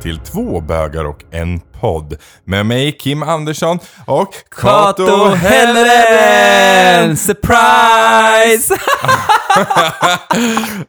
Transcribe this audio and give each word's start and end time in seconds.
till 0.00 0.18
Två 0.18 0.60
bögar 0.60 1.04
och 1.04 1.24
en 1.30 1.60
podd. 1.80 2.16
Med 2.44 2.66
mig 2.66 2.92
Kim 2.92 3.22
Andersson 3.22 3.78
och 4.06 4.34
Kato 4.60 5.28
Helleren! 5.34 7.16
Surprise! 7.16 8.76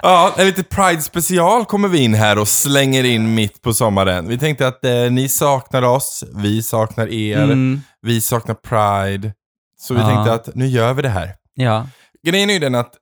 Ja, 0.02 0.34
en 0.38 0.46
lite 0.46 0.64
Pride 0.64 1.02
special 1.02 1.66
kommer 1.66 1.88
vi 1.88 1.98
in 2.04 2.14
här 2.14 2.38
och 2.40 2.48
slänger 2.48 3.04
in 3.04 3.36
mitt 3.36 3.62
på 3.62 3.74
sommaren. 3.74 4.28
Vi 4.28 4.38
tänkte 4.38 4.68
att 4.68 4.86
eh, 4.86 4.92
ni 5.12 5.30
saknar 5.30 5.82
oss, 5.82 6.24
vi 6.36 6.64
saknar 6.64 7.08
er, 7.14 7.44
Mm, 7.44 7.82
vi 8.02 8.22
saknar 8.22 8.56
Pride. 8.56 9.34
Så 9.82 9.94
vi 9.94 10.00
Ja. 10.00 10.08
tänkte 10.08 10.34
att 10.34 10.56
nu 10.56 10.68
gör 10.68 10.94
vi 10.94 11.02
det 11.02 11.10
här. 11.10 11.30
ja. 11.56 11.88
Grejen 12.28 12.50
är 12.50 12.54
ju 12.54 12.60
den 12.60 12.76
att 12.76 12.94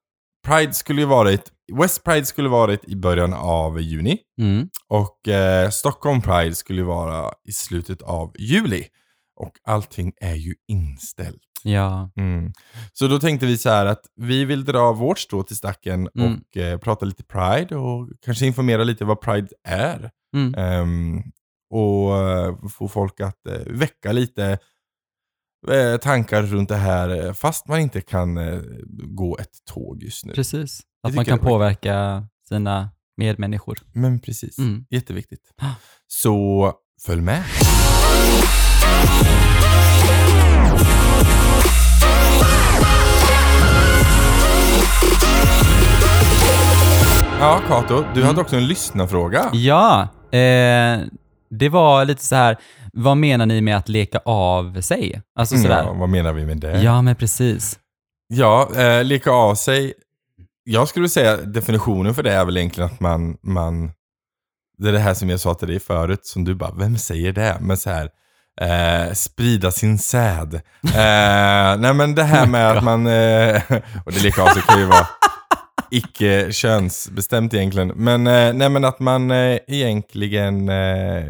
Pride 0.47 0.73
skulle 0.73 1.01
ju 1.01 1.07
varit, 1.07 1.41
West 1.73 2.03
Pride 2.03 2.25
skulle 2.25 2.49
varit 2.49 2.83
i 2.83 2.95
början 2.95 3.33
av 3.33 3.81
juni. 3.81 4.17
Mm. 4.41 4.69
Och 4.87 5.27
eh, 5.27 5.69
Stockholm 5.69 6.21
Pride 6.21 6.55
skulle 6.55 6.83
vara 6.83 7.31
i 7.47 7.51
slutet 7.51 8.01
av 8.01 8.33
juli. 8.39 8.83
Och 9.39 9.51
allting 9.67 10.13
är 10.21 10.35
ju 10.35 10.55
inställt. 10.67 11.41
Ja. 11.63 12.11
Mm. 12.15 12.51
Så 12.93 13.07
då 13.07 13.19
tänkte 13.19 13.45
vi 13.45 13.57
så 13.57 13.69
här 13.69 13.85
att 13.85 14.01
vi 14.15 14.45
vill 14.45 14.65
dra 14.65 14.93
vårt 14.93 15.19
strå 15.19 15.43
till 15.43 15.55
stacken 15.55 16.09
Mm. 16.15 16.33
och 16.33 16.57
eh, 16.57 16.79
prata 16.79 17.05
lite 17.05 17.23
Pride 17.23 17.75
och 17.75 18.09
kanske 18.25 18.45
informera 18.45 18.83
lite 18.83 19.05
vad 19.05 19.21
Pride 19.21 19.47
är. 19.67 20.11
Ehm, 20.57 21.21
och 21.73 22.17
eh, 22.17 22.55
få 22.77 22.87
folk 22.87 23.19
att 23.19 23.47
eh, 23.47 23.59
väcka 23.67 24.11
lite 24.11 24.57
eh, 25.71 25.97
tankar 25.97 26.43
runt 26.43 26.69
det 26.69 26.75
här 26.75 27.25
eh, 27.25 27.33
fast 27.33 27.67
man 27.67 27.79
inte 27.79 28.01
kan 28.01 28.39
gå 29.15 29.37
ett 29.37 29.65
tåg 29.73 30.03
just 30.03 30.25
nu. 30.25 30.33
Precis. 30.33 30.81
Att 31.03 31.15
man 31.15 31.25
kan 31.25 31.39
påverka 31.39 32.23
sina 32.49 32.89
medmänniskor. 33.17 33.79
Men 33.93 34.19
precis, 34.19 34.57
Mm. 34.57 34.85
jätteviktigt. 34.89 35.41
Ah. 35.61 35.65
Så 36.07 36.73
följ 37.05 37.21
med. 37.21 37.43
Ja, 47.39 47.61
Kato, 47.67 48.03
du 48.15 48.23
hade 48.23 48.41
också 48.41 48.55
en 48.55 48.67
lyssnarfråga. 48.67 49.49
Ja, 49.53 50.01
eh, 50.31 50.99
det 51.49 51.69
var 51.69 52.05
lite 52.05 52.25
så 52.25 52.35
här, 52.35 52.57
vad 52.93 53.17
menar 53.17 53.45
ni 53.45 53.61
med 53.61 53.77
att 53.77 53.89
leka 53.89 54.19
av 54.25 54.81
sig? 54.81 55.21
Alltså 55.39 55.57
sådär. 55.57 55.83
Ja, 55.83 55.93
vad 55.93 56.09
menar 56.09 56.33
vi 56.33 56.45
med 56.45 56.57
det? 56.57 56.81
Ja, 56.81 57.01
men 57.01 57.15
precis. 57.15 57.79
Ja, 58.27 58.69
eh, 58.77 59.03
leka 59.03 59.31
av 59.31 59.55
sig. 59.55 59.93
Jag 60.71 60.87
skulle 60.87 61.09
säga 61.09 61.37
definitionen 61.37 62.13
för 62.15 62.23
det 62.23 62.31
är 62.33 62.45
väl 62.45 62.57
egentligen 62.57 62.89
att 62.89 62.99
man, 62.99 63.37
man 63.41 63.91
det 64.77 64.87
är 64.89 64.93
det 64.93 64.99
här 64.99 65.13
som 65.13 65.29
jag 65.29 65.39
sa 65.39 65.53
till 65.53 65.67
dig 65.67 65.79
förut, 65.79 66.25
som 66.25 66.43
du 66.43 66.55
bara, 66.55 66.71
vem 66.71 66.97
säger 66.97 67.33
det? 67.33 67.57
Men 67.61 67.77
så 67.77 67.89
här, 67.89 68.09
eh, 68.61 69.13
sprida 69.13 69.71
sin 69.71 69.99
säd. 69.99 70.53
Eh, 70.83 71.77
nej 71.79 71.93
men 71.93 72.15
det 72.15 72.23
här 72.23 72.47
med 72.47 72.71
att 72.71 72.83
man, 72.83 73.07
eh, 73.07 73.61
och 74.05 74.11
det 74.11 74.23
leka 74.23 74.43
av 74.43 74.47
sig 74.47 74.61
kan 74.61 74.79
ju 74.79 74.85
vara 74.85 75.07
icke 75.91 76.51
könsbestämt 76.51 77.53
egentligen. 77.53 77.87
Men, 77.95 78.27
eh, 78.27 78.53
nej 78.53 78.69
men 78.69 78.85
att 78.85 78.99
man 78.99 79.31
eh, 79.31 79.57
egentligen 79.67 80.69
eh, 80.69 81.25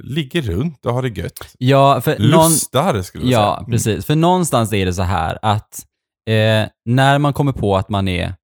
ligger 0.00 0.42
runt 0.42 0.86
och 0.86 0.94
har 0.94 1.02
det 1.02 1.08
gött. 1.08 1.54
Ja, 1.58 2.00
för 2.00 2.18
någon, 2.18 2.50
Lustar 2.50 3.02
skulle 3.02 3.24
jag 3.24 3.32
Ja, 3.42 3.56
säga. 3.56 3.70
precis. 3.72 4.06
För 4.06 4.14
någonstans 4.16 4.72
är 4.72 4.86
det 4.86 4.94
så 4.94 5.02
här 5.02 5.38
att 5.42 5.84
eh, 6.28 6.68
när 6.84 7.18
man 7.18 7.32
kommer 7.32 7.52
på 7.52 7.76
att 7.76 7.88
man 7.88 8.08
är 8.08 8.34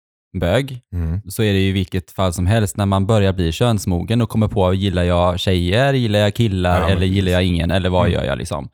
bög, 0.41 0.81
Mm. 0.93 1.21
så 1.29 1.43
är 1.43 1.53
det 1.53 1.59
ju 1.59 1.69
i 1.69 1.73
vilket 1.73 2.11
fall 2.11 2.33
som 2.33 2.47
helst 2.47 2.77
när 2.77 2.87
man 2.87 3.07
börjar 3.07 3.33
bli 3.33 3.53
könsmogen 3.53 4.23
och 4.23 4.29
kommer 4.29 4.49
på, 4.49 4.75
gillar 4.75 5.03
jag 5.03 5.41
tjejer, 5.41 5.93
gillar 5.95 6.19
jag 6.19 6.35
killar 6.35 6.81
Ja, 6.81 6.89
eller 6.89 7.07
gillar 7.07 7.33
jag 7.33 7.45
ingen 7.45 7.71
eller 7.71 7.91
vad 7.91 8.07
Mm. 8.07 8.13
gör 8.13 8.25
jag 8.25 8.39
liksom? 8.39 8.69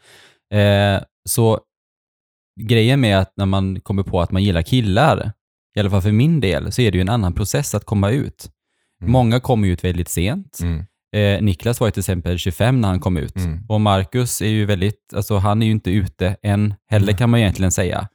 Eh, 0.54 1.02
så 1.28 1.58
grejen 2.60 3.00
med 3.00 3.18
att 3.18 3.32
när 3.36 3.46
man 3.46 3.80
kommer 3.80 4.02
på 4.02 4.20
att 4.20 4.30
man 4.32 4.42
gillar 4.44 4.62
killar, 4.62 5.32
i 5.76 5.80
alla 5.80 5.90
fall 5.90 6.02
för 6.02 6.12
min 6.12 6.40
del, 6.40 6.72
så 6.72 6.82
är 6.82 6.90
det 6.92 6.98
ju 6.98 7.02
en 7.02 7.08
annan 7.08 7.34
process 7.34 7.74
att 7.74 7.84
komma 7.84 8.10
ut. 8.10 8.50
Mm. 9.00 9.12
Många 9.12 9.40
kommer 9.40 9.68
ut 9.68 9.84
väldigt 9.84 10.08
sent. 10.08 10.58
Mm. 10.62 10.84
Eh, 11.16 11.42
Niklas 11.42 11.80
var 11.80 11.86
ju 11.86 11.90
till 11.90 12.00
exempel 12.00 12.38
25 12.38 12.80
när 12.80 12.88
han 12.88 13.00
kom 13.00 13.16
ut. 13.16 13.36
Mm. 13.36 13.64
Och 13.68 13.80
Marcus 13.80 14.42
är 14.42 14.46
ju 14.48 14.64
väldigt, 14.66 15.14
alltså 15.14 15.36
han 15.36 15.62
är 15.62 15.66
ju 15.66 15.72
inte 15.72 15.90
ute 15.90 16.36
än 16.42 16.74
heller 16.90 17.12
kan 17.12 17.30
man 17.30 17.40
egentligen 17.40 17.72
säga. 17.72 18.08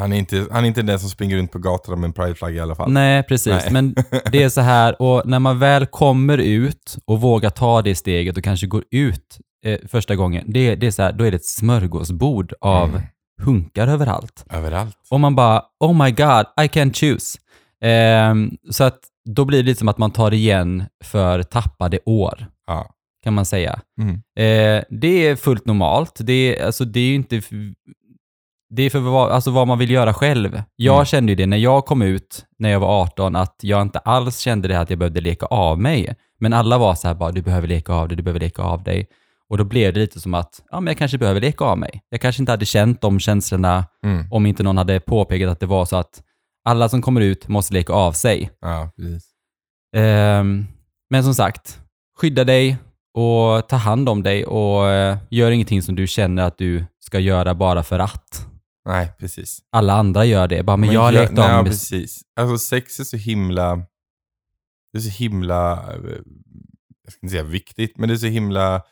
Han 0.00 0.12
är, 0.12 0.16
inte, 0.18 0.46
han 0.50 0.64
är 0.64 0.68
inte 0.68 0.82
den 0.82 0.98
som 1.00 1.10
springer 1.10 1.36
runt 1.36 1.52
på 1.52 1.58
gatorna 1.58 1.96
med 1.96 2.08
en 2.08 2.12
prideflagga 2.12 2.56
i 2.56 2.60
alla 2.60 2.74
fall. 2.74 2.92
Nej, 2.92 3.22
precis. 3.22 3.46
Nej. 3.64 3.72
Men 3.72 3.94
det 4.32 4.42
är 4.42 4.48
så 4.48 4.60
här, 4.60 5.02
och 5.02 5.22
när 5.26 5.38
man 5.38 5.58
väl 5.58 5.86
kommer 5.86 6.38
ut 6.38 6.96
och 7.04 7.20
vågar 7.20 7.50
ta 7.50 7.82
det 7.82 7.94
steget 7.94 8.36
och 8.36 8.44
kanske 8.44 8.66
går 8.66 8.84
ut 8.90 9.38
eh, 9.66 9.78
första 9.88 10.16
gången, 10.16 10.44
det, 10.52 10.74
det 10.74 10.86
är 10.86 10.90
så 10.90 11.02
här, 11.02 11.12
då 11.12 11.24
är 11.24 11.30
det 11.30 11.36
ett 11.36 11.44
smörgåsbord 11.44 12.52
av 12.60 12.88
Mm. 12.88 13.02
hunkar 13.42 13.88
överallt. 13.88 14.44
Överallt. 14.50 14.96
Och 15.10 15.20
man 15.20 15.36
bara, 15.36 15.62
oh 15.80 16.04
my 16.04 16.10
god, 16.10 16.46
I 16.64 16.66
can't 16.68 16.92
choose. 16.94 17.38
Ehm, 17.84 18.50
så 18.70 18.84
att 18.84 18.98
då 19.30 19.44
blir 19.44 19.58
det 19.58 19.64
lite 19.64 19.78
som 19.78 19.88
att 19.88 19.98
man 19.98 20.10
tar 20.10 20.34
igen 20.34 20.84
för 21.04 21.42
tappade 21.42 21.98
år, 22.04 22.46
Ja. 22.66 22.90
kan 23.24 23.34
man 23.34 23.44
säga. 23.46 23.80
Mm. 24.00 24.14
Eh, 24.14 24.84
det 24.90 25.26
är 25.28 25.36
fullt 25.36 25.66
normalt. 25.66 26.16
Det 26.20 26.32
är, 26.58 26.66
alltså, 26.66 26.84
det 26.84 27.00
är 27.00 27.04
ju 27.06 27.14
inte... 27.14 27.42
Det 28.70 28.82
är 28.82 28.90
för 28.90 28.98
vad, 28.98 29.30
alltså, 29.32 29.50
vad 29.50 29.68
man 29.68 29.78
vill 29.78 29.90
göra 29.90 30.14
själv. 30.14 30.62
Jag 30.76 30.94
Mm. 30.94 31.04
kände 31.04 31.32
ju 31.32 31.36
det 31.36 31.46
när 31.46 31.56
jag 31.56 31.84
kom 31.86 32.02
ut, 32.02 32.44
när 32.58 32.70
jag 32.70 32.80
var 32.80 33.02
18, 33.02 33.36
att 33.36 33.56
jag 33.62 33.82
inte 33.82 33.98
alls 33.98 34.38
kände 34.38 34.68
det 34.68 34.74
här 34.74 34.82
att 34.82 34.90
jag 34.90 34.98
behövde 34.98 35.20
leka 35.20 35.46
av 35.46 35.80
mig. 35.80 36.14
Men 36.40 36.52
alla 36.52 36.78
var 36.78 36.94
så 36.94 37.08
här 37.08 37.14
bara, 37.14 37.30
du 37.32 37.42
behöver 37.42 37.68
leka 37.68 37.92
av 37.92 38.08
dig, 38.08 38.16
du 38.16 38.22
behöver 38.22 38.40
leka 38.40 38.62
av 38.62 38.82
dig. 38.82 39.06
Och 39.48 39.58
då 39.58 39.64
blev 39.64 39.92
det 39.94 40.00
lite 40.00 40.20
som 40.20 40.34
att, 40.34 40.62
ja 40.70 40.80
men 40.80 40.86
jag 40.86 40.98
kanske 40.98 41.18
behöver 41.18 41.40
leka 41.40 41.64
av 41.64 41.78
mig. 41.78 42.02
Jag 42.10 42.20
kanske 42.20 42.42
inte 42.42 42.52
hade 42.52 42.66
känt 42.66 43.00
de 43.00 43.20
känslorna 43.20 43.84
Mm. 44.04 44.26
om 44.30 44.46
inte 44.46 44.62
någon 44.62 44.78
hade 44.78 45.00
påpekat 45.00 45.50
att 45.50 45.60
det 45.60 45.66
var 45.66 45.84
så 45.84 45.96
att 45.96 46.22
alla 46.64 46.88
som 46.88 47.02
kommer 47.02 47.20
ut 47.20 47.48
måste 47.48 47.74
leka 47.74 47.92
av 47.92 48.12
sig. 48.12 48.50
Ja. 48.60 48.90
Ehm, 49.96 50.66
men 51.10 51.24
som 51.24 51.34
sagt, 51.34 51.80
skydda 52.20 52.44
dig 52.44 52.76
och 53.14 53.68
ta 53.68 53.76
hand 53.76 54.08
om 54.08 54.22
dig 54.22 54.44
och 54.46 54.88
eh, 54.88 55.16
gör 55.30 55.50
ingenting 55.50 55.82
som 55.82 55.94
du 55.94 56.06
känner 56.06 56.42
att 56.42 56.58
du 56.58 56.84
ska 57.00 57.18
göra 57.18 57.54
bara 57.54 57.82
för 57.82 57.98
att. 57.98 58.46
Nej, 58.88 59.12
precis. 59.18 59.58
Alla 59.72 59.92
andra 59.92 60.24
gör 60.24 60.48
det. 60.48 60.62
Bara, 60.62 60.76
men, 60.76 60.92
jag 60.92 61.00
har 61.00 61.12
lekt 61.12 61.32
nej, 61.32 61.58
om 61.58 61.64
det. 61.64 61.70
precis. 61.70 62.20
Alltså 62.40 62.58
sex 62.58 63.00
är 63.00 63.04
så 63.04 63.16
himla... 63.16 63.76
Det 64.92 64.98
är 64.98 65.02
så 65.02 65.10
himla... 65.10 65.72
eh, 65.72 65.98
Jag 67.04 67.12
ska 67.12 67.18
inte 67.26 67.32
säga 67.32 67.42
viktigt, 67.42 67.98
men 67.98 68.08
det 68.08 68.14
är 68.14 68.16
så 68.16 68.26
himla 68.26 68.82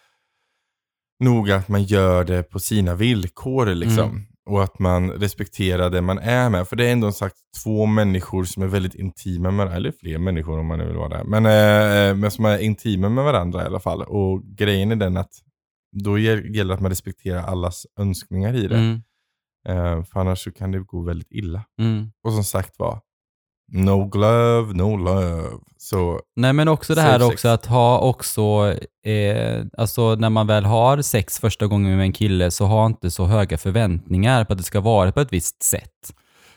noga 1.24 1.56
att 1.56 1.68
man 1.68 1.82
gör 1.84 2.24
det 2.24 2.42
på 2.42 2.58
sina 2.60 2.94
villkor 2.94 3.66
liksom. 3.66 4.10
Mm. 4.10 4.22
Och 4.50 4.64
att 4.64 4.78
man 4.78 5.10
respekterar 5.10 5.90
det 5.90 6.00
man 6.00 6.18
är 6.18 6.50
med. 6.50 6.68
För 6.68 6.76
det 6.76 6.88
är 6.88 6.92
ändå 6.92 7.12
sagt 7.12 7.36
två 7.62 7.86
människor 7.86 8.44
som 8.44 8.62
är 8.62 8.66
väldigt 8.66 8.94
intima 8.94 9.50
med 9.50 9.72
eller 9.72 9.92
fler 9.92 10.18
människor 10.18 10.58
om 10.58 10.66
man 10.66 10.78
nu 10.78 10.86
vill 10.86 10.96
vara 10.96 11.08
det. 11.18 11.24
Men, 11.24 11.46
eh, 11.46 12.16
men 12.16 12.30
som 12.30 12.44
är 12.44 12.58
intima 12.58 13.08
med 13.08 13.24
varandra 13.24 13.62
i 13.62 13.66
alla 13.66 13.80
fall. 13.80 14.02
Och 14.02 14.42
grejen 14.44 14.90
är 14.92 14.96
den 14.96 15.16
att 15.16 15.32
då 15.96 16.18
gäll- 16.18 16.54
gäller 16.56 16.68
det 16.68 16.74
att 16.74 16.80
man 16.80 16.90
respekterar 16.90 17.42
allas 17.42 17.86
önskningar 18.00 18.54
i 18.54 18.68
det. 18.68 18.76
Mm, 18.78 19.02
för 20.04 20.20
annars 20.20 20.44
så 20.44 20.52
kan 20.52 20.72
det 20.72 20.78
gå 20.78 21.00
väldigt 21.00 21.30
illa. 21.32 21.64
mm. 21.80 22.10
Och 22.24 22.32
som 22.32 22.44
sagt 22.44 22.78
var, 22.78 23.00
no 23.72 24.08
glove, 24.08 24.72
no 24.74 24.96
love. 24.96 25.48
Så 25.78 26.20
Nej 26.36 26.52
men 26.52 26.68
också 26.68 26.94
det 26.94 27.00
här 27.00 27.18
sex. 27.18 27.32
också 27.32 27.48
att 27.48 27.66
ha 27.66 27.98
också, 27.98 28.74
eh, 29.06 29.64
alltså 29.78 30.14
när 30.14 30.30
man 30.30 30.46
väl 30.46 30.64
har 30.64 31.02
sex 31.02 31.38
första 31.38 31.66
gången 31.66 31.96
med 31.96 32.04
en 32.04 32.12
kille 32.12 32.50
så 32.50 32.64
ha 32.64 32.86
inte 32.86 33.10
så 33.10 33.24
höga 33.26 33.58
förväntningar 33.58 34.44
på 34.44 34.52
att 34.52 34.58
det 34.58 34.64
ska 34.64 34.80
vara 34.80 35.12
på 35.12 35.20
ett 35.20 35.32
visst 35.32 35.62
sätt. 35.62 36.14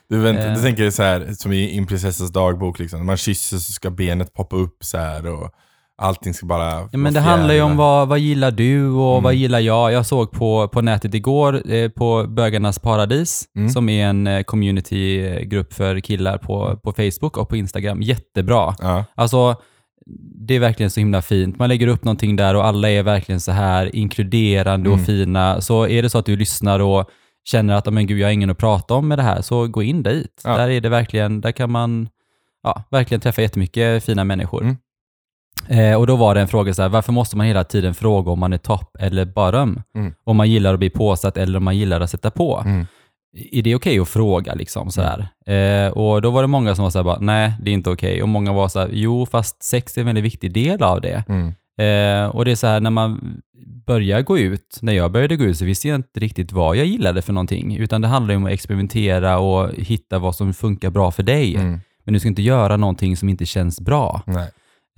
du, 0.09 0.19
vänt, 0.19 0.39
Eh. 0.39 0.53
du 0.53 0.61
tänker 0.61 0.89
så 0.91 1.03
här, 1.03 1.33
som 1.33 1.51
i 1.53 1.85
prinsessas 1.85 2.31
dagbok, 2.31 2.79
liksom. 2.79 2.99
när 2.99 3.05
man 3.05 3.17
kysser 3.17 3.57
så 3.57 3.71
ska 3.73 3.89
benet 3.89 4.33
poppa 4.33 4.55
upp 4.55 4.77
så 4.83 4.97
här 4.97 5.25
och 5.25 5.51
allting 5.97 6.33
ska 6.33 6.45
bara 6.45 6.71
Ja, 6.91 6.97
men 6.97 7.13
det 7.13 7.19
handlar 7.19 7.53
ju 7.53 7.61
om 7.61 7.77
vad, 7.77 8.07
vad 8.07 8.19
gillar 8.19 8.51
du 8.51 8.89
och 8.89 9.11
Mm. 9.11 9.23
vad 9.23 9.33
gillar 9.33 9.59
jag? 9.59 9.91
Jag 9.91 10.05
såg 10.05 10.31
på, 10.31 10.67
på 10.67 10.81
nätet 10.81 11.13
igår 11.13 11.71
eh, 11.73 11.89
på 11.89 12.25
Bögarnas 12.27 12.79
Paradis, 12.79 13.43
Mm. 13.55 13.69
som 13.69 13.89
är 13.89 14.05
en 14.07 14.27
eh, 14.27 14.43
communitygrupp 14.43 15.73
för 15.73 15.99
killar 15.99 16.37
på, 16.37 16.79
på 16.83 16.91
Facebook 16.93 17.37
och 17.37 17.49
på 17.49 17.55
Instagram. 17.55 18.01
Jättebra. 18.01 18.75
Ja, 18.81 19.05
Alltså, 19.15 19.55
det 20.47 20.55
är 20.55 20.59
verkligen 20.59 20.89
så 20.89 20.99
himla 20.99 21.21
fint. 21.21 21.59
Man 21.59 21.69
lägger 21.69 21.87
upp 21.87 22.03
någonting 22.03 22.35
där 22.35 22.55
och 22.55 22.65
alla 22.65 22.89
är 22.89 23.03
verkligen 23.03 23.39
så 23.41 23.51
här 23.51 23.95
inkluderande 23.95 24.89
Mm. 24.89 24.99
och 24.99 25.05
fina. 25.05 25.61
Så 25.61 25.87
är 25.87 26.01
det 26.01 26.09
så 26.09 26.17
att 26.17 26.25
du 26.25 26.35
lyssnar 26.35 26.79
och 26.79 27.09
känner 27.43 27.73
att 27.75 27.93
men 27.93 28.07
gud, 28.07 28.19
jag 28.19 28.27
har 28.27 28.31
ingen 28.31 28.49
att 28.49 28.57
prata 28.57 28.93
om 28.93 29.07
med 29.07 29.17
det 29.17 29.23
här, 29.23 29.41
så 29.41 29.67
gå 29.67 29.83
in 29.83 30.03
dit. 30.03 30.41
Ja. 30.43 30.57
Där 30.57 30.69
är 30.69 30.81
det 30.81 30.89
verkligen, 30.89 31.41
där 31.41 31.51
kan 31.51 31.71
man 31.71 32.09
ja, 32.63 32.83
verkligen 32.91 33.21
träffa 33.21 33.41
jättemycket 33.41 34.03
fina 34.03 34.23
människor. 34.23 34.75
Eh, 35.67 35.95
och 35.95 36.07
då 36.07 36.15
var 36.15 36.35
det 36.35 36.41
en 36.41 36.47
fråga 36.47 36.73
så 36.73 36.81
här, 36.81 36.89
varför 36.89 37.11
måste 37.11 37.37
man 37.37 37.47
hela 37.47 37.63
tiden 37.63 37.93
fråga 37.93 38.31
om 38.31 38.39
man 38.39 38.53
är 38.53 38.57
topp 38.57 38.97
eller 38.99 39.25
bottom? 39.25 39.81
Mm. 39.95 40.13
Om 40.23 40.37
man 40.37 40.49
gillar 40.49 40.73
att 40.73 40.79
bli 40.79 40.89
påsatt 40.89 41.37
eller 41.37 41.57
om 41.57 41.63
man 41.63 41.77
gillar 41.77 42.01
att 42.01 42.09
sätta 42.09 42.31
på. 42.31 42.63
Mm. 42.65 42.85
Är 43.51 43.61
det 43.61 43.75
okej 43.75 43.99
att 43.99 44.09
fråga 44.09 44.53
liksom 44.53 44.91
sådär? 44.91 45.27
Eh, 45.45 45.91
och 45.91 46.21
då 46.21 46.29
var 46.29 46.41
det 46.41 46.47
många 46.47 46.75
som 46.75 46.83
var 46.83 46.89
såhär 46.89 47.03
bara, 47.03 47.19
nej 47.19 47.53
det 47.61 47.71
är 47.71 47.73
inte 47.73 47.89
okej. 47.89 48.23
Och 48.23 48.29
många 48.29 48.53
var 48.53 48.67
såhär, 48.67 48.89
jo 48.91 49.25
fast 49.25 49.63
sex 49.63 49.97
är 49.97 50.01
en 50.01 50.07
väldigt 50.07 50.23
viktig 50.23 50.53
del 50.53 50.83
av 50.83 51.01
det. 51.01 51.23
Mm. 51.27 51.47
Eh, 51.77 52.35
och 52.35 52.45
det 52.45 52.51
är 52.51 52.55
så 52.55 52.67
här, 52.67 52.79
när 52.79 52.89
man 52.89 53.41
börjar 53.85 54.21
gå 54.21 54.37
ut, 54.37 54.79
när 54.81 54.93
jag 54.93 55.11
började 55.11 55.35
gå 55.35 55.43
ut 55.43 55.57
så 55.57 55.65
visste 55.65 55.87
jag 55.87 55.95
inte 55.95 56.19
riktigt 56.19 56.51
vad 56.51 56.75
jag 56.75 56.85
gillade 56.85 57.21
för 57.21 57.33
någonting, 57.33 57.77
utan 57.77 58.01
det 58.01 58.07
handlar 58.07 58.35
om 58.35 58.45
att 58.45 58.51
experimentera 58.51 59.39
och 59.39 59.69
hitta 59.73 60.19
vad 60.19 60.35
som 60.35 60.53
funkar 60.53 60.89
bra 60.89 61.11
för 61.11 61.23
dig. 61.23 61.55
Mm. 61.55 61.79
Men 62.03 62.13
du 62.13 62.19
ska 62.19 62.29
inte 62.29 62.41
göra 62.41 62.77
någonting 62.77 63.17
som 63.17 63.29
inte 63.29 63.45
känns 63.45 63.81
bra. 63.81 64.21
Nej. 64.25 64.51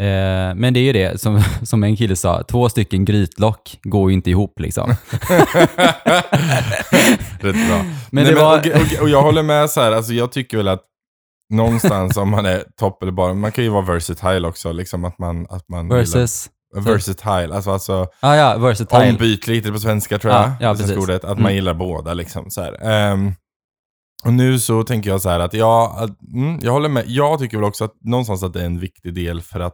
Eh, 0.04 0.56
men 0.56 0.74
det 0.74 0.80
är 0.80 0.84
ju 0.84 0.94
det, 0.94 1.22
som, 1.22 1.42
som 1.64 1.84
en 1.84 1.96
kille 1.96 2.16
sa, 2.16 2.44
två 2.44 2.70
stycken 2.70 3.06
grytlock 3.06 3.80
går 3.84 4.10
ju 4.10 4.14
inte 4.16 4.30
ihop 4.30 4.60
liksom. 4.60 4.90
Rätt 7.40 7.68
bra. 7.68 7.84
Men 8.12 8.24
Nej, 8.24 8.26
det 8.26 8.36
var... 8.36 8.58
och, 8.60 8.66
och, 8.66 9.02
och 9.02 9.10
jag 9.10 9.22
håller 9.22 9.44
med 9.44 9.70
så 9.70 9.82
här, 9.82 9.92
alltså 9.92 10.14
jag 10.14 10.32
tycker 10.32 10.58
väl 10.58 10.68
att 10.68 10.82
någonstans 11.54 12.18
om 12.18 12.30
man 12.30 12.46
är 12.46 12.64
topp 12.80 13.04
eller 13.04 13.12
bara, 13.12 13.34
man 13.34 13.52
kan 13.52 13.64
ju 13.64 13.70
vara 13.70 13.82
versatile 13.86 14.48
också, 14.48 14.72
liksom 14.72 15.06
att 15.06 15.20
man, 15.20 15.48
att 15.50 15.70
man 15.70 15.88
versus... 15.90 16.50
gillar, 16.76 16.92
versatile, 16.92 17.56
alltså, 17.56 17.72
alltså 17.72 18.08
Ah, 18.20 18.36
ja, 18.36 18.58
versatile. 18.58 19.10
ombytligt 19.10 19.58
heter 19.58 19.68
det 19.68 19.74
på 19.74 19.80
svenska 19.80 20.20
tror 20.20 20.34
jag, 20.34 20.44
Ja, 20.44 20.56
ja, 20.60 20.76
precis. 20.76 20.98
ordet, 20.98 21.24
att 21.24 21.32
Mm. 21.32 21.44
man 21.44 21.56
gillar 21.56 21.74
båda 21.74 22.14
liksom 22.14 22.50
så. 22.52 22.76
Ehm, 22.82 23.32
och 24.26 24.34
nu 24.34 24.60
så 24.60 24.84
tänker 24.84 25.10
jag 25.10 25.22
så 25.22 25.30
här 25.30 25.40
att 25.40 25.54
jag, 25.54 25.96
att, 25.98 26.22
mm, 26.34 26.60
jag 26.62 26.72
håller 26.72 26.90
med, 26.90 27.04
jag 27.08 27.40
tycker 27.40 27.58
väl 27.58 27.64
också 27.64 27.84
att 27.86 27.94
någonstans 28.02 28.44
att 28.44 28.54
det 28.54 28.62
är 28.62 28.66
en 28.66 28.80
viktig 28.80 29.14
del 29.14 29.42
för 29.42 29.60
att 29.60 29.74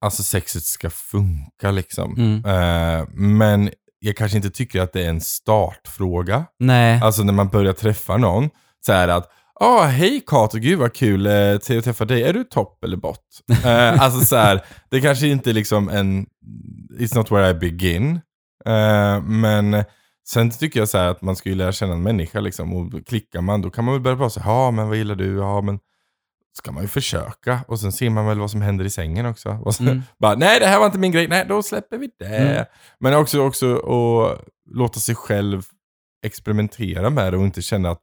alltså 0.00 0.22
sexet 0.22 0.62
ska 0.62 0.90
funka 0.90 1.70
liksom. 1.70 2.14
Mm. 2.18 2.44
Eh, 2.44 3.08
men 3.12 3.70
jag 3.98 4.16
kanske 4.16 4.36
inte 4.36 4.50
tycker 4.50 4.80
att 4.80 4.92
det 4.92 5.04
är 5.04 5.08
en 5.08 5.20
startfråga. 5.20 6.44
Nej. 6.58 7.00
Alltså 7.02 7.22
när 7.22 7.32
man 7.32 7.48
börjar 7.48 7.72
träffa 7.72 8.16
någon, 8.16 8.50
så 8.86 8.92
är 8.92 9.06
det 9.06 9.14
att 9.14 9.30
Ah, 9.62 9.84
hej 9.84 10.22
Kato, 10.26 10.58
gud 10.58 10.78
vad 10.78 10.94
kul 10.94 11.26
eh, 11.26 11.58
till 11.58 11.78
att 11.78 11.84
träffa 11.84 12.04
dig. 12.04 12.22
Är 12.22 12.32
du 12.32 12.44
topp 12.44 12.84
eller 12.84 12.96
bott? 12.96 13.40
Eh, 13.64 14.02
alltså 14.02 14.20
så 14.24 14.36
här, 14.36 14.64
det 14.90 15.00
kanske 15.00 15.26
inte 15.26 15.52
liksom 15.52 15.88
en, 15.88 16.26
it's 16.98 17.16
not 17.16 17.30
where 17.30 17.50
I 17.50 17.54
begin. 17.54 18.20
Eh, 18.66 19.22
men 19.22 19.84
sen 20.28 20.50
tycker 20.50 20.80
jag 20.80 20.88
så 20.88 20.98
här 20.98 21.08
att 21.08 21.22
man 21.22 21.36
ska 21.36 21.48
ju 21.48 21.54
lära 21.54 21.72
känna 21.72 21.92
en 21.92 22.02
människa 22.02 22.40
liksom. 22.40 22.74
Och 22.74 23.06
klickar 23.06 23.40
man, 23.40 23.62
då 23.62 23.70
kan 23.70 23.84
man 23.84 23.94
väl 23.94 24.02
börja 24.02 24.16
prata 24.16 24.30
så 24.30 24.40
här, 24.40 24.52
ja 24.52 24.70
men 24.70 24.88
vad 24.88 24.96
gillar 24.96 25.14
du? 25.14 25.36
Ja 25.36 25.60
men 25.60 25.78
ska 26.52 26.72
man 26.72 26.82
ju 26.82 26.88
försöka. 26.88 27.60
Och 27.68 27.80
sen 27.80 27.92
ser 27.92 28.10
man 28.10 28.26
väl 28.26 28.38
vad 28.38 28.50
som 28.50 28.62
händer 28.62 28.84
i 28.84 28.90
sängen 28.90 29.26
också. 29.26 29.48
Och 29.64 29.74
sen, 29.74 29.88
Mm. 29.88 30.02
bara, 30.18 30.34
nej 30.34 30.60
det 30.60 30.66
här 30.66 30.78
var 30.78 30.86
inte 30.86 30.98
min 30.98 31.12
grej, 31.12 31.28
nej 31.28 31.46
då 31.48 31.62
släpper 31.62 31.98
vi 31.98 32.10
det. 32.18 32.26
Mm. 32.36 32.64
Men 33.00 33.14
också, 33.14 33.40
också 33.40 33.76
att 33.76 34.44
låta 34.70 35.00
sig 35.00 35.14
själv 35.14 35.62
experimentera 36.26 37.10
med 37.10 37.32
det 37.32 37.36
och 37.36 37.44
inte 37.44 37.62
känna 37.62 37.90
att 37.90 38.00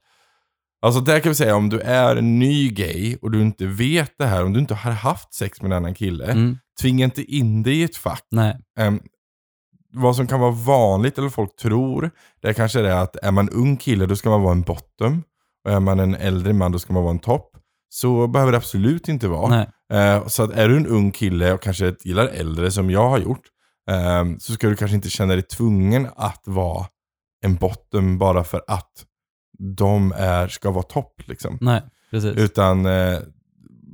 Alltså 0.81 1.01
där 1.01 1.19
kan 1.19 1.29
vi 1.29 1.35
säga 1.35 1.55
om 1.55 1.69
du 1.69 1.79
är 1.79 2.15
en 2.15 2.39
ny 2.39 2.69
gay 2.69 3.17
och 3.21 3.31
du 3.31 3.41
inte 3.41 3.65
vet 3.65 4.11
det 4.17 4.25
här, 4.25 4.43
om 4.45 4.53
du 4.53 4.59
inte 4.59 4.73
har 4.75 4.91
haft 4.91 5.33
sex 5.33 5.61
med 5.61 5.71
en 5.71 5.77
annan 5.77 5.93
kille, 5.93 6.25
Mm. 6.31 6.57
tvinga 6.81 7.05
inte 7.05 7.23
in 7.23 7.63
dig 7.63 7.73
i 7.79 7.83
ett 7.83 7.95
fack. 7.95 8.23
Nej. 8.31 8.57
Ehm, 8.79 8.99
vad 9.93 10.15
som 10.15 10.27
kan 10.27 10.39
vara 10.39 10.51
vanligt, 10.51 11.17
eller 11.17 11.29
folk 11.29 11.55
tror, 11.55 12.11
det 12.41 12.47
är 12.49 12.53
kanske 12.53 12.81
det 12.81 12.99
att 13.01 13.15
är 13.15 13.31
man 13.31 13.49
ung 13.49 13.77
kille 13.77 14.05
då 14.05 14.15
ska 14.15 14.29
man 14.29 14.41
vara 14.41 14.51
en 14.51 14.61
bottom. 14.61 15.23
Och 15.65 15.71
är 15.71 15.79
man 15.79 15.99
en 15.99 16.15
äldre 16.15 16.53
man 16.53 16.71
då 16.71 16.79
ska 16.79 16.93
man 16.93 17.03
vara 17.03 17.13
en 17.13 17.19
topp. 17.19 17.56
Så 17.89 18.27
behöver 18.27 18.51
det 18.51 18.57
absolut 18.57 19.07
inte 19.07 19.27
vara. 19.27 19.65
Eh, 19.93 20.27
så 20.27 20.43
att 20.43 20.51
är 20.51 20.69
du 20.69 20.77
en 20.77 20.87
ung 20.87 21.11
kille 21.11 21.53
och 21.53 21.61
kanske 21.61 21.95
gillar 22.03 22.27
äldre 22.27 22.71
som 22.71 22.89
jag 22.89 23.09
har 23.09 23.19
gjort, 23.19 23.43
ehm, 23.89 24.39
så 24.39 24.53
ska 24.53 24.67
du 24.67 24.75
kanske 24.75 24.95
inte 24.95 25.09
känna 25.09 25.33
dig 25.33 25.43
tvungen 25.43 26.07
att 26.15 26.41
vara 26.45 26.85
en 27.45 27.55
bottom 27.55 28.17
bara 28.17 28.43
för 28.43 28.61
att 28.67 28.91
de 29.77 30.13
är, 30.17 30.47
ska 30.47 30.71
vara 30.71 30.83
topp. 30.83 31.21
Liksom. 31.25 31.57
Nej, 31.61 31.81
precis. 32.11 32.37
Utan 32.37 32.85
eh, 32.85 33.19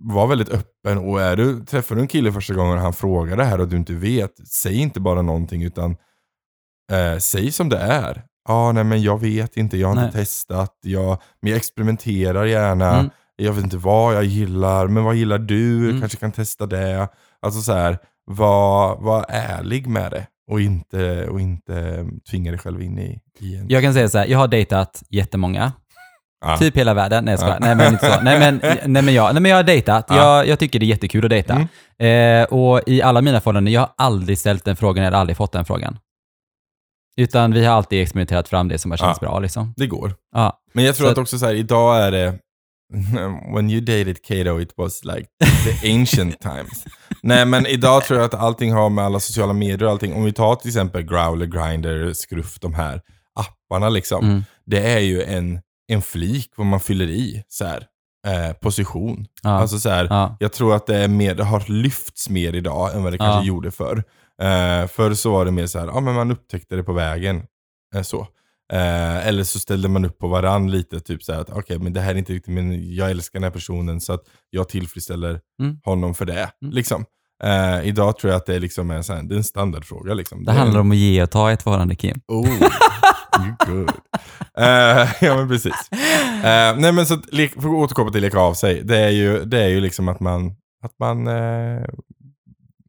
var 0.04 0.28
väldigt 0.28 0.50
öppen 0.50 0.98
och 0.98 1.22
är 1.22 1.36
du, 1.36 1.66
träffar 1.66 1.96
du 1.96 2.02
en 2.02 2.08
kille 2.08 2.32
första 2.32 2.54
gången 2.54 2.74
och 2.78 2.84
han 2.84 2.94
frågar 2.94 3.38
det 3.38 3.44
här 3.44 3.62
och 3.62 3.68
du 3.68 3.78
inte 3.78 3.94
vet, 3.94 4.48
säg 4.48 4.76
inte 4.76 5.00
bara 5.00 5.22
någonting 5.22 5.64
utan 5.64 5.96
eh, 6.92 7.18
säg 7.18 7.52
som 7.52 7.70
det 7.70 7.78
är. 7.78 8.24
Ja, 8.48 8.54
ah, 8.54 8.72
nej 8.72 8.84
men 8.84 9.02
jag 9.02 9.22
vet 9.22 9.58
inte, 9.58 9.78
jag 9.78 9.88
har 9.88 9.96
Nej. 9.96 10.06
inte 10.06 10.18
testat, 10.18 10.80
jag, 10.82 11.22
men 11.42 11.52
jag 11.52 11.58
experimenterar 11.58 12.46
gärna. 12.46 12.94
Mm. 12.94 13.12
Jag 13.36 13.54
vet 13.54 13.64
inte 13.64 13.78
vad 13.78 14.16
jag 14.16 14.24
gillar, 14.24 14.88
men 14.88 15.04
vad 15.04 15.16
gillar 15.16 15.38
du? 15.38 15.90
Mm. 15.90 16.00
Kanske 16.00 16.18
kan 16.18 16.32
testa 16.32 16.66
det. 16.66 17.08
Alltså 17.42 17.62
så 17.62 17.74
här, 17.74 17.98
var, 18.26 18.98
var 19.02 19.26
ärlig 19.30 19.88
med 19.88 20.12
det 20.12 20.28
och 20.52 20.62
inte, 20.62 21.28
och 21.28 21.42
inte 21.42 22.06
tvinga 22.30 22.52
dig 22.52 22.60
själv 22.60 22.82
in 22.82 23.00
i, 23.00 23.20
i 23.40 23.56
en... 23.56 23.70
Jag 23.70 23.84
kan 23.84 23.94
säga 23.94 24.10
så 24.10 24.18
här, 24.18 24.26
jag 24.26 24.38
har 24.38 24.48
dejtat 24.48 25.04
jättemånga. 25.10 25.72
Ja. 26.46 26.58
Typ 26.58 26.78
hela 26.78 26.94
världen. 26.94 27.26
Nej, 27.26 27.38
jag. 27.40 27.50
Ja. 27.50 27.58
nej 27.60 27.76
men 27.76 27.94
inte 27.94 28.12
så. 28.12 28.22
Nej 28.24 28.40
men, 28.40 28.60
nej, 28.86 29.04
men, 29.04 29.14
jag, 29.14 29.34
nej, 29.34 29.42
men 29.42 29.52
jag 29.52 29.58
har 29.58 29.64
dejtat. 29.64 30.06
Ja. 30.10 30.16
Jag, 30.16 30.48
jag 30.48 30.60
tycker 30.60 30.80
det 30.80 30.86
är 30.86 30.88
jättekul 30.88 31.26
att 31.26 31.30
dejta. 31.30 31.68
Mm. 32.00 32.42
Eh, 32.42 32.48
och 32.54 32.82
i 32.88 33.02
alla 33.02 33.22
mina 33.22 33.42
förhållanden, 33.42 33.74
jag 33.74 33.82
har 33.82 33.92
aldrig 33.98 34.38
ställt 34.38 34.66
den 34.66 34.76
frågan 34.76 35.06
eller 35.06 35.18
aldrig 35.18 35.38
fått 35.38 35.52
den 35.52 35.66
frågan. 35.66 35.98
Utan 37.18 37.54
vi 37.54 37.66
har 37.66 37.76
alltid 37.76 38.02
experimenterat 38.02 38.50
fram 38.50 38.68
det 38.68 38.78
som 38.78 38.92
har 38.92 38.98
känts 38.98 39.20
bra 39.20 39.40
liksom. 39.40 39.74
Det 39.78 39.88
går. 39.88 40.16
Men 40.74 40.86
jag 40.86 40.96
tror 40.96 41.10
att 41.10 41.18
också 41.18 41.40
så 41.40 41.46
här, 41.46 41.54
idag 41.54 42.00
är 42.00 42.12
det, 42.12 42.34
when 43.56 43.70
you 43.70 43.82
dated 43.82 44.24
Kato 44.24 44.60
it 44.62 44.74
was 44.78 45.06
like 45.06 45.28
the 45.40 45.90
ancient 45.94 46.40
times. 46.42 46.86
Nej 47.24 47.46
men 47.46 47.66
idag 47.66 48.04
tror 48.04 48.20
jag 48.20 48.26
att 48.26 48.34
allting 48.34 48.74
har 48.74 48.90
med 48.90 49.06
alla 49.06 49.20
sociala 49.20 49.54
medier 49.54 49.84
och 49.84 49.92
allting, 49.92 50.14
om 50.14 50.24
vi 50.24 50.34
tar 50.34 50.56
till 50.56 50.68
exempel 50.70 51.02
Growler, 51.02 51.46
Grindr, 51.46 52.14
Scruff, 52.14 52.60
de 52.60 52.74
här 52.74 53.02
apparna 53.36 53.90
liksom. 53.90 54.26
Mm. 54.26 54.44
Det 54.66 54.80
är 54.94 55.00
ju 55.00 55.24
en, 55.24 55.62
en 55.88 56.02
flik 56.02 56.52
vad 56.56 56.68
man 56.68 56.80
fyller 56.80 57.10
i, 57.10 57.44
så 57.48 57.66
här, 57.66 57.88
eh, 58.28 58.54
position. 58.54 59.26
Ja. 59.44 59.50
Alltså 59.50 59.80
så 59.80 59.90
här, 59.90 60.08
ja. 60.10 60.38
jag 60.40 60.54
tror 60.54 60.76
att 60.76 60.88
det, 60.88 60.98
är 60.98 61.08
mer, 61.08 61.36
det 61.36 61.44
har 61.44 61.64
lyfts 61.68 62.30
mer 62.30 62.56
idag 62.56 62.96
än 62.96 63.04
vad 63.04 63.14
det 63.14 63.18
kanske 63.18 63.40
Ja. 63.40 63.44
gjorde 63.48 63.72
förr. 63.72 64.04
Eh, 64.42 64.88
förr 64.88 65.14
så 65.14 65.32
var 65.32 65.46
det 65.46 65.52
mer 65.52 65.68
så 65.68 65.80
här, 65.80 65.88
ja 65.88 66.00
men 66.00 66.14
man 66.16 66.32
upptäckte 66.32 66.76
det 66.76 66.84
på 66.84 66.94
vägen. 66.94 67.44
Eh, 67.96 68.02
så. 68.02 68.28
Eh, 68.74 69.28
eller 69.28 69.44
så 69.44 69.60
ställde 69.60 69.90
man 69.90 70.06
upp 70.06 70.18
på 70.20 70.28
varann 70.28 70.72
lite, 70.72 71.00
typ 71.00 71.24
så 71.24 71.34
här 71.34 71.40
att 71.42 71.50
okej 71.50 71.80
men 71.80 71.94
det 71.94 72.02
här 72.02 72.12
är 72.14 72.18
inte 72.18 72.34
riktigt, 72.34 72.54
men 72.54 72.96
jag 72.96 73.12
älskar 73.12 73.40
den 73.40 73.44
här 73.44 73.52
personen 73.52 74.02
så 74.02 74.14
att 74.14 74.22
jag 74.50 74.70
tillfredsställer 74.70 75.40
Mm. 75.62 75.78
honom 75.84 76.14
för 76.16 76.26
det. 76.26 76.50
Mm. 76.62 76.74
Liksom. 76.74 77.06
Eh, 77.44 77.88
idag 77.88 78.18
tror 78.18 78.32
jag 78.34 78.38
att 78.38 78.46
det 78.46 78.56
är, 78.56 78.60
liksom 78.60 78.92
en, 78.92 79.04
här, 79.10 79.24
det 79.24 79.36
är 79.36 79.38
en 79.38 79.44
standardfråga. 79.44 80.14
Liksom. 80.14 80.46
Det 80.46 80.52
handlar 80.52 80.80
om 80.80 80.92
att 80.92 80.98
ge 80.98 81.24
och 81.24 81.32
ta 81.32 81.50
i 81.50 81.54
ett 81.54 81.64
förhållande, 81.64 81.96
Kim. 81.96 82.22
Oh, 82.28 82.50
good. 83.68 83.92
Eh, 84.58 85.10
ja 85.22 85.36
men 85.38 85.48
precis. 85.48 85.90
Eh, 86.44 86.78
nej 86.78 86.92
men 86.92 87.06
så 87.06 87.14
att, 87.14 87.26
för 87.30 87.58
att 87.60 87.66
återkomma 87.66 88.12
till 88.12 88.22
leka 88.22 88.40
av 88.40 88.54
sig. 88.54 88.84
Det 88.84 88.98
är 88.98 89.10
ju, 89.10 89.46
det 89.46 89.64
är 89.64 89.68
ju 89.68 89.82
liksom 89.82 90.08
att 90.08 90.20
man, 90.20 90.56
att 90.84 91.00
man 91.00 91.28
eh, 91.28 91.86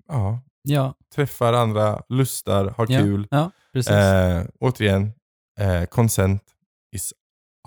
ja, 0.09 0.41
Ja, 0.63 0.95
träffar 1.15 1.53
andra, 1.53 2.03
lustar, 2.09 2.75
har 2.77 2.87
ja, 2.89 3.01
kul. 3.01 3.27
ja 3.31 3.51
precis. 3.73 3.93
Återigen, 4.61 5.13
eh, 5.61 5.85
consent 5.85 6.43
is 6.93 7.13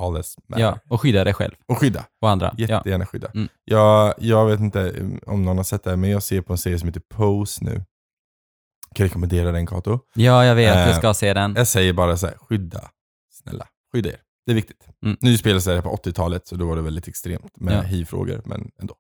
all 0.02 0.16
that 0.16 0.26
matter. 0.48 0.64
ja, 0.64 0.80
och 0.90 1.02
skydda 1.02 1.24
dig 1.24 1.34
själv 1.34 1.56
Och 1.66 1.78
skydda. 1.78 2.06
och 2.22 2.30
andra. 2.30 2.54
Ja. 2.58 2.68
Jättegärna 2.68 3.06
skydda. 3.06 3.28
Mm. 3.34 3.48
Jag, 3.66 4.14
jag 4.18 4.46
vet 4.46 4.60
inte 4.60 5.10
om 5.26 5.46
någon 5.46 5.58
har 5.58 5.64
sett 5.64 5.84
det 5.84 5.98
men 5.98 6.10
jag 6.10 6.24
ser 6.24 6.42
på 6.42 6.54
en 6.54 6.58
serie 6.58 6.80
som 6.80 6.88
heter 6.88 7.02
Pose 7.10 7.64
nu. 7.64 7.74
Kan 8.96 9.04
jag 9.04 9.06
rekommendera 9.06 9.52
den 9.52 9.66
Kato? 9.66 10.00
ja, 10.14 10.46
jag 10.46 10.56
vet. 10.56 10.76
Eh, 10.76 10.82
Jag 10.88 10.96
ska 10.96 11.14
se 11.14 11.34
den. 11.34 11.54
Jag 11.58 11.68
säger 11.68 11.94
bara 11.94 12.18
så 12.18 12.28
här, 12.28 12.36
skydda. 12.38 12.90
Snälla, 13.34 13.68
skydda 13.92 14.10
er. 14.10 14.22
Det 14.46 14.52
är 14.52 14.56
viktigt. 14.56 14.88
Mm. 15.06 15.18
Nu 15.22 15.38
spelas 15.38 15.66
det 15.66 15.74
här 15.74 15.82
på 15.82 15.96
80-talet, 15.96 16.48
så 16.48 16.56
då 16.56 16.66
var 16.68 16.76
det 16.76 16.82
väldigt 16.82 17.08
extremt 17.08 17.58
med 17.60 17.74
Ja. 17.78 17.82
hiv-frågor, 17.82 18.42
men 18.46 18.72
ändå. 18.80 18.96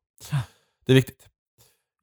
Det 0.85 0.91
är 0.91 0.95
viktigt. 0.95 1.27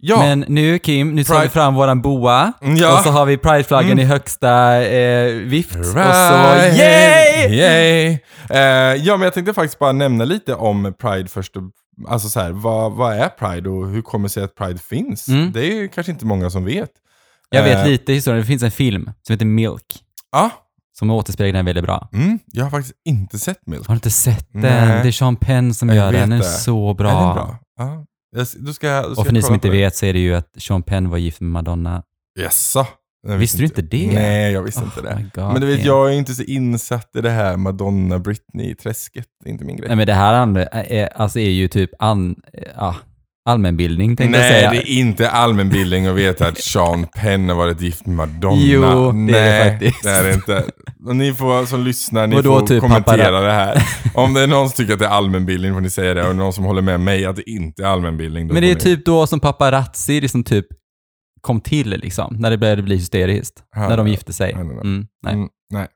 Ja, 0.07 0.19
Men 0.19 0.45
nu 0.49 0.79
Kim, 0.79 1.15
nu 1.15 1.25
tar 1.25 1.43
vi 1.43 1.49
fram 1.49 1.75
våran 1.75 2.03
boa. 2.03 2.53
Mm, 2.63 2.77
ja. 2.77 2.99
Och 2.99 3.05
så 3.05 3.11
har 3.11 3.27
vi 3.27 3.37
prideflaggan 3.37 3.91
Mm. 3.93 3.99
i 3.99 4.05
högsta 4.05 4.83
eh, 4.87 5.27
vift. 5.35 5.77
Och 5.77 5.85
så 5.85 5.99
Right. 5.99 6.79
yay! 6.79 7.55
Yay! 7.59 8.19
Eh, 8.51 8.59
ja, 9.05 9.17
men 9.17 9.21
jag 9.25 9.35
tänkte 9.35 9.55
faktiskt 9.55 9.79
bara 9.79 9.93
nämna 9.93 10.25
lite 10.25 10.55
om 10.55 10.95
Pride 11.01 11.29
först. 11.29 11.53
Alltså 12.09 12.29
så 12.29 12.41
här, 12.41 12.51
vad, 12.53 12.93
vad 12.93 13.13
är 13.17 13.29
Pride 13.29 13.71
och 13.71 13.89
hur 13.89 14.03
kommer 14.03 14.29
det 14.29 14.33
sig 14.33 14.45
att 14.45 14.55
Pride 14.55 14.79
finns? 14.79 15.29
Mm. 15.29 15.53
Det 15.53 15.61
är 15.67 15.75
ju 15.75 15.89
kanske 15.89 16.13
inte 16.13 16.27
många 16.27 16.51
som 16.51 16.65
vet. 16.65 16.91
Jag 17.51 17.63
vet 17.63 17.79
Eh, 17.79 17.87
lite 17.87 18.13
historien. 18.13 18.41
Det 18.41 18.47
finns 18.47 18.63
en 18.63 18.71
film 18.71 19.11
som 19.27 19.33
heter 19.33 19.47
Milk. 19.47 19.85
Ja, 20.33 20.51
Som 20.99 21.11
återspeglar 21.11 21.59
den 21.59 21.65
väldigt 21.67 21.85
bra. 21.85 22.09
mm, 22.13 22.39
jag 22.47 22.65
har 22.65 22.71
faktiskt 22.71 22.95
inte 23.05 23.39
sett 23.39 23.67
Milk. 23.67 23.87
Har 23.87 23.95
du 23.95 23.97
inte 23.97 24.11
sett 24.11 24.49
den? 24.53 24.61
Nej. 24.63 25.03
Det 25.03 25.09
är 25.09 25.13
Sean 25.13 25.37
Penn 25.37 25.75
som 25.75 25.89
Jag 25.89 25.97
gör 25.97 26.13
den. 26.13 26.31
Den 26.31 26.39
är 26.39 26.43
så 26.43 26.95
bra. 26.95 27.11
Är 27.11 27.15
den 27.27 27.35
bra? 27.35 27.57
Ja. 27.79 28.05
Jag, 28.35 28.47
då 28.59 28.73
ska, 28.73 29.03
då 29.03 29.15
ska 29.15 29.21
Och 29.21 29.27
för 29.27 29.33
ni 29.33 29.43
som 29.43 29.55
inte 29.55 29.71
vet 29.71 29.97
så 29.97 30.07
är 30.07 30.13
det 30.13 30.19
ju 30.19 30.35
att 30.35 30.49
Sean 30.59 30.83
Penn 30.83 31.11
var 31.11 31.19
gift 31.19 31.41
med 31.41 31.51
Madonna. 31.51 32.03
Jaså? 32.41 32.87
Jag 33.27 33.37
Visste 33.37 33.59
du 33.59 33.65
inte 33.65 33.83
det? 33.83 34.11
Nej, 34.15 34.53
jag 34.53 34.63
visste 34.63 34.81
Oh 34.81 34.85
inte 34.85 35.01
det. 35.01 35.31
God, 35.35 35.53
Men 35.53 35.61
du 35.61 35.67
vet, 35.67 35.85
jag 35.85 36.09
är 36.09 36.13
inte 36.13 36.35
så 36.35 36.43
insatt 36.43 37.17
i 37.17 37.21
det 37.21 37.31
här 37.31 37.57
Madonna, 37.57 38.19
Britney-träsket. 38.19 39.27
Det 39.45 39.51
är 39.51 39.53
inte 39.53 39.65
min 39.65 39.77
grej. 39.77 39.89
Nej 39.89 39.97
men 39.97 40.07
det 40.07 40.15
här 40.15 40.57
är, 40.73 41.07
alltså 41.07 41.39
är 41.39 41.51
ju 41.51 41.69
typ 41.69 41.91
an, 41.99 42.37
ja, 42.77 42.97
allmänbildning 43.45 44.17
tänkte 44.17 44.39
jag 44.39 44.43
Nej, 44.43 44.53
säga. 44.53 44.71
det 44.71 44.77
är 44.77 44.99
inte 44.99 45.31
allmänbildning 45.31 46.07
att 46.07 46.15
veta 46.17 46.47
att 46.49 46.59
Sean 46.59 47.07
Penn 47.17 47.49
har 47.49 47.57
varit 47.57 47.81
gift 47.81 48.07
med 48.07 48.17
Madonna. 48.17 48.57
Jo, 48.63 48.81
det 48.83 48.89
är 48.89 49.11
det 49.11 49.23
Nej, 49.33 49.71
faktiskt. 49.71 50.03
det 50.03 50.11
är 50.11 50.23
det 50.25 50.35
inte. 50.35 50.65
Och 51.07 51.17
ni 51.17 51.33
får, 51.35 51.67
som 51.67 51.85
lyssnar, 51.85 52.27
ni 52.27 52.43
får 52.43 52.67
typ 52.67 52.81
kommentera 52.81 53.17
pappa- 53.17 53.41
det 53.41 53.53
här. 53.53 53.83
Om 54.15 54.35
det 54.35 54.41
är 54.43 54.47
någon 54.47 54.69
som 54.69 54.77
tycker 54.77 54.93
att 54.93 54.99
det 54.99 55.05
är 55.07 55.11
allmänbildning 55.11 55.75
får 55.75 55.81
ni 55.81 55.91
säga 55.91 56.15
det. 56.15 56.29
Och 56.29 56.37
någon 56.37 56.53
som 56.53 56.65
håller 56.65 56.83
med 56.83 57.01
mig 57.01 57.25
att 57.27 57.37
det 57.37 57.51
inte 57.51 57.83
är 57.83 57.87
allmänbildning, 57.87 58.47
Men 58.47 58.63
det 58.63 58.71
är 58.71 58.75
ni... 58.75 58.81
typ 58.81 59.05
då 59.05 59.27
som 59.27 59.41
paparazzi 59.41 60.21
liksom 60.21 60.45
typ 60.45 60.67
kom 61.41 61.61
till 61.61 61.91
liksom, 61.91 62.37
när 62.39 62.51
det 62.51 62.59
började 62.59 62.83
bli 62.83 62.97
hysteriskt. 62.97 63.63
Ja, 63.77 63.89
när 63.89 63.97
de 63.97 64.03
nej, 64.05 64.13
gifte 64.13 64.33
sig. 64.33 64.55
nej, 64.55 64.65
nej, 64.65 64.75
nej. 64.77 64.81
Mm, 64.85 65.07
nej. 65.25 65.35
Mm, 65.35 65.49
nej. 65.73 65.89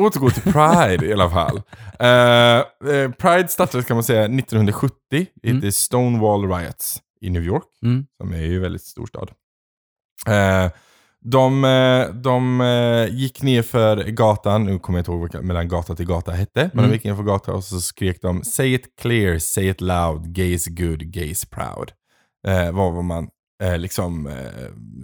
Återgå 0.00 0.30
till 0.30 0.52
Pride 0.52 1.06
i 1.06 1.12
alla 1.12 1.30
fall. 1.30 1.62
Eh, 2.00 3.10
Pride 3.10 3.48
startades 3.48 3.86
kan 3.86 3.96
man 3.96 4.04
säga 4.04 4.24
1970. 4.24 4.94
Det 5.10 5.48
Mm. 5.48 5.56
hette 5.62 5.72
Stonewall 5.72 6.52
Riots 6.52 7.00
i 7.20 7.30
New 7.30 7.42
York, 7.44 7.64
Mm. 7.82 8.06
som 8.20 8.32
är 8.32 8.38
ju 8.42 8.56
en 8.56 8.62
väldigt 8.62 8.82
stor 8.82 9.06
stad. 9.06 9.30
Eh, 10.26 10.70
de 11.24 11.62
de 12.14 12.62
gick 13.10 13.42
ner 13.42 13.62
för 13.62 13.96
gatan, 14.04 14.64
nu 14.64 14.78
kommer 14.78 14.98
jag 14.98 15.00
inte 15.00 15.10
ihåg 15.10 15.32
vad 15.34 15.44
mellan 15.44 15.68
gata 15.68 15.94
till 15.96 16.06
gata 16.06 16.32
hette, 16.32 16.70
men 16.74 16.78
Mm. 16.84 16.90
de 16.90 16.94
gick 16.96 17.04
ner 17.04 17.14
för 17.14 17.22
gatan 17.22 17.54
och 17.54 17.64
så 17.64 17.80
skrek 17.80 18.22
de 18.22 18.42
“Say 18.44 18.74
it 18.74 18.84
clear, 19.00 19.38
say 19.38 19.68
it 19.70 19.80
loud, 19.80 20.34
gay 20.34 20.52
is 20.52 20.66
good, 20.66 21.02
gay 21.12 21.30
is 21.30 21.44
proud”. 21.44 21.92
Eh, 22.46 22.72
var 22.72 22.90
vad 22.90 23.04
man 23.04 23.28
eh, 23.60 23.78
liksom 23.78 24.26
eh, 24.26 24.34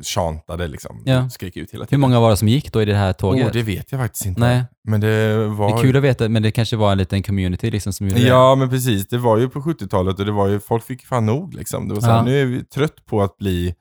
chantade 0.02 0.68
liksom, 0.68 1.02
Ja. 1.04 1.28
skrek 1.30 1.56
ut 1.56 1.70
hela 1.74 1.82
Hur 1.82 1.86
tiden. 1.86 2.00
många 2.00 2.20
var 2.20 2.30
det 2.30 2.36
som 2.36 2.48
gick 2.48 2.72
då 2.72 2.82
i 2.82 2.84
det 2.84 2.94
här 2.94 3.12
tåget? 3.12 3.46
Oh, 3.46 3.52
det 3.52 3.62
vet 3.62 3.92
jag 3.92 4.00
faktiskt 4.00 4.26
inte. 4.26 4.40
Nej. 4.40 4.64
Men 4.88 5.00
det 5.00 5.36
var... 5.48 5.68
Det 5.68 5.78
är 5.78 5.82
kul 5.82 5.96
att 5.96 6.02
veta, 6.02 6.28
men 6.28 6.42
det 6.42 6.50
kanske 6.50 6.76
var 6.76 6.92
en 6.92 6.98
liten 6.98 7.22
community 7.22 7.70
liksom 7.70 7.92
som 7.92 8.08
gjorde 8.08 8.20
Ja, 8.22 8.54
men 8.54 8.70
precis. 8.70 9.08
Det 9.08 9.18
var 9.18 9.38
ju 9.38 9.48
på 9.48 9.60
70-talet 9.60 10.18
och 10.18 10.26
det 10.26 10.32
var 10.32 10.48
ju, 10.48 10.60
folk 10.60 10.84
fick 10.84 11.06
fan 11.06 11.26
nog 11.26 11.54
liksom. 11.54 11.88
Det 11.88 11.94
var 11.94 12.00
så 12.00 12.06
här, 12.06 12.16
Ja. 12.16 12.22
nu 12.24 12.40
är 12.42 12.44
vi 12.46 12.64
trött 12.64 13.06
på 13.06 13.22
att 13.22 13.36
bli 13.38 13.74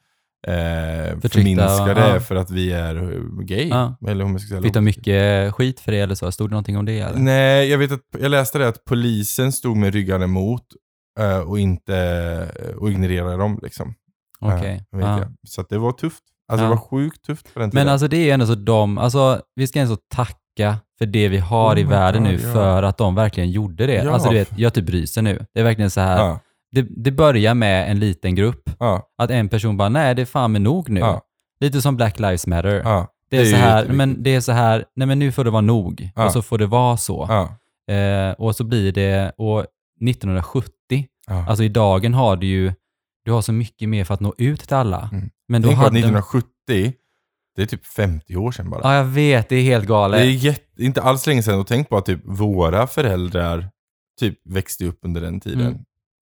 eh, 0.48 0.54
Förtryckta, 0.54 1.30
förminskade 1.30 2.14
ja. 2.14 2.20
för 2.20 2.36
att 2.36 2.52
vi 2.52 2.72
är 2.72 2.96
eh, 3.14 3.20
gay. 3.44 3.68
Ja. 3.68 3.98
Eller 4.08 4.24
homosexuella. 4.24 4.62
det. 4.62 4.68
Fick 4.68 4.74
de 4.74 4.84
mycket 4.86 5.54
skit 5.54 5.80
för 5.80 5.92
det 5.92 6.00
eller 6.00 6.16
så? 6.16 6.32
Stod 6.32 6.50
det 6.50 6.52
någonting 6.52 6.78
om 6.78 6.86
det? 6.86 7.00
Eller? 7.00 7.20
Nej, 7.20 7.70
jag 7.70 7.78
vet 7.78 7.92
att, 7.92 8.02
jag 8.20 8.32
läste 8.32 8.58
det 8.58 8.68
att 8.68 8.86
polisen 8.86 9.52
stod 9.52 9.78
med 9.78 9.94
ryggen 9.94 10.22
emot 10.22 10.64
eh, 11.20 11.40
och 11.40 11.60
inte, 11.60 12.52
och 12.78 12.92
ignorerade 12.92 13.38
dem 13.38 13.60
liksom. 13.64 13.94
Vet 14.92 15.06
ja. 15.06 15.24
Så 15.48 15.62
det 15.70 15.78
var 15.78 15.92
tufft. 15.92 16.24
Alltså 16.48 16.66
Ja. 16.66 16.70
det 16.70 16.76
var 16.76 16.82
sjukt 16.82 17.26
tufft 17.26 17.54
på 17.54 17.60
den 17.60 17.72
tiden. 17.72 17.86
Men 17.86 17.92
alltså 17.92 18.08
det 18.08 18.30
är 18.30 18.34
ändå 18.34 18.46
så 18.46 18.56
de, 18.56 18.98
alltså 18.98 19.42
vi 19.56 19.68
ska 19.68 19.80
ändå 19.80 19.98
tacka 20.16 20.78
för 20.98 21.06
det 21.06 21.30
vi 21.30 21.38
har 21.38 21.76
Oh 21.76 21.80
i 21.80 21.84
världen 21.84 22.24
God, 22.24 22.32
nu 22.32 22.40
ja. 22.40 22.54
för 22.54 22.84
att 22.84 22.98
de 22.98 23.16
verkligen 23.16 23.52
gjorde 23.52 23.86
det. 23.88 24.14
Alltså 24.14 24.30
du 24.30 24.36
vet, 24.36 24.50
jag 24.58 24.74
typ 24.74 24.90
ryser 24.90 25.22
nu. 25.22 25.46
Det 25.54 25.60
är 25.60 25.64
verkligen 25.64 25.90
så 25.92 26.02
här, 26.02 26.38
det, 26.72 26.82
det 26.90 27.12
börjar 27.12 27.54
med 27.54 27.92
en 27.92 28.00
liten 28.00 28.36
grupp. 28.36 28.70
Att 29.18 29.32
en 29.32 29.50
person 29.50 29.78
bara, 29.78 29.90
nej 29.90 30.16
det 30.16 30.22
är 30.22 30.26
fan 30.26 30.52
med 30.52 30.62
nog 30.62 30.90
nu. 30.90 31.04
Lite 31.60 31.82
som 31.82 31.96
Black 31.96 32.20
Lives 32.20 32.48
Matter. 32.48 32.82
Det 33.30 33.38
är, 33.38 33.42
Det 33.42 33.48
är 33.48 33.52
så 33.52 33.58
här, 33.58 33.86
men 33.88 34.24
det 34.24 34.36
är 34.36 34.42
så 34.42 34.52
här, 34.52 34.86
nej 34.96 35.08
men 35.08 35.20
nu 35.20 35.32
får 35.32 35.44
det 35.44 35.50
vara 35.50 35.62
nog. 35.62 36.10
Och 36.16 36.32
så 36.32 36.42
får 36.42 36.58
det 36.58 36.66
vara 36.68 36.98
så. 36.98 37.24
Eh, 37.92 38.32
och 38.38 38.56
så 38.56 38.64
blir 38.64 38.92
det, 38.92 39.32
och 39.38 39.66
1970, 40.10 40.72
ja. 41.28 41.46
alltså 41.48 41.64
i 41.64 41.70
dagen 41.70 42.14
har 42.14 42.36
du 42.36 42.48
ju, 42.48 42.74
du 43.26 43.32
har 43.32 43.42
så 43.42 43.54
mycket 43.54 43.90
mer 43.90 44.04
för 44.04 44.14
att 44.14 44.20
nå 44.20 44.34
ut 44.38 44.60
till 44.60 44.74
alla. 44.76 45.10
Mm. 45.14 45.30
Men 45.48 45.62
då 45.62 45.68
Tänk 45.68 45.78
hade... 45.78 46.00
1970, 46.00 46.94
det 47.56 47.62
är 47.62 47.66
typ 47.66 47.86
50 47.86 48.36
år 48.36 48.52
sedan 48.52 48.70
bara. 48.70 48.82
Ja, 48.84 48.96
jag 48.96 49.06
vet, 49.06 49.50
det 49.50 49.56
är 49.56 49.64
helt 49.64 49.88
galet. 49.88 50.20
Det 50.20 50.26
är 50.26 50.30
jätte, 50.32 50.84
inte 50.84 51.02
alls 51.02 51.28
länge 51.28 51.44
sedan 51.44 51.60
och 51.60 51.68
tänk 51.68 51.90
på 51.90 51.98
att 51.98 52.06
typ 52.06 52.20
våra 52.26 52.88
föräldrar 52.88 53.70
typ 54.20 54.40
växte 54.46 54.86
upp 54.86 55.00
under 55.02 55.22
den 55.22 55.40
tiden. 55.40 55.62
Mm. 55.68 55.80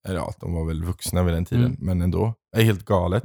Eller 0.08 0.16
ja, 0.16 0.32
de 0.40 0.54
var 0.54 0.64
väl 0.64 0.84
vuxna 0.84 1.22
vid 1.22 1.34
den 1.34 1.44
tiden, 1.44 1.64
Mm. 1.64 1.78
men 1.80 2.02
ändå. 2.02 2.34
Det 2.52 2.60
är 2.60 2.64
helt 2.64 2.84
galet. 2.84 3.24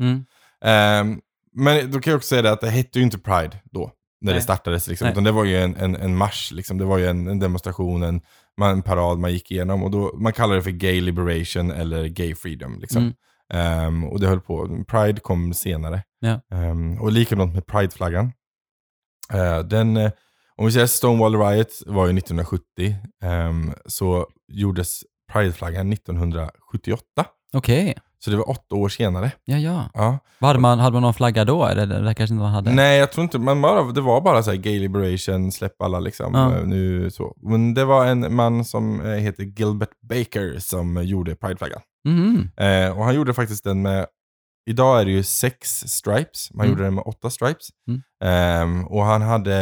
Ehm, 0.66 1.20
men 1.54 1.92
då 1.92 2.00
kan 2.00 2.12
jag 2.12 2.18
också 2.18 2.28
säga 2.28 2.42
det 2.42 2.52
att 2.52 2.62
det 2.62 2.70
hette 2.70 3.00
ju 3.00 3.06
inte 3.06 3.18
Pride 3.18 3.62
då, 3.72 3.92
när 4.22 4.32
Nej. 4.32 4.36
det 4.36 4.42
startades. 4.42 4.88
Liksom, 4.88 5.06
Nej. 5.06 5.12
utan 5.12 5.24
det 5.24 5.32
var 5.32 5.46
ju 5.46 5.58
en, 5.58 5.76
en, 5.76 5.96
en 5.96 6.16
marsch, 6.18 6.52
liksom. 6.52 6.78
det 6.78 6.86
var 6.86 6.98
ju 6.98 7.08
en, 7.08 7.28
en 7.28 7.40
demonstration, 7.40 8.04
en, 8.04 8.22
en 8.62 8.82
parad 8.82 9.20
man 9.20 9.34
gick 9.34 9.52
igenom. 9.52 9.84
Och 9.84 9.92
då, 9.92 10.16
man 10.18 10.34
kallar 10.34 10.56
det 10.56 10.62
för 10.62 10.72
Gay 10.72 11.02
Liberation 11.02 11.72
eller 11.72 12.06
Gay 12.08 12.36
Freedom. 12.36 12.80
Liksom. 12.80 13.02
Mm. 13.02 13.14
Ehm, 13.54 14.04
och 14.04 14.20
det 14.20 14.28
höll 14.28 14.42
på. 14.42 14.84
Pride 14.88 15.22
kom 15.22 15.54
senare. 15.54 16.04
Ja. 16.20 16.42
Ehm, 16.52 17.02
och 17.02 17.12
likadant 17.12 17.54
med 17.54 17.66
Pride-flaggan. 17.68 18.32
Eh, 19.34 19.60
den, 19.60 19.98
eh, 19.98 20.12
om 20.56 20.66
vi 20.66 20.72
säger 20.72 20.88
Stonewall 20.88 21.36
Riot 21.36 21.82
var 21.86 22.08
ju 22.08 22.14
1970, 22.14 22.96
ehm, 23.24 23.74
så 23.86 24.28
gjordes 24.48 25.02
Pride-flaggan 25.34 25.90
1978. 25.90 27.04
Okej, 27.54 27.98
Så 28.24 28.30
det 28.32 28.38
var 28.38 28.50
åtta 28.50 28.76
år 28.76 28.90
senare. 28.90 29.32
ja 29.46 29.58
ja. 29.58 29.90
Ja. 29.94 30.20
Hade, 30.40 30.60
man, 30.60 30.80
hade 30.80 30.94
man 30.94 31.02
någon 31.02 31.14
flagga 31.14 31.46
då? 31.46 31.66
Eller 31.66 31.86
det 32.02 32.14
kanske 32.14 32.34
inte 32.34 32.44
man 32.44 32.52
hade? 32.54 32.72
Nej, 32.72 33.00
jag 33.00 33.12
tror 33.12 33.24
inte, 33.24 33.40
man 33.40 33.62
bara, 33.62 33.92
det 33.92 34.02
var 34.02 34.22
bara 34.22 34.44
så 34.44 34.50
här 34.52 34.58
gay 34.58 34.80
liberation, 34.80 35.52
släpp 35.52 35.82
alla 35.82 36.00
liksom. 36.00 36.34
Ja. 36.34 36.56
eh, 36.58 36.64
Nu, 36.66 37.12
så. 37.12 37.36
Men 37.42 37.74
det 37.74 37.86
var 37.86 38.06
en 38.06 38.36
man 38.36 38.66
som 38.66 39.02
eh, 39.02 39.08
heter 39.12 39.44
Gilbert 39.44 39.90
Baker 40.10 40.60
som 40.60 40.98
eh, 40.98 41.04
gjorde 41.04 41.36
Pride-flaggan. 41.36 41.82
Mhm. 42.08 42.50
Eh, 42.58 42.98
och 42.98 43.04
han 43.06 43.16
gjorde 43.16 43.34
faktiskt 43.34 43.64
den 43.64 43.82
med, 43.82 44.06
idag 44.70 45.02
är 45.02 45.06
det 45.06 45.12
ju 45.12 45.24
sex 45.24 45.70
stripes, 45.70 46.50
man 46.54 46.66
Mm. 46.66 46.70
gjorde 46.72 46.84
den 46.88 46.96
med 46.96 47.04
åtta 47.08 47.30
stripes. 47.30 47.68
Mm. 47.88 48.02
Ehm, 48.24 48.88
och 48.88 49.04
han 49.04 49.22
hade, 49.22 49.54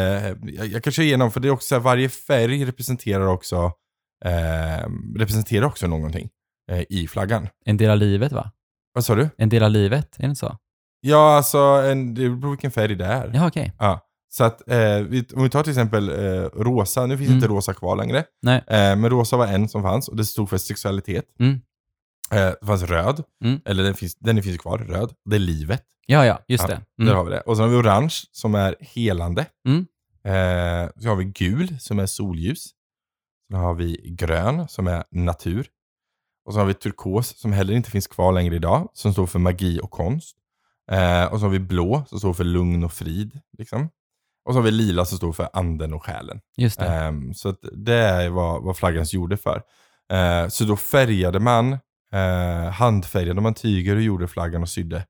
jag, 0.43 0.67
jag 0.67 0.83
kan 0.83 0.93
köra 0.93 1.05
igenom, 1.05 1.31
för 1.31 1.39
det 1.39 1.47
är 1.47 1.51
också 1.51 1.67
så 1.67 1.75
här, 1.75 1.81
varje 1.81 2.09
färg 2.09 2.65
representerar 2.65 3.27
också, 3.27 3.71
ehm, 4.25 5.15
representerar 5.17 5.65
också 5.65 5.87
någonting 5.87 6.29
eh, 6.71 6.83
i 6.89 7.07
flaggan. 7.07 7.47
En 7.65 7.77
del 7.77 7.89
av 7.91 7.97
livet 7.97 8.31
va? 8.31 8.51
Vad 8.93 9.05
sa 9.05 9.15
du? 9.15 9.29
En 9.37 9.49
del 9.49 9.63
av 9.63 9.71
livet, 9.71 10.15
är 10.17 10.21
det 10.21 10.25
inte 10.27 10.39
så? 10.39 10.57
Ja, 11.01 11.35
alltså, 11.37 11.57
en, 11.57 12.13
det 12.13 12.21
beror 12.29 12.41
på 12.41 12.49
vilken 12.49 12.71
färg 12.71 12.95
det 12.95 13.05
är. 13.05 13.31
Ja, 13.33 13.47
okej. 13.47 13.73
Ja. 13.79 14.03
Så 14.29 14.43
att, 14.43 14.69
eh, 14.69 14.77
vi, 14.99 15.25
om 15.35 15.43
vi 15.43 15.49
tar 15.49 15.63
till 15.63 15.71
exempel 15.71 16.09
eh, 16.09 16.41
rosa, 16.43 17.05
nu 17.05 17.17
finns 17.17 17.27
Mm. 17.29 17.37
inte 17.37 17.47
rosa 17.47 17.73
kvar 17.73 17.95
längre. 17.95 18.23
Nej. 18.41 18.57
Eh, 18.67 18.95
men 18.95 19.09
rosa 19.09 19.37
var 19.37 19.47
en 19.47 19.69
som 19.69 19.83
fanns 19.83 20.07
och 20.07 20.15
det 20.17 20.25
stod 20.25 20.49
för 20.49 20.57
sexualitet. 20.57 21.25
Mm. 21.39 21.53
Eh, 22.31 22.53
det 22.61 22.65
fanns 22.67 22.83
röd, 22.83 23.23
Mm. 23.43 23.59
eller 23.65 23.83
den 23.83 23.93
finns, 23.93 24.15
den 24.15 24.43
finns 24.43 24.57
kvar, 24.57 24.77
röd. 24.77 25.13
Det 25.29 25.35
är 25.35 25.39
livet. 25.39 25.83
Ja, 26.05 26.25
ja, 26.25 26.39
just 26.47 26.63
Ja, 26.63 26.67
det. 26.67 26.81
Där 26.97 27.03
Mm. 27.05 27.15
har 27.17 27.23
vi 27.23 27.31
det. 27.31 27.41
Och 27.41 27.57
så 27.57 27.63
har 27.63 27.69
vi 27.69 27.75
orange 27.75 28.15
som 28.31 28.55
är 28.55 28.75
helande. 28.79 29.45
Mm. 29.67 29.79
Eh, 30.23 30.89
så 31.01 31.09
har 31.09 31.15
vi 31.15 31.23
gul 31.25 31.79
som 31.79 31.99
är 31.99 32.05
solljus. 32.05 32.65
Sen 33.51 33.59
har 33.59 33.73
vi 33.73 34.15
grön 34.19 34.67
som 34.67 34.87
är 34.87 35.03
natur. 35.11 35.67
Och 36.47 36.53
så 36.53 36.59
har 36.59 36.65
vi 36.65 36.73
turkos 36.73 37.37
som 37.39 37.53
heller 37.53 37.73
inte 37.73 37.91
finns 37.91 38.07
kvar 38.07 38.31
längre 38.31 38.55
idag, 38.55 38.89
som 38.93 39.13
står 39.13 39.25
för 39.27 39.39
magi 39.39 39.79
och 39.83 39.91
konst. 39.91 40.37
Eh, 40.91 41.25
och 41.25 41.39
så 41.39 41.45
har 41.45 41.49
vi 41.51 41.59
blå 41.59 42.03
som 42.07 42.19
står 42.19 42.33
för 42.33 42.43
lugn 42.43 42.83
och 42.83 42.93
frid. 42.93 43.39
Liksom. 43.57 43.89
Och 44.45 44.53
så 44.53 44.59
har 44.59 44.63
vi 44.63 44.71
lila 44.71 45.05
som 45.05 45.17
står 45.17 45.33
för 45.33 45.49
anden 45.53 45.93
och 45.93 46.05
själen. 46.05 46.41
Just 46.57 46.79
det. 46.79 46.85
Ehm, 46.85 47.33
så 47.33 47.49
att 47.49 47.59
det 47.71 47.93
är 47.93 48.29
vad, 48.29 48.63
vad 48.63 48.77
flaggan 48.77 49.05
gjorde 49.09 49.37
för. 49.37 49.63
Eh, 50.11 50.47
så 50.47 50.63
då 50.63 50.77
färgade 50.77 51.39
man, 51.39 51.73
eh, 52.13 52.71
handfärgade 52.71 53.41
man 53.41 53.53
tyger 53.53 53.95
och 53.95 54.01
gjorde 54.01 54.27
flaggan 54.27 54.61
och 54.61 54.69
sydde. 54.69 55.05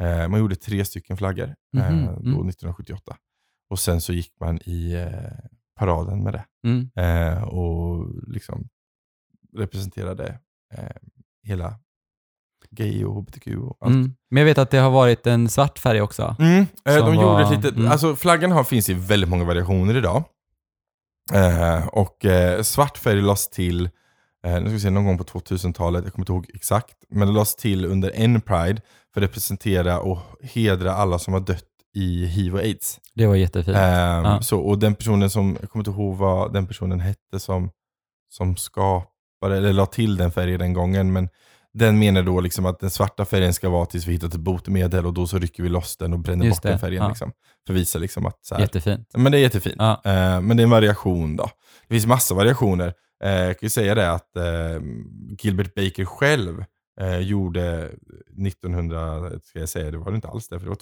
Eh, 0.00 0.28
man 0.28 0.40
gjorde 0.40 0.56
tre 0.56 0.84
stycken 0.84 1.16
flaggor 1.16 1.54
eh, 1.76 1.90
Mhm, 1.90 2.04
då 2.04 2.10
mm. 2.10 2.48
1978. 2.48 3.16
Och 3.70 3.78
sen 3.78 4.00
så 4.00 4.12
gick 4.12 4.32
man 4.40 4.58
i 4.64 4.92
eh, 4.92 5.50
paraden 5.78 6.22
med 6.22 6.32
det. 6.32 6.44
Mm. 6.64 6.90
Eh, 6.96 7.42
och 7.42 8.14
liksom 8.26 8.68
representerade 9.56 10.26
eh, 10.26 10.34
hela 11.42 11.74
gay 12.70 13.04
och 13.04 13.14
hbtq 13.14 13.46
och 13.46 13.76
allt. 13.80 13.94
Mm. 13.94 14.14
Men 14.30 14.40
jag 14.40 14.44
vet 14.44 14.58
att 14.58 14.70
det 14.70 14.78
har 14.78 14.90
varit 14.90 15.26
en 15.26 15.48
svart 15.48 15.78
färg 15.78 16.00
också. 16.00 16.36
Mm, 16.38 16.66
eh, 16.84 16.96
de 16.96 17.14
gjorde 17.14 17.26
var- 17.26 17.42
ett 17.42 17.50
litet, 17.50 17.76
mm. 17.76 17.92
alltså 17.92 18.16
flaggan 18.16 18.52
har, 18.52 18.64
finns 18.64 18.88
i 18.88 18.94
väldigt 18.94 19.30
många 19.30 19.44
variationer 19.44 19.96
idag. 19.96 20.24
Eh, 21.32 21.86
och 21.86 22.24
eh, 22.24 22.62
svart 22.62 22.98
färg 22.98 23.22
lades 23.22 23.48
till, 23.48 23.90
eh, 24.44 24.52
nu 24.52 24.60
ska 24.60 24.70
vi 24.70 24.80
se, 24.80 24.90
någon 24.90 25.04
gång 25.04 25.18
på 25.18 25.24
2000-talet, 25.24 26.04
jag 26.04 26.12
kommer 26.12 26.22
inte 26.22 26.32
ihåg 26.32 26.46
exakt, 26.54 26.96
men 27.08 27.28
det 27.28 27.34
lades 27.34 27.56
till 27.56 27.84
under 27.84 28.12
en 28.14 28.40
Pride 28.40 28.80
för 29.14 29.20
att 29.20 29.28
representera 29.28 30.00
och 30.00 30.18
hedra 30.42 30.94
alla 30.94 31.18
som 31.18 31.32
har 31.34 31.40
dött 31.40 31.64
i 31.94 32.26
hiv 32.26 32.54
och 32.54 32.60
aids. 32.60 33.00
Det 33.14 33.26
var 33.26 33.34
jättefint. 33.34 33.76
Ja. 33.76 34.40
så, 34.42 34.60
och 34.60 34.78
den 34.78 34.94
personen 34.94 35.30
som, 35.30 35.56
jag 35.60 35.70
kommer 35.70 35.80
inte 35.88 36.00
ihåg 36.00 36.16
vad 36.16 36.52
den 36.52 36.66
personen 36.66 37.00
hette 37.00 37.40
som, 37.40 37.70
som 38.28 38.56
skapade, 38.56 39.12
eller 39.46 39.72
la 39.72 39.86
till 39.86 40.16
den 40.16 40.30
färgen 40.32 40.58
den 40.58 40.72
gången, 40.72 41.12
men 41.12 41.28
den 41.74 41.98
menar 41.98 42.22
då 42.22 42.40
liksom 42.40 42.66
att 42.66 42.80
den 42.80 42.90
svarta 42.90 43.24
färgen 43.24 43.54
ska 43.54 43.68
vara 43.68 43.86
tills 43.86 44.06
vi 44.06 44.12
hittat 44.12 44.34
ett 44.34 44.40
botemedel 44.40 45.06
och 45.06 45.12
då 45.14 45.26
så 45.26 45.38
rycker 45.38 45.62
vi 45.62 45.68
loss 45.68 45.96
den 45.96 46.12
och 46.12 46.18
bränner 46.18 46.44
Just 46.46 46.56
bort 46.56 46.62
den 46.62 46.72
det, 46.72 46.78
färgen. 46.78 47.02
ja. 47.02 47.08
Liksom, 47.08 47.32
för 47.66 47.74
att 47.74 47.80
visa 47.80 47.98
liksom 47.98 48.26
att 48.26 48.38
så 48.42 48.54
här, 48.54 48.62
Jättefint. 48.62 49.08
men 49.16 49.32
det 49.32 49.38
är 49.38 49.40
jättefint. 49.42 49.76
Ja. 49.78 50.00
Eh, 50.04 50.40
men 50.40 50.56
det 50.56 50.60
är 50.60 50.64
en 50.64 50.70
variation 50.70 51.36
då. 51.36 51.50
Det 51.88 51.94
finns 51.94 52.06
massa 52.06 52.34
variationer. 52.34 52.94
Eh, 53.24 53.30
jag 53.32 53.58
kan 53.58 53.66
ju 53.66 53.70
säga 53.70 53.94
det 53.94 54.12
att 54.12 54.36
eh, 54.36 54.44
Gilbert 55.40 55.74
Baker 55.74 56.04
själv 56.04 56.64
eh, 57.00 57.18
gjorde 57.18 57.90
1900, 58.46 59.30
ska 59.42 59.58
jag 59.58 59.68
säga, 59.68 59.90
det 59.90 59.98
var 59.98 60.10
det 60.10 60.14
inte 60.16 60.28
alls 60.28 60.48
det, 60.48 60.58
för 60.58 60.64
det 60.66 60.70
var 60.70 60.76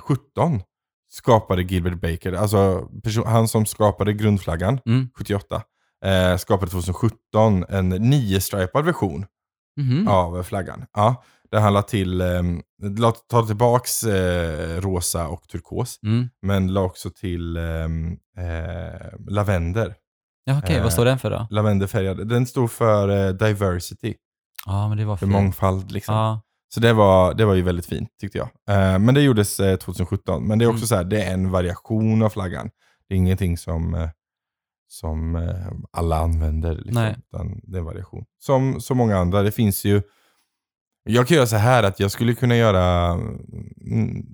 2017 0.00 0.62
skapade 1.10 1.62
Gilbert 1.62 2.00
Baker, 2.00 2.32
alltså 2.32 2.88
person, 3.04 3.26
han 3.26 3.48
som 3.48 3.66
skapade 3.66 4.12
grundflaggan 4.12 4.78
Mm. 4.86 5.08
78, 5.18 5.62
eh, 6.04 6.36
skapade 6.36 6.70
2017 6.70 7.64
en 7.68 7.88
nio-stripad 7.88 8.84
version 8.84 9.26
Mhm. 9.76 10.08
av 10.08 10.42
flaggan. 10.42 10.84
Ja, 10.92 11.22
där 11.50 11.60
han 11.60 11.72
la 11.74 11.82
till, 11.82 12.20
eh, 12.20 12.42
la, 12.98 13.10
tar 13.12 13.42
tillbaks 13.42 14.02
eh, 14.02 14.80
rosa 14.80 15.28
och 15.28 15.48
turkos. 15.48 15.98
Mm. 16.02 16.28
Men 16.42 16.72
la 16.72 16.80
också 16.82 17.10
till 17.10 17.56
ehm, 17.56 18.16
eh, 18.38 19.18
lavender. 19.28 19.94
Ja, 20.44 20.58
okej. 20.58 20.76
Eh, 20.76 20.82
Vad 20.82 20.92
står 20.92 21.04
den 21.04 21.18
för 21.18 21.30
då? 21.30 21.46
Lavenderfärgad. 21.50 22.28
Den 22.28 22.46
står 22.46 22.68
för 22.68 23.08
eh, 23.08 23.32
diversity, 23.32 24.14
Ja, 24.66 24.88
men 24.88 24.98
det 24.98 25.04
var 25.04 25.16
för 25.16 25.26
fint. 25.26 25.32
mångfald 25.32 25.92
liksom. 25.92 26.14
Ja. 26.14 26.40
Så 26.74 26.80
det 26.80 26.92
var, 26.92 27.34
det 27.34 27.44
var 27.44 27.54
ju 27.54 27.62
väldigt 27.62 27.86
fint 27.86 28.08
tyckte 28.20 28.38
jag. 28.38 28.48
Eh, 28.70 28.98
men 28.98 29.14
det 29.14 29.22
gjordes 29.22 29.60
eh, 29.60 29.76
2017. 29.76 30.46
Men 30.48 30.58
det 30.58 30.64
är 30.64 30.66
också 30.66 30.78
Mm. 30.78 30.86
så 30.86 30.94
här, 30.96 31.04
det 31.04 31.22
är 31.22 31.32
en 31.34 31.50
variation 31.50 32.22
av 32.22 32.28
flaggan. 32.30 32.70
Det 33.08 33.14
är 33.14 33.18
ingenting 33.18 33.58
som, 33.58 33.94
eh, 33.94 34.08
som 34.92 35.36
eh, 35.36 35.66
alla 35.92 36.16
använder. 36.18 36.74
Liksom, 36.74 37.04
utan 37.06 37.60
det 37.62 37.76
är 37.76 37.78
en 37.80 37.84
variation. 37.84 38.24
Som 38.40 38.80
så 38.80 38.94
många 38.94 39.16
andra. 39.18 39.42
Det 39.42 39.52
finns 39.52 39.84
ju... 39.84 40.02
Jag 41.04 41.28
kan 41.28 41.36
göra 41.36 41.46
så 41.46 41.56
här 41.56 41.82
att 41.82 42.00
jag 42.00 42.10
skulle 42.10 42.34
kunna 42.34 42.56
göra... 42.56 43.10
Mm, 43.86 44.26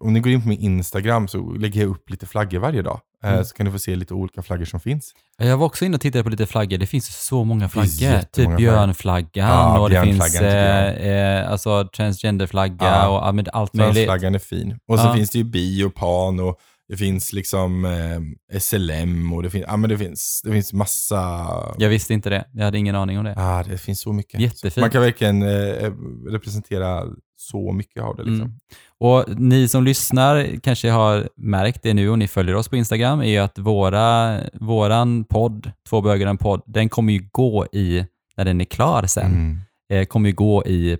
om 0.00 0.12
ni 0.12 0.20
går 0.20 0.32
in 0.32 0.42
på 0.42 0.48
min 0.48 0.58
Instagram 0.60 1.28
så 1.28 1.38
lägger 1.52 1.80
jag 1.80 1.90
upp 1.90 2.10
lite 2.10 2.26
flaggor 2.26 2.58
varje 2.58 2.82
dag. 2.82 3.00
Eh, 3.24 3.32
Mm. 3.32 3.44
Så 3.44 3.54
kan 3.56 3.66
ni 3.66 3.72
få 3.72 3.78
se 3.78 3.96
lite 3.96 4.14
olika 4.14 4.42
flaggor 4.42 4.64
som 4.64 4.80
finns. 4.80 5.12
Jag 5.38 5.56
var 5.56 5.66
också 5.66 5.84
inne 5.84 5.94
och 5.94 6.00
tittade 6.00 6.24
på 6.24 6.30
lite 6.30 6.46
flaggor. 6.46 6.78
Det 6.78 6.86
finns 6.86 7.26
så 7.26 7.44
många 7.44 7.68
flaggor. 7.68 8.22
Typ 8.32 8.56
björnflaggan 8.56 9.48
Ja, 9.48 9.78
och 9.80 9.90
det 9.90 10.02
finns 10.02 10.40
eh, 10.40 10.88
eh, 11.08 11.50
alltså 11.50 11.88
transgenderflagga 11.96 12.76
Ja. 12.86 13.08
och 13.08 13.26
allt 13.26 13.74
möjligt. 13.74 13.94
Transflaggan 13.94 14.34
är 14.34 14.38
fin. 14.38 14.78
Och 14.88 14.98
så 14.98 15.04
Ja. 15.06 15.14
finns 15.14 15.30
det 15.30 15.38
ju 15.38 15.44
bi 15.44 15.84
och 15.84 15.94
pan 15.94 16.40
och 16.40 16.58
det 16.88 16.96
finns 16.96 17.32
liksom 17.32 17.84
eh, 17.84 18.58
SLM 18.60 19.32
och 19.32 19.42
det 19.42 19.50
finns, 19.50 19.64
ja, 19.68 19.76
men 19.76 19.90
det 19.90 19.98
finns, 19.98 20.40
det 20.44 20.52
finns 20.52 20.72
massa... 20.72 21.46
Jag 21.78 21.88
visste 21.88 22.14
inte 22.14 22.30
det. 22.30 22.44
Jag 22.52 22.64
hade 22.64 22.78
ingen 22.78 22.94
aning 22.94 23.18
om 23.18 23.24
det. 23.24 23.34
Ah, 23.36 23.62
det 23.62 23.78
finns 23.78 24.00
så 24.00 24.12
mycket. 24.12 24.40
Jättefint. 24.40 24.76
Man 24.76 24.90
kan 24.90 25.02
verkligen 25.02 25.42
eh, 25.42 25.92
representera 26.30 27.02
så 27.38 27.72
mycket 27.72 28.02
av 28.02 28.16
det. 28.16 28.22
Liksom. 28.22 28.40
Mm. 28.40 28.52
Och 28.98 29.24
ni 29.40 29.68
som 29.68 29.84
lyssnar 29.84 30.60
kanske 30.62 30.90
har 30.90 31.28
märkt 31.36 31.82
det 31.82 31.94
nu 31.94 32.10
och 32.10 32.18
ni 32.18 32.28
följer 32.28 32.54
oss 32.54 32.68
på 32.68 32.76
Instagram 32.76 33.22
är 33.22 33.40
att 33.40 33.58
våra, 33.58 34.40
våran 34.54 35.24
podd, 35.24 35.70
Två 35.88 36.00
bögar 36.00 36.26
en 36.26 36.38
podd, 36.38 36.62
den 36.66 36.88
kommer 36.88 37.12
ju 37.12 37.28
gå 37.32 37.66
i, 37.72 38.06
när 38.36 38.44
den 38.44 38.60
är 38.60 38.64
klar 38.64 39.06
sen, 39.06 39.26
Mm. 39.32 39.58
eh, 39.92 40.06
kommer 40.06 40.28
ju 40.28 40.34
gå 40.34 40.64
i 40.66 40.96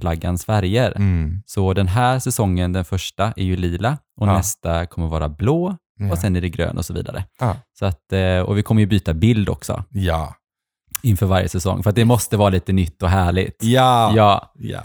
Pride-flaggans 0.00 0.44
färger. 0.44 0.92
Mm. 0.96 1.42
Så 1.46 1.72
den 1.74 1.88
här 1.88 2.18
säsongen, 2.18 2.72
den 2.72 2.84
första, 2.84 3.32
är 3.36 3.44
ju 3.44 3.56
lila 3.56 3.98
och 4.20 4.26
Ja. 4.28 4.36
nästa 4.36 4.86
kommer 4.86 5.08
vara 5.08 5.28
blå 5.28 5.76
Ja. 5.98 6.12
och 6.12 6.18
sen 6.18 6.36
är 6.36 6.40
det 6.40 6.48
grön 6.48 6.78
och 6.78 6.84
så 6.84 6.94
vidare. 6.94 7.24
Ja. 7.40 7.56
Så 7.78 7.86
att, 7.86 8.12
eh, 8.12 8.38
och 8.38 8.58
vi 8.58 8.62
kommer 8.62 8.80
ju 8.80 8.86
byta 8.86 9.14
bild 9.14 9.48
också 9.48 9.84
ja. 9.90 10.34
inför 11.02 11.26
varje 11.26 11.48
säsong 11.48 11.82
för 11.82 11.90
att 11.90 11.96
det 11.96 12.04
måste 12.04 12.36
vara 12.36 12.50
lite 12.50 12.72
nytt 12.72 13.02
och 13.02 13.08
härligt. 13.10 13.56
Ja. 13.64 14.12
Ja, 14.16 14.52
ja. 14.58 14.80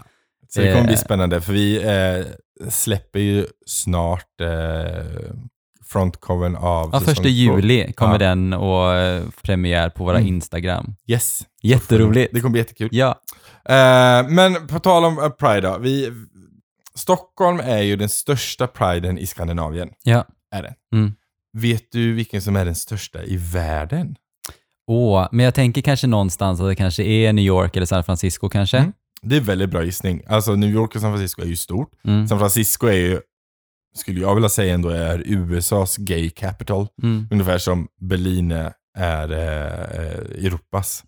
Så 0.49 0.61
det 0.61 0.71
kommer 0.73 0.85
bli 0.85 0.93
Eh. 0.93 0.99
spännande 0.99 1.41
för 1.41 1.53
vi 1.53 1.77
eh, 1.83 2.25
släpper 2.69 3.19
ju 3.19 3.45
snart 3.65 4.41
eh, 4.41 5.05
frontcovern 5.85 6.55
av 6.55 6.89
ja 6.93 6.99
första 6.99 7.27
juli 7.27 7.93
kommer 7.93 8.19
den 8.19 8.53
och 8.53 8.93
eh, 8.95 9.23
premiär 9.43 9.89
på 9.89 10.03
våra 10.03 10.17
Mm. 10.17 10.27
Instagram. 10.27 10.95
Yes. 11.07 11.41
Jätteroligt. 11.61 12.33
Det 12.33 12.39
kommer 12.39 12.51
bli 12.51 12.59
jättekul. 12.61 12.89
Ja, 12.91 13.15
Eh, 13.69 14.29
men 14.29 14.67
på 14.67 14.79
tal 14.79 15.05
om 15.05 15.19
eh, 15.19 15.29
Pride 15.29 15.61
då. 15.61 15.77
Vi, 15.77 16.11
Stockholm 16.95 17.59
är 17.59 17.81
ju 17.81 17.95
den 17.95 18.09
största 18.09 18.67
priden 18.67 19.17
i 19.17 19.25
Skandinavien. 19.25 19.89
ja. 20.03 20.25
Är 20.51 20.63
det. 20.63 20.73
Mm. 20.95 21.13
Vet 21.57 21.91
du 21.91 22.13
vilken 22.13 22.41
som 22.41 22.55
är 22.55 22.65
den 22.65 22.75
största 22.75 23.23
i 23.23 23.37
världen? 23.37 24.15
Åh, 24.87 25.27
men 25.31 25.45
jag 25.45 25.53
tänker 25.53 25.81
kanske 25.81 26.07
någonstans 26.07 26.61
att 26.61 26.67
det 26.67 26.75
kanske 26.75 27.03
är 27.03 27.33
New 27.33 27.45
York 27.45 27.75
eller 27.75 27.85
San 27.85 28.03
Francisco 28.03 28.49
kanske. 28.49 28.77
Mm. 28.77 28.93
Det 29.21 29.35
är 29.35 29.41
väldigt 29.41 29.69
bra 29.69 29.83
gissning. 29.83 30.21
Alltså 30.27 30.55
New 30.55 30.69
York 30.69 30.95
och 30.95 31.01
San 31.01 31.11
Francisco 31.11 31.41
är 31.41 31.45
ju 31.45 31.55
stort. 31.55 31.89
Mm. 32.03 32.27
San 32.27 32.39
Francisco 32.39 32.87
är 32.87 32.93
ju, 32.93 33.19
skulle 33.97 34.21
jag 34.21 34.35
vilja 34.35 34.49
säga 34.49 34.73
ändå, 34.73 34.89
är 34.89 35.23
USAs 35.25 35.97
gay 35.97 36.29
capital. 36.29 36.87
Mm. 37.03 37.27
Ungefär 37.31 37.57
som 37.57 37.87
Berlin 38.01 38.51
är 38.97 39.31
eh, 39.31 40.45
Europas. 40.45 41.03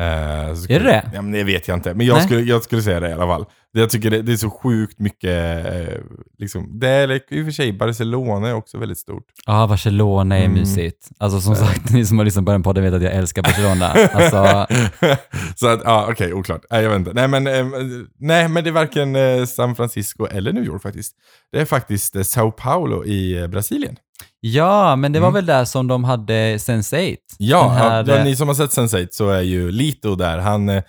Eh, 0.00 0.54
skulle- 0.54 0.76
Är 0.76 0.80
det 0.80 0.86
det? 0.86 1.10
Ja, 1.14 1.22
men 1.22 1.32
det 1.32 1.44
vet 1.44 1.68
jag 1.68 1.76
inte. 1.76 1.94
Men 1.94 2.06
jag 2.06 2.14
Nej. 2.14 2.24
skulle, 2.24 2.40
jag 2.40 2.62
skulle 2.62 2.82
säga 2.82 3.00
det 3.00 3.08
i 3.08 3.12
alla 3.12 3.26
fall. 3.26 3.44
Jag 3.74 3.90
tycker 3.90 4.10
det, 4.10 4.22
det 4.22 4.32
är 4.32 4.36
så 4.36 4.50
sjukt 4.50 4.98
mycket, 4.98 5.66
eh, 5.66 5.94
liksom, 6.38 6.78
det 6.80 6.88
är 6.88 7.10
i 7.34 7.40
och 7.42 7.44
för 7.46 7.50
sig, 7.50 7.72
Barcelona 7.72 8.48
är 8.48 8.54
också 8.54 8.78
väldigt 8.78 8.98
stort. 8.98 9.24
Ja, 9.46 9.66
Barcelona 9.66 10.38
är 10.38 10.44
Mm. 10.44 10.58
mysigt. 10.58 11.08
Alltså 11.18 11.40
som 11.40 11.56
sagt, 11.56 11.90
ni 11.92 12.06
som 12.06 12.18
har 12.18 12.24
lyssnat 12.24 12.44
på 12.44 12.52
den 12.52 12.62
podden 12.62 12.84
vet 12.84 12.94
att 12.94 13.02
jag 13.02 13.12
älskar 13.14 13.42
Barcelona. 13.42 13.86
Alltså, 13.86 14.66
så 15.56 15.68
att, 15.68 15.80
ja 15.84 16.06
okej, 16.10 16.32
oklart. 16.34 16.64
Nej, 16.70 16.82
jag 16.82 16.90
vet 16.90 16.98
inte. 16.98 17.12
Nej 17.12 17.28
men, 17.28 17.46
eh, 17.46 17.66
nej, 18.18 18.48
men 18.48 18.64
det 18.64 18.70
är 18.70 18.72
varken 18.72 19.16
eh, 19.16 19.44
San 19.44 19.74
Francisco 19.76 20.26
eller 20.26 20.52
New 20.52 20.64
York 20.64 20.82
faktiskt. 20.82 21.16
Det 21.52 21.60
är 21.60 21.64
faktiskt 21.64 22.16
eh, 22.16 22.22
Sao 22.22 22.50
Paulo 22.50 23.04
i 23.04 23.38
eh, 23.40 23.46
Brasilien. 23.46 23.96
Ja, 24.40 24.96
men 24.96 25.12
det 25.12 25.20
var 25.20 25.28
Mm. 25.28 25.34
väl 25.34 25.46
där 25.46 25.64
som 25.64 25.86
de 25.88 26.04
hade 26.04 26.56
Sense8? 26.56 27.16
Ja, 27.38 27.68
här, 27.68 28.04
ja, 28.08 28.16
eh, 28.16 28.24
ni 28.24 28.36
som 28.36 28.48
har 28.48 28.54
sett 28.54 28.70
Sense8 28.70 29.08
så 29.10 29.30
är 29.30 29.40
ju 29.42 29.70
Lito 29.70 30.14
där. 30.14 30.38
Han 30.38 30.68
eh, 30.68 30.82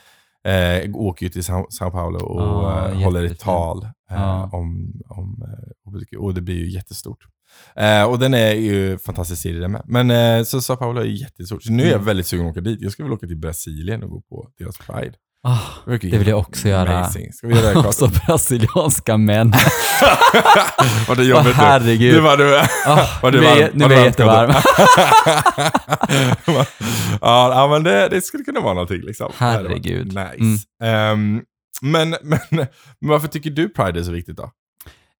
åker 0.93 1.26
ju 1.26 1.30
till 1.30 1.43
Sao, 1.43 1.91
Paulo 1.91 2.19
och 2.19 2.41
Ja, 2.41 2.89
eh, 2.89 2.98
håller 3.04 3.24
ett 3.24 3.39
tal 3.39 3.84
eh, 3.84 3.89
Ja. 4.17 4.50
om, 4.54 4.93
om 5.10 5.41
eh, 5.41 6.17
och 6.19 6.34
det 6.34 6.41
blir 6.41 6.56
ju 6.56 6.69
jättestort. 6.72 7.19
Eh, 7.76 8.04
och 8.04 8.19
den 8.19 8.34
är 8.34 8.54
ju 8.54 8.98
fantastisk 8.98 9.41
serie 9.41 9.60
den 9.60 9.72
med. 9.72 9.82
Men 9.86 10.12
eh, 10.12 10.43
så 10.43 10.62
Sao 10.62 10.76
Paulo 10.76 11.02
är 11.02 11.06
jättestort. 11.06 11.63
Så 11.63 11.72
nu 11.72 11.84
är 11.84 11.88
jag 11.88 11.93
Mm. 11.93 12.06
väldigt 12.06 12.28
sugen 12.28 12.46
att 12.46 12.52
åka 12.52 12.62
dit. 12.62 12.82
Jag 12.82 12.91
skulle 12.91 13.04
vilja 13.06 13.15
åka 13.15 13.28
till 13.28 13.38
Brasilien 13.38 14.04
och 14.04 14.10
gå 14.10 14.22
på 14.22 14.50
deras 14.58 14.78
Pride. 14.78 15.13
Verkar 15.86 16.10
det 16.10 16.17
vill 16.17 16.27
jag 16.27 16.39
också 16.39 16.67
göra. 16.69 16.97
Amazing. 16.97 17.34
Ska 17.34 17.47
vi 17.47 17.56
göra 17.56 17.73
det 17.82 17.88
och 17.88 17.93
så 17.93 18.08
Karl? 18.10 18.19
brasilianska 18.27 19.17
män. 19.17 19.51
Var 21.08 21.15
det 21.15 21.23
jobbigt 21.23 21.45
nu? 21.45 21.51
herregud. 21.63 22.13
Nu 22.13 22.19
var 22.21 22.38
du... 22.38 22.58
Ah, 22.86 23.08
Var 23.21 23.32
nu 23.32 23.39
det 23.39 23.47
är, 23.47 23.71
nu 23.73 23.84
Var 23.84 23.91
är 23.91 23.95
jag 23.97 24.06
jättevarm. 24.06 24.51
ja, 27.21 27.67
men 27.71 27.84
det, 27.84 28.10
det 28.10 28.21
skulle 28.21 28.43
kunna 28.43 28.60
vara 28.60 28.73
någonting 28.73 29.01
liksom. 29.01 29.32
Herregud. 29.38 30.08
Nice. 30.08 30.65
Ehm, 30.84 31.41
men, 31.82 32.15
men, 32.23 32.39
men 32.49 32.67
varför 32.99 33.27
tycker 33.27 33.49
du 33.49 33.69
Pride 33.69 33.99
är 33.99 34.03
så 34.03 34.12
viktigt 34.12 34.38
då? 34.38 34.51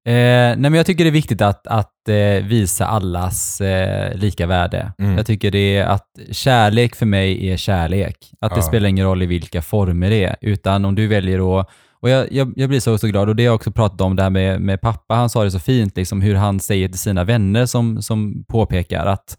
Eh, 0.06 0.12
nej, 0.12 0.56
men 0.56 0.74
jag 0.74 0.86
tycker 0.86 1.04
det 1.04 1.10
är 1.10 1.12
viktigt 1.12 1.42
att, 1.42 1.66
att 1.66 2.08
eh, 2.08 2.44
visa 2.44 2.86
allas 2.86 3.60
eh, 3.60 4.14
lika 4.16 4.46
värde. 4.46 4.92
Mm. 4.98 5.16
Jag 5.16 5.26
tycker 5.26 5.50
det 5.50 5.76
är 5.76 5.86
att 5.86 6.08
kärlek 6.30 6.94
för 6.94 7.06
mig 7.06 7.50
är 7.50 7.56
kärlek. 7.56 8.16
Att 8.40 8.54
det 8.54 8.58
Ja. 8.60 8.62
spelar 8.62 8.88
ingen 8.88 9.06
roll 9.06 9.22
i 9.22 9.26
vilka 9.26 9.62
former 9.62 10.10
det 10.10 10.24
är, 10.24 10.36
utan 10.40 10.84
om 10.84 10.94
du 10.94 11.06
väljer 11.06 11.60
att 11.60 11.68
och 12.00 12.10
jag, 12.10 12.32
jag, 12.32 12.52
jag 12.56 12.68
blir 12.68 12.80
så, 12.80 12.98
så 12.98 13.06
glad 13.06 13.28
och 13.28 13.36
det 13.36 13.42
har 13.42 13.46
jag 13.46 13.54
också 13.54 13.70
pratat 13.72 14.00
om 14.00 14.16
det 14.16 14.22
här 14.22 14.30
med, 14.30 14.60
med 14.60 14.80
pappa. 14.80 15.14
Han 15.14 15.30
sa 15.30 15.44
det 15.44 15.50
så 15.50 15.58
fint, 15.58 15.96
liksom, 15.96 16.20
hur 16.20 16.34
han 16.34 16.60
säger 16.60 16.88
till 16.88 16.98
sina 16.98 17.24
vänner 17.24 17.66
som, 17.66 18.02
som 18.02 18.44
påpekar 18.48 19.06
att 19.06 19.38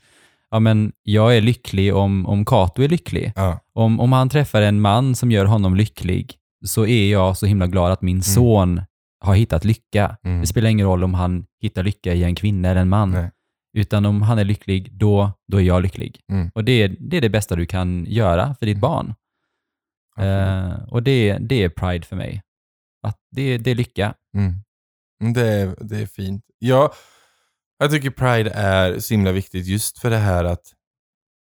ja, 0.52 0.60
men 0.60 0.92
jag 1.04 1.38
är 1.38 1.42
lycklig 1.42 1.96
om, 1.96 2.26
om 2.26 2.46
Kato 2.46 2.82
är 2.84 2.88
lycklig. 2.88 3.34
Ja. 3.36 3.60
Om, 3.76 4.00
om 4.00 4.12
han 4.14 4.30
träffar 4.30 4.62
en 4.62 4.82
man 4.82 5.16
som 5.16 5.32
gör 5.32 5.46
honom 5.46 5.76
lycklig 5.76 6.34
så 6.66 6.86
är 6.86 7.12
jag 7.12 7.38
så 7.38 7.46
himla 7.46 7.68
glad 7.68 7.92
att 7.92 8.02
min 8.02 8.24
son 8.24 8.82
har 9.26 9.36
hittat 9.36 9.66
lycka. 9.66 10.18
Mm. 10.24 10.42
Det 10.42 10.48
spelar 10.48 10.70
ingen 10.70 10.86
roll 10.88 11.04
om 11.04 11.14
han 11.14 11.46
hittar 11.62 11.84
lycka 11.84 12.14
i 12.14 12.24
en 12.24 12.36
kvinna 12.36 12.70
eller 12.70 12.82
en 12.82 12.90
man. 12.90 13.12
Nej. 13.12 13.32
Utan 13.78 14.06
om 14.06 14.22
han 14.22 14.40
är 14.40 14.44
lycklig, 14.46 14.92
då, 14.98 15.32
då 15.48 15.58
är 15.58 15.64
jag 15.64 15.82
lycklig. 15.82 16.20
Mm. 16.32 16.52
Och 16.56 16.64
det 16.64 16.72
är, 16.72 16.96
det 17.00 17.18
är 17.18 17.22
det 17.22 17.30
bästa 17.30 17.56
du 17.56 17.66
kan 17.66 18.06
göra 18.06 18.56
för 18.60 18.66
ditt 18.66 18.78
barn. 18.80 19.14
Absolut. 20.16 20.82
Eh, 20.82 20.88
och 20.94 21.04
det, 21.04 21.38
det 21.38 21.64
är 21.64 21.70
pride 21.70 22.06
för 22.06 22.16
mig. 22.16 22.42
Att 23.08 23.18
det, 23.32 23.58
det 23.58 23.72
är 23.72 23.76
lycka. 23.76 24.14
Mm. 24.38 24.54
Mm, 25.22 25.34
Det, 25.34 25.48
är, 25.48 25.76
det 25.82 25.98
är 25.98 26.06
fint. 26.06 26.44
Ja, 26.60 26.94
jag 27.80 27.92
tycker 27.92 28.10
Pride 28.10 28.52
är 28.52 29.00
så 29.00 29.14
himla 29.14 29.32
viktigt 29.32 29.66
just 29.66 30.00
för 30.00 30.10
det 30.10 30.18
här 30.18 30.44
att 30.46 30.62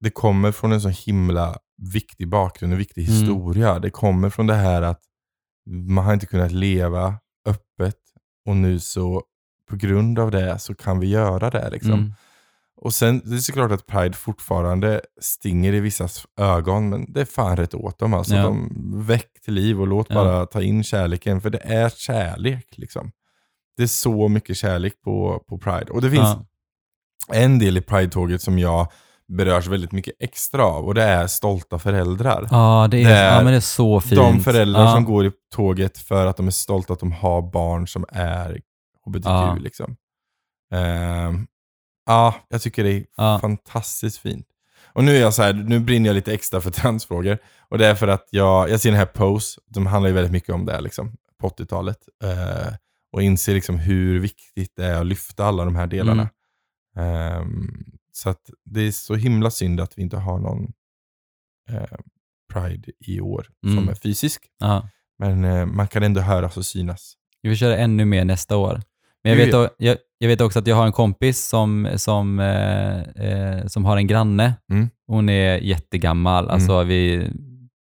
det 0.00 0.10
kommer 0.10 0.52
från 0.52 0.72
en 0.72 0.80
så 0.80 0.88
himla 0.88 1.58
viktig 1.92 2.28
bakgrund 2.28 2.72
och 2.72 2.80
viktig 2.80 3.08
Mm. 3.08 3.20
historia. 3.20 3.78
Det 3.78 3.90
kommer 3.90 4.30
från 4.30 4.46
det 4.46 4.54
här 4.54 4.82
att 4.82 5.00
man 5.88 6.04
har 6.04 6.14
inte 6.14 6.26
kunnat 6.26 6.52
leva 6.52 7.18
och 8.46 8.56
nu 8.56 8.80
så 8.80 9.22
på 9.70 9.76
grund 9.76 10.18
av 10.18 10.30
det 10.30 10.58
så 10.58 10.74
kan 10.74 11.00
vi 11.00 11.06
göra 11.06 11.50
det. 11.50 11.70
Liksom. 11.70 11.92
Mm. 11.92 12.12
Och 12.76 12.94
sen, 12.94 13.22
det 13.24 13.34
är 13.36 13.38
såklart 13.38 13.70
att 13.72 13.86
Pride 13.86 14.16
fortfarande 14.16 15.00
stinger 15.20 15.72
i 15.72 15.80
vissas 15.80 16.26
ögon, 16.38 16.88
men 16.88 17.12
det 17.12 17.20
är 17.20 17.24
fan 17.24 17.56
rätt 17.56 17.74
åt 17.74 17.98
dem. 17.98 18.14
Alltså, 18.14 18.34
Ja. 18.34 18.42
de 18.42 18.70
väck 19.06 19.40
till 19.44 19.54
liv 19.54 19.80
och 19.80 19.86
låt 19.86 20.06
Ja. 20.10 20.14
bara 20.14 20.46
ta 20.46 20.62
in 20.62 20.84
kärleken, 20.84 21.40
för 21.40 21.50
det 21.50 21.58
är 21.58 21.88
kärlek. 21.88 22.66
Liksom. 22.78 23.10
Det 23.76 23.82
är 23.82 23.86
så 23.86 24.28
mycket 24.28 24.56
kärlek 24.56 25.00
på, 25.04 25.44
på 25.48 25.58
Pride. 25.58 25.92
Och 25.92 26.02
det 26.02 26.10
finns 26.10 26.22
Ja. 26.22 26.44
en 27.34 27.58
del 27.58 27.76
i 27.76 27.80
Pride-tåget 27.80 28.42
som 28.42 28.58
jag 28.58 28.92
berörs 29.28 29.66
väldigt 29.66 29.92
mycket 29.92 30.14
extra 30.20 30.64
av 30.64 30.84
och 30.86 30.94
det 30.94 31.02
är 31.02 31.26
stolta 31.26 31.78
föräldrar. 31.78 32.48
Ja, 32.50 32.88
det 32.90 33.02
är, 33.02 33.08
Det 33.08 33.14
är 33.14 33.34
ja, 33.36 33.42
men 33.42 33.52
det 33.52 33.56
är 33.58 33.60
så 33.60 34.00
fint. 34.00 34.16
De 34.20 34.40
föräldrar 34.40 34.84
ja. 34.84 34.92
som 34.94 35.04
går 35.04 35.26
i 35.26 35.30
tåget 35.54 35.98
för 35.98 36.26
att 36.26 36.36
de 36.36 36.46
är 36.46 36.50
stolta 36.50 36.92
att 36.92 37.00
de 37.00 37.12
har 37.12 37.42
barn 37.52 37.88
som 37.88 38.04
är 38.08 38.60
hbtq. 39.06 39.26
Ja. 39.26 39.56
Liksom. 39.60 39.96
Ehm, 40.72 41.46
ja, 42.06 42.34
jag 42.48 42.62
tycker 42.62 42.84
det 42.84 42.90
är 42.92 43.04
Ja. 43.16 43.38
fantastiskt 43.40 44.18
fint. 44.18 44.46
Och 44.92 45.04
nu 45.04 45.16
är 45.16 45.20
jag 45.20 45.34
så 45.34 45.42
här, 45.42 45.52
nu 45.52 45.80
brinner 45.80 46.06
jag 46.08 46.14
lite 46.14 46.32
extra 46.34 46.60
för 46.60 46.70
transfrågor. 46.80 47.38
Och 47.68 47.78
det 47.78 47.86
är 47.86 47.94
för 47.94 48.08
att 48.08 48.28
jag, 48.30 48.70
jag 48.70 48.80
ser 48.80 48.90
den 48.90 48.98
här 48.98 49.06
Pose, 49.06 49.60
de 49.66 49.86
handlar 49.86 50.08
ju 50.08 50.14
väldigt 50.14 50.32
mycket 50.32 50.54
om 50.54 50.66
det 50.66 50.80
liksom, 50.80 51.16
på 51.40 51.48
80-talet. 51.48 51.98
Eh, 52.24 52.74
och 53.12 53.22
inser 53.22 53.54
liksom 53.54 53.78
hur 53.78 54.18
viktigt 54.20 54.72
det 54.76 54.84
är 54.86 55.00
att 55.00 55.06
lyfta 55.06 55.44
alla 55.44 55.64
de 55.64 55.76
här 55.76 55.86
delarna. 55.86 56.28
Ehm, 56.96 57.84
så 58.16 58.30
att 58.30 58.50
det 58.64 58.80
är 58.80 58.90
så 58.92 59.14
himla 59.14 59.50
synd 59.50 59.80
att 59.80 59.98
vi 59.98 60.02
inte 60.02 60.16
har 60.16 60.38
någon 60.38 60.72
eh, 61.70 61.98
Pride 62.52 62.92
i 63.00 63.20
år 63.20 63.46
som 63.62 63.72
Mm. 63.78 63.88
är 63.88 63.94
fysisk. 63.94 64.42
Ja. 64.58 64.88
Men 65.18 65.44
eh, 65.44 65.66
man 65.66 65.88
kan 65.88 66.02
ändå 66.02 66.20
höras 66.20 66.56
och 66.56 66.66
synas. 66.66 67.14
Vi 67.42 67.50
får 67.50 67.56
köra 67.56 67.76
ännu 67.76 68.04
mer 68.04 68.24
nästa 68.24 68.56
år. 68.56 68.82
Men 69.24 69.32
jag 69.32 69.46
vet, 69.46 69.70
jag, 69.78 69.96
jag 70.18 70.28
vet 70.28 70.40
också 70.40 70.58
att 70.58 70.66
jag 70.66 70.76
har 70.76 70.86
en 70.86 70.92
kompis 70.92 71.44
som, 71.46 71.88
som, 71.96 72.40
eh, 72.40 73.00
eh, 73.00 73.66
som 73.66 73.84
har 73.84 73.96
en 73.96 74.06
granne. 74.06 74.54
Mm. 74.72 74.90
Hon 75.06 75.28
är 75.28 75.58
jättegammal, 75.58 76.48
alltså 76.50 76.82
vi 76.82 77.30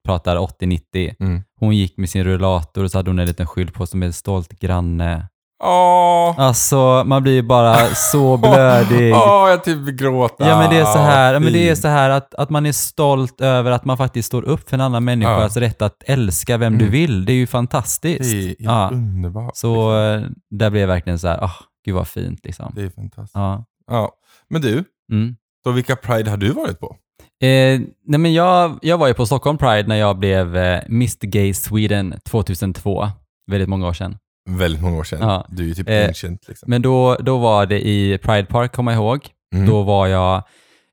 pratar 0.06 0.38
80-90. 0.38 1.16
Mm. 1.20 1.42
Hon 1.60 1.76
gick 1.78 1.98
med 1.98 2.10
sin 2.10 2.24
rullator 2.24 2.84
och 2.84 2.92
så 2.92 2.98
hade 3.00 3.10
hon 3.10 3.20
en 3.20 3.28
liten 3.28 3.48
skylt 3.48 3.74
på 3.74 3.86
som 3.86 4.04
är 4.04 4.12
stolt 4.12 4.60
granne. 4.60 5.28
Åh! 5.64 6.36
Alltså 6.38 7.04
man 7.06 7.24
blir 7.24 7.34
ju 7.34 7.42
bara 7.42 7.76
så 7.96 8.38
blödig. 8.38 9.14
Åh, 9.14 9.50
jag 9.50 9.64
typ 9.64 9.86
gråta. 10.00 10.50
Ja 10.50 10.58
men 10.60 10.70
det 10.70 10.78
är 10.80 10.86
så 10.86 10.98
här, 10.98 11.34
ja, 11.34 11.40
men 11.40 11.54
det 11.54 11.70
är 11.70 11.76
så 11.76 11.88
här 11.88 12.10
att, 12.10 12.34
att 12.34 12.50
man 12.50 12.66
är 12.66 12.72
stolt 12.72 13.42
över 13.42 13.72
att 13.72 13.86
man 13.86 13.98
faktiskt 13.98 14.28
står 14.28 14.44
upp 14.44 14.70
för 14.70 14.78
en 14.78 14.82
annan 14.82 15.04
människas 15.04 15.58
rätt 15.58 15.82
att 15.82 16.04
älska 16.06 16.58
vem 16.58 16.78
du 16.78 16.86
Mm. 16.86 16.92
vill. 16.92 17.26
Det 17.26 17.32
är 17.32 17.36
ju 17.36 17.48
fantastiskt. 17.48 18.32
Det 18.32 18.50
är 18.50 18.56
Ja. 18.60 18.90
underbart. 18.94 19.58
Så 19.58 19.98
eh, 20.04 20.22
där 20.52 20.70
blev 20.70 20.82
jag 20.82 20.88
verkligen 20.88 21.20
så 21.20 21.28
här, 21.28 21.44
ah, 21.44 21.52
gud 21.86 21.96
vad 21.96 22.08
fint 22.08 22.40
liksom. 22.44 22.72
Det 22.76 22.82
är 22.84 22.90
fantastiskt. 22.90 23.36
Ja. 23.36 23.66
Ja. 23.92 24.12
Men 24.50 24.62
du, 24.62 24.84
Mm. 25.12 25.36
så 25.64 25.72
vilka 25.72 25.96
Pride 25.96 26.30
har 26.30 26.38
du 26.38 26.52
varit 26.52 26.80
på? 26.80 26.96
Eh, 27.44 27.80
nej 28.08 28.20
men 28.20 28.34
jag, 28.34 28.80
jag 28.82 28.98
var 28.98 29.08
ju 29.08 29.14
på 29.14 29.26
Stockholm 29.26 29.58
Pride 29.58 29.88
när 29.88 29.96
jag 29.96 30.18
blev 30.18 30.58
eh, 30.58 30.84
Mr 30.86 31.26
Gay 31.28 31.54
Sweden 31.54 32.16
2002. 32.26 33.08
Väldigt 33.52 33.70
många 33.70 33.88
år 33.88 33.94
sedan. 33.94 34.18
Väldigt 34.50 34.82
många 34.82 34.98
år 34.98 35.04
sedan. 35.04 35.20
Ja. 35.22 35.46
Du 35.50 35.64
är 35.64 35.68
ju 35.68 35.74
typ 35.74 35.90
Eh, 35.90 36.08
ancient 36.08 36.46
liksom. 36.48 36.70
Men 36.70 36.82
då, 36.82 37.16
då 37.16 37.38
var 37.38 37.66
det 37.66 37.88
i 37.88 38.18
Pride 38.18 38.46
Park, 38.46 38.72
kommer 38.72 38.92
jag 38.92 39.00
ihåg. 39.00 39.28
Mm. 39.56 39.68
Då 39.68 39.82
var 39.84 40.08
jag, 40.08 40.36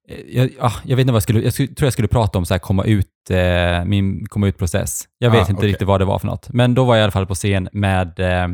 eh, 0.08 0.16
jag, 0.36 0.50
ah, 0.60 0.72
jag 0.84 0.96
vet 0.96 1.00
inte 1.00 1.12
vad 1.12 1.16
jag 1.16 1.22
skulle, 1.22 1.40
jag 1.40 1.52
skulle, 1.52 1.68
tror 1.74 1.86
jag 1.86 1.92
skulle 1.92 2.08
prata 2.08 2.38
om 2.38 2.46
så 2.46 2.54
här 2.54 2.58
komma 2.58 2.84
ut, 2.84 3.06
eh, 3.30 3.84
min 3.84 4.26
komma 4.26 4.46
ut-process. 4.48 5.04
Jag 5.18 5.30
vet 5.30 5.38
Ah, 5.38 5.40
inte 5.40 5.52
okej. 5.52 5.68
riktigt 5.68 5.88
vad 5.88 6.00
det 6.00 6.04
var 6.04 6.18
för 6.18 6.26
något. 6.26 6.48
Men 6.52 6.74
då 6.74 6.84
var 6.84 6.94
jag 6.96 7.00
i 7.00 7.04
alla 7.04 7.12
fall 7.12 7.26
på 7.26 7.34
scen 7.34 7.68
med 7.72 8.20
eh, 8.20 8.44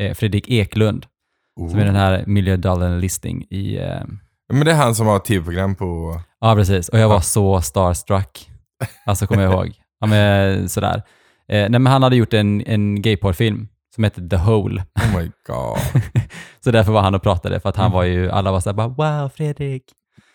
eh, 0.00 0.14
Fredrik 0.14 0.48
Eklund, 0.50 1.06
Oh. 1.60 1.70
som 1.70 1.78
är 1.78 1.84
den 1.84 1.96
här 1.96 2.24
Million 2.26 2.60
Dollar 2.60 2.98
Listing 2.98 3.44
i, 3.50 3.76
eh, 3.78 4.00
Men 4.52 4.64
det 4.64 4.70
är 4.70 4.76
han 4.76 4.94
som 4.94 5.06
har 5.06 5.18
tv-program 5.18 5.74
på... 5.74 6.20
ja 6.40 6.54
precis, 6.54 6.88
och 6.88 6.98
jag 6.98 7.08
var 7.08 7.14
Ja. 7.16 7.20
så 7.20 7.60
starstruck. 7.60 8.50
Alltså 9.06 9.26
kommer 9.26 9.42
jag 9.42 9.52
ihåg. 9.52 9.72
Ja, 10.00 10.06
men, 10.06 10.68
sådär. 10.68 10.96
Eh, 11.48 11.60
nej, 11.60 11.70
men 11.70 11.86
han 11.86 12.02
hade 12.02 12.16
gjort 12.16 12.34
en, 12.34 12.62
en 12.66 13.02
gayporrfilm 13.02 13.68
som 13.96 14.04
hette 14.04 14.28
The 14.28 14.36
Hole. 14.36 14.84
Oh 14.94 15.18
my 15.18 15.30
god. 15.46 16.02
Så 16.64 16.70
därför 16.70 16.92
var 16.92 17.00
han 17.02 17.14
och 17.14 17.22
pratade, 17.22 17.60
för 17.60 17.68
att 17.68 17.76
han 17.76 17.92
var 17.92 18.02
ju, 18.04 18.30
alla 18.30 18.52
var 18.52 18.60
såhär 18.60 18.74
bara 18.74 18.88
“Wow, 18.88 19.28
Fredrik!” 19.28 19.82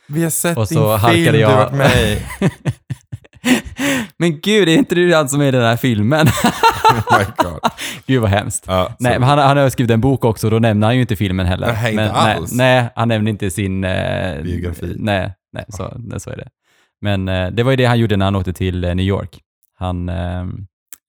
Vi 0.08 0.24
har 0.24 0.30
sett 0.30 0.58
Och 0.58 0.67
så 0.67 0.97
din 0.97 1.10
film, 1.10 1.34
du 1.34 1.39
jag- 1.39 1.50
har 1.50 1.58
varit 1.58 1.74
med. 1.74 2.17
Men 4.17 4.39
gud, 4.41 4.69
är 4.69 4.78
inte 4.78 4.95
du 4.95 5.15
han 5.15 5.30
som 5.30 5.41
är 5.41 5.45
i 5.45 5.52
den 5.52 5.62
här 5.63 5.78
filmen? 5.78 6.28
Oh 6.91 7.19
my 7.19 7.26
god. 7.38 7.60
gud 8.08 8.21
vad 8.21 8.30
hemskt. 8.30 8.63
Ja, 8.67 8.95
Nej, 9.00 9.13
så- 9.13 9.19
men 9.19 9.30
han, 9.30 9.39
han 9.39 9.58
har 9.58 9.69
skrivit 9.69 9.91
en 9.91 10.02
bok 10.02 10.26
också 10.26 10.50
då 10.50 10.60
nämner 10.60 10.88
han 10.88 10.95
ju 10.95 11.02
inte 11.02 11.15
filmen 11.15 11.45
heller. 11.45 11.67
Nej, 11.67 11.91
inte 11.91 12.04
men, 12.04 12.12
alls. 12.15 12.52
Nej, 12.54 12.82
nej, 12.82 12.89
han 12.95 13.08
nämner 13.08 13.32
inte 13.32 13.52
sin... 13.52 13.84
Eh, 13.84 14.41
Biografi. 14.41 14.95
Nej, 15.00 15.34
nej 15.54 15.65
så, 15.69 15.93
nej, 15.97 16.19
så 16.19 16.30
är 16.30 16.38
det. 16.38 16.47
Men 17.02 17.28
eh, 17.30 17.47
det 17.52 17.63
var 17.63 17.71
ju 17.71 17.76
det 17.78 17.86
han 17.86 18.00
gjorde 18.00 18.17
när 18.17 18.26
han 18.26 18.36
åkte 18.36 18.54
till 18.54 18.84
eh, 18.84 18.95
New 18.95 19.06
York. 19.06 19.39
Han 19.80 20.10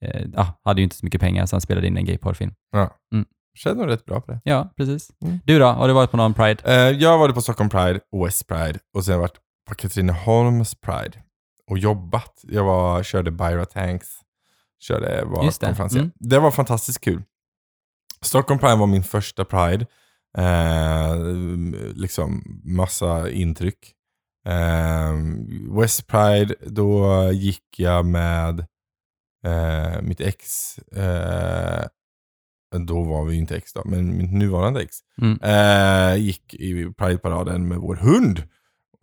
eh, 0.02 0.26
ja, 0.34 0.60
hade 0.64 0.80
ju 0.80 0.84
inte 0.84 0.96
så 0.96 1.06
mycket 1.06 1.20
pengar 1.20 1.46
så 1.46 1.56
han 1.56 1.60
spelade 1.60 1.86
in 1.86 1.96
en 1.96 2.04
gayporrfilm. 2.04 2.54
Känner 3.54 3.76
nog 3.76 3.90
rätt 3.90 4.04
bra 4.04 4.20
på 4.20 4.32
det. 4.32 4.40
Ja, 4.44 4.72
precis. 4.76 5.10
Mm. 5.24 5.38
Du 5.44 5.58
då? 5.58 5.66
Har 5.66 5.88
du 5.88 5.94
varit 5.94 6.10
på 6.10 6.16
någon 6.16 6.34
Pride? 6.34 6.62
Eh, 6.64 6.98
jag 6.98 7.10
har 7.10 7.18
varit 7.18 7.34
på 7.34 7.42
Stockholm 7.42 7.70
Pride, 7.70 8.00
West 8.24 8.46
Pride 8.46 8.78
och 8.94 9.04
sen 9.04 9.12
har 9.12 9.18
jag 9.18 9.22
varit 9.22 9.38
på 9.68 9.74
Katrineholms 9.74 10.74
Pride 10.74 11.22
och 11.70 11.78
jobbat. 11.78 12.40
Jag 12.42 12.64
var, 12.64 13.02
körde 13.02 13.30
Byra 13.30 13.64
Tanks, 13.64 14.08
körde, 14.80 15.24
var 15.24 15.44
Just 15.44 15.60
det. 15.60 15.78
Mm. 15.94 16.10
Det 16.14 16.38
var 16.38 16.50
fantastiskt 16.50 17.00
kul. 17.00 17.22
Stockholm 18.20 18.60
Pride 18.60 18.76
var 18.76 18.86
min 18.86 19.04
första 19.04 19.44
Pride. 19.44 19.86
Eh, 20.38 21.16
liksom 21.94 22.60
massa 22.64 23.30
intryck. 23.30 23.92
Eh, 24.46 25.12
West 25.78 26.06
Pride, 26.06 26.54
då 26.66 27.22
gick 27.32 27.64
jag 27.76 28.06
med 28.06 28.66
eh, 29.46 30.02
mitt 30.02 30.20
ex. 30.20 30.78
Eh, 30.78 31.84
då 32.86 33.02
var 33.02 33.24
vi 33.24 33.34
ju 33.34 33.40
inte 33.40 33.56
ex 33.56 33.72
då, 33.72 33.82
men 33.84 34.16
mitt 34.16 34.32
nuvarande 34.32 34.82
ex. 34.82 34.96
Mm. 35.22 35.38
Eh, 35.42 36.16
gick 36.16 36.54
i 36.54 36.92
Pride-paraden 36.98 37.68
med 37.68 37.78
vår 37.78 37.94
hund. 37.96 38.42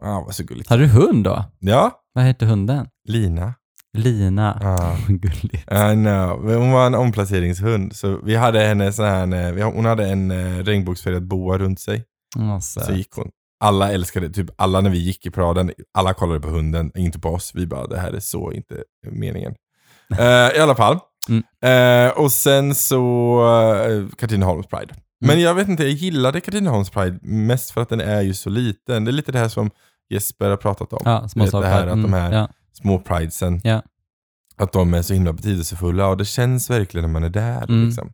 Ah, 0.01 0.19
vad 0.21 0.35
så 0.35 0.43
gulligt. 0.43 0.69
Hade 0.69 0.81
du 0.83 0.87
hund 0.89 1.23
då? 1.23 1.45
Ja, 1.59 2.01
Vad 2.13 2.23
hette 2.23 2.45
hunden? 2.45 2.87
Lina. 3.07 3.53
Lina. 3.97 4.59
Ja. 4.61 4.97
Gulligt. 5.07 5.71
I 5.71 5.93
know. 5.95 6.53
Hon 6.53 6.71
var 6.71 6.85
en 6.87 6.95
omplaceringshund. 6.95 7.95
Så 7.95 8.19
vi 8.23 8.35
hade 8.35 8.59
henne 8.59 8.93
sån 8.93 9.05
här, 9.05 9.45
eh, 9.47 9.51
vi- 9.53 9.61
hon 9.61 9.85
hade 9.85 10.09
en 10.09 10.31
eh, 10.31 10.63
regnbågsfärgad 10.63 11.27
boa 11.27 11.57
runt 11.57 11.79
sig. 11.79 12.03
Så 12.85 12.91
gick 12.93 13.11
hon. 13.11 13.29
Alla 13.63 13.91
älskade, 13.91 14.29
typ 14.29 14.49
alla 14.57 14.81
när 14.81 14.89
vi 14.89 14.97
gick 14.97 15.25
i 15.25 15.31
paraden, 15.31 15.71
alla 15.93 16.13
kollade 16.13 16.39
på 16.39 16.47
hunden, 16.49 16.91
inte 16.95 17.19
på 17.19 17.29
oss. 17.29 17.51
Vi 17.55 17.67
bara, 17.67 17.87
det 17.87 17.99
här 17.99 18.11
är 18.13 18.19
så 18.19 18.51
inte 18.51 18.83
meningen. 19.11 19.55
Eh, 20.17 20.57
I 20.57 20.59
alla 20.59 20.75
fall. 20.75 20.99
Mm. 21.29 21.43
Eh, 22.07 22.17
och 22.17 22.31
sen 22.31 22.75
så 22.75 23.01
uh, 23.87 24.09
Katrineholms 24.09 24.67
Pride. 24.67 24.93
Men 25.25 25.41
jag 25.41 25.55
vet 25.55 25.67
inte, 25.67 25.83
jag 25.83 25.91
gillade 25.91 26.41
Katrineholms 26.41 26.89
Pride 26.89 27.19
mest 27.21 27.71
för 27.71 27.81
att 27.81 27.89
den 27.89 28.01
är 28.01 28.21
ju 28.21 28.33
så 28.33 28.49
liten. 28.49 29.05
Det 29.05 29.11
är 29.11 29.13
lite 29.13 29.31
det 29.31 29.39
här 29.39 29.49
som 29.49 29.71
Jesper 30.09 30.49
har 30.49 30.57
pratat 30.57 30.93
om. 30.93 31.01
Ja, 31.05 31.29
små 31.29 31.43
vet, 31.43 31.51
det 31.51 31.67
här 31.67 31.87
att 31.87 32.01
de 32.01 32.13
här 32.13 32.33
ja. 32.33 32.47
små 32.73 32.99
pridesen, 32.99 33.61
Ja. 33.63 33.81
att 34.57 34.71
de 34.71 34.93
är 34.93 35.01
så 35.01 35.13
himla 35.13 35.33
betydelsefulla 35.33 36.07
och 36.07 36.17
det 36.17 36.25
känns 36.25 36.69
verkligen 36.69 37.03
när 37.03 37.13
man 37.13 37.23
är 37.23 37.29
där. 37.29 37.63
Mm. 37.63 37.85
Liksom. 37.85 38.11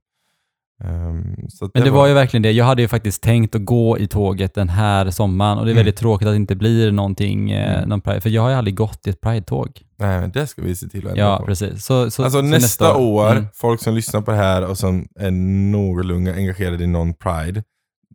Så 1.49 1.65
att 1.65 1.71
Men 1.73 1.83
det 1.83 1.89
var 1.91 2.07
ju 2.07 2.13
verkligen 2.13 2.41
det. 2.41 2.51
Jag 2.51 2.65
hade 2.65 2.81
ju 2.81 2.87
faktiskt 2.87 3.23
tänkt 3.23 3.55
att 3.55 3.65
gå 3.65 3.97
i 3.99 4.07
tåget 4.07 4.53
den 4.53 4.69
här 4.69 5.09
sommaren 5.11 5.57
och 5.57 5.65
det 5.65 5.69
är 5.69 5.73
Mm. 5.73 5.79
väldigt 5.79 5.97
tråkigt 5.97 6.27
att 6.27 6.33
det 6.33 6.37
inte 6.37 6.55
blir 6.55 6.91
någonting, 6.91 7.51
eh, 7.51 7.75
Mm. 7.77 7.89
någon 7.89 8.01
Pride, 8.01 8.21
för 8.21 8.29
jag 8.29 8.41
har 8.41 8.49
ju 8.49 8.55
aldrig 8.55 8.75
gått 8.75 9.07
i 9.07 9.09
ett 9.09 9.21
Pride-tåg. 9.21 9.69
Nej, 9.99 10.21
men 10.21 10.31
det 10.31 10.47
ska 10.47 10.61
vi 10.61 10.75
se 10.75 10.87
till 10.87 11.05
att 11.07 11.11
ändra 11.11 11.23
Ja, 11.23 11.37
på. 11.39 11.45
precis. 11.45 11.85
Så, 11.85 12.11
så, 12.11 12.23
Alltså 12.23 12.39
så 12.39 12.45
nästa, 12.45 12.95
år, 12.97 13.31
Mm. 13.31 13.45
folk 13.53 13.81
som 13.81 13.95
lyssnar 13.95 14.21
på 14.21 14.31
det 14.31 14.37
här 14.37 14.65
och 14.69 14.77
som 14.77 15.07
är 15.19 15.31
någorlunda 15.71 16.33
engagerade 16.33 16.83
i 16.83 16.87
någon 16.87 17.13
Pride, 17.13 17.63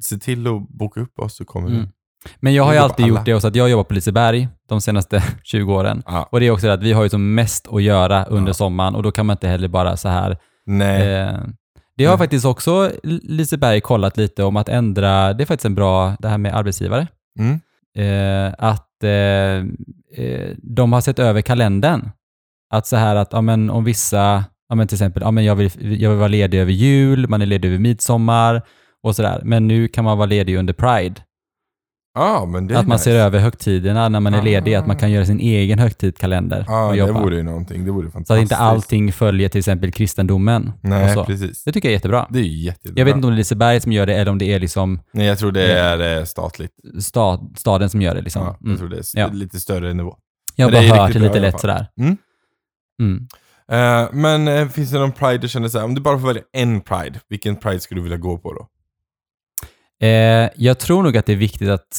se 0.00 0.16
till 0.18 0.46
att 0.46 0.68
boka 0.68 1.00
upp 1.00 1.18
oss 1.18 1.36
så 1.36 1.44
kommer 1.44 1.68
Mm. 1.68 1.80
vi. 1.82 1.88
Men 2.40 2.54
jag 2.54 2.64
har 2.64 2.72
ju 2.72 2.78
alltid 2.78 3.06
gjort 3.06 3.24
det 3.24 3.34
också, 3.34 3.48
att 3.48 3.54
jag 3.56 3.70
jobbar 3.70 3.84
på 3.84 3.94
Liseberg 3.94 4.48
de 4.68 4.80
senaste 4.80 5.22
20 5.42 5.74
åren. 5.74 6.02
Ja. 6.06 6.28
Och 6.32 6.40
det 6.40 6.46
är 6.46 6.50
också 6.50 6.66
det 6.66 6.72
att 6.72 6.82
vi 6.82 6.92
har 6.92 7.02
ju 7.02 7.08
som 7.08 7.34
mest 7.34 7.68
att 7.72 7.82
göra 7.82 8.24
under 8.24 8.50
Ja. 8.50 8.54
sommaren 8.54 8.94
och 8.94 9.02
då 9.02 9.12
kan 9.12 9.26
man 9.26 9.34
inte 9.34 9.48
heller 9.48 9.68
bara 9.68 9.96
så 9.96 10.08
här 10.08 10.38
Nej. 10.66 11.12
Eh, 11.14 11.34
det 12.00 12.06
har 12.06 12.14
Mm. 12.14 12.18
faktiskt 12.18 12.44
också 12.44 12.90
Liseberg 13.22 13.80
kollat 13.80 14.16
lite 14.16 14.44
om 14.44 14.56
att 14.56 14.68
ändra, 14.68 15.32
det 15.32 15.44
är 15.44 15.46
faktiskt 15.46 15.64
en 15.64 15.74
bra, 15.74 16.16
det 16.18 16.28
här 16.28 16.38
med 16.38 16.54
arbetsgivare, 16.56 17.06
Mm. 17.38 17.60
eh, 17.96 18.54
att 18.58 19.04
eh, 19.04 20.20
eh, 20.24 20.50
de 20.62 20.92
har 20.92 21.00
sett 21.00 21.18
över 21.18 21.40
kalendern. 21.42 22.10
Att 22.72 22.86
så 22.86 22.96
här 22.96 23.16
att 23.16 23.32
ja, 23.32 23.40
men 23.40 23.70
om 23.70 23.84
vissa, 23.84 24.44
ja, 24.68 24.74
men 24.74 24.88
till 24.88 24.94
exempel, 24.96 25.22
ja, 25.22 25.30
men 25.30 25.44
jag, 25.44 25.54
vill, 25.56 25.70
jag 26.02 26.10
vill 26.10 26.18
vara 26.18 26.28
ledig 26.28 26.58
över 26.60 26.72
jul, 26.72 27.28
man 27.28 27.42
är 27.42 27.46
ledig 27.46 27.68
över 27.68 27.78
midsommar 27.78 28.62
och 29.02 29.16
sådär. 29.16 29.40
Men 29.44 29.68
nu 29.68 29.88
kan 29.88 30.04
man 30.04 30.18
vara 30.18 30.26
ledig 30.26 30.56
under 30.56 30.72
Pride. 30.74 31.14
Ja, 32.14 32.46
men 32.46 32.66
det 32.66 32.74
är 32.74 32.78
att 32.78 32.86
man 32.86 32.94
nice. 32.94 33.04
ser 33.04 33.14
över 33.16 33.38
högtiderna 33.38 34.08
när 34.08 34.20
man 34.20 34.34
är 34.34 34.38
Ah. 34.38 34.42
ledig, 34.42 34.74
att 34.74 34.86
man 34.86 34.96
kan 34.96 35.10
göra 35.10 35.26
sin 35.26 35.40
egen 35.40 35.78
högtidskalender 35.78 36.64
Ja, 36.68 36.86
och 36.88 36.96
det 36.96 37.12
vore 37.12 37.36
ju 37.36 37.42
någonting. 37.42 37.84
Det 37.84 37.90
vore 37.90 38.10
fantastiskt. 38.10 38.26
Så 38.28 38.34
att 38.34 38.40
inte 38.40 38.56
allting 38.56 39.12
följer 39.12 39.48
till 39.48 39.58
exempel 39.58 39.92
kristendomen. 39.92 40.72
Nej, 40.80 41.16
precis. 41.26 41.64
Det 41.64 41.72
tycker 41.72 41.88
jag 41.88 41.92
är 41.92 41.96
jättebra. 41.96 42.26
Det 42.30 42.38
är 42.38 42.42
jättebra. 42.42 42.94
Jag 43.00 43.04
vet 43.04 43.14
inte 43.14 43.26
om 43.26 43.32
det 43.32 43.34
är 43.34 43.38
Liseberg 43.38 43.80
som 43.80 43.92
gör 43.92 44.06
det 44.06 44.14
eller 44.14 44.30
om 44.30 44.38
det 44.38 44.44
är 44.52 44.60
liksom 44.60 45.00
Nej, 45.12 45.26
jag 45.26 45.38
tror 45.38 45.52
det 45.52 45.72
är 45.72 46.18
eh, 46.18 46.24
statligt. 46.24 46.72
stad, 47.00 47.54
staden 47.58 47.90
som 47.90 48.02
gör 48.02 48.14
det. 48.14 48.20
Liksom. 48.22 48.42
Ja, 48.42 48.56
jag 48.60 48.66
Mm. 48.66 48.78
tror 48.78 48.88
det 48.88 48.96
är 48.96 49.04
Ja. 49.20 49.28
lite 49.32 49.60
större 49.60 49.94
nivå. 49.94 50.16
Jag 50.56 50.66
har 50.66 50.72
Men 50.72 50.82
det 50.82 50.88
bara 50.90 51.00
hört 51.02 51.12
det 51.12 51.18
lite 51.18 51.40
lätt 51.40 51.60
sådär. 51.60 51.86
Mm. 52.00 52.16
Mm. 53.02 53.26
Eh, 53.72 54.08
men 54.12 54.48
eh, 54.48 54.68
finns 54.68 54.90
det 54.90 54.98
någon 54.98 55.12
Pride 55.12 55.38
du 55.38 55.48
känner 55.48 55.68
såhär, 55.68 55.84
om 55.84 55.94
du 55.94 56.00
bara 56.00 56.18
får 56.18 56.26
välja 56.26 56.42
en 56.52 56.80
Pride, 56.80 57.20
vilken 57.28 57.56
Pride 57.56 57.80
skulle 57.80 57.98
du 57.98 58.02
vilja 58.02 58.18
gå 58.18 58.38
på 58.38 58.52
då? 58.52 58.66
Eh, 60.02 60.48
jag 60.56 60.78
tror 60.78 61.02
nog 61.02 61.16
att 61.16 61.26
det 61.26 61.32
är 61.32 61.36
viktigt 61.36 61.68
att 61.68 61.94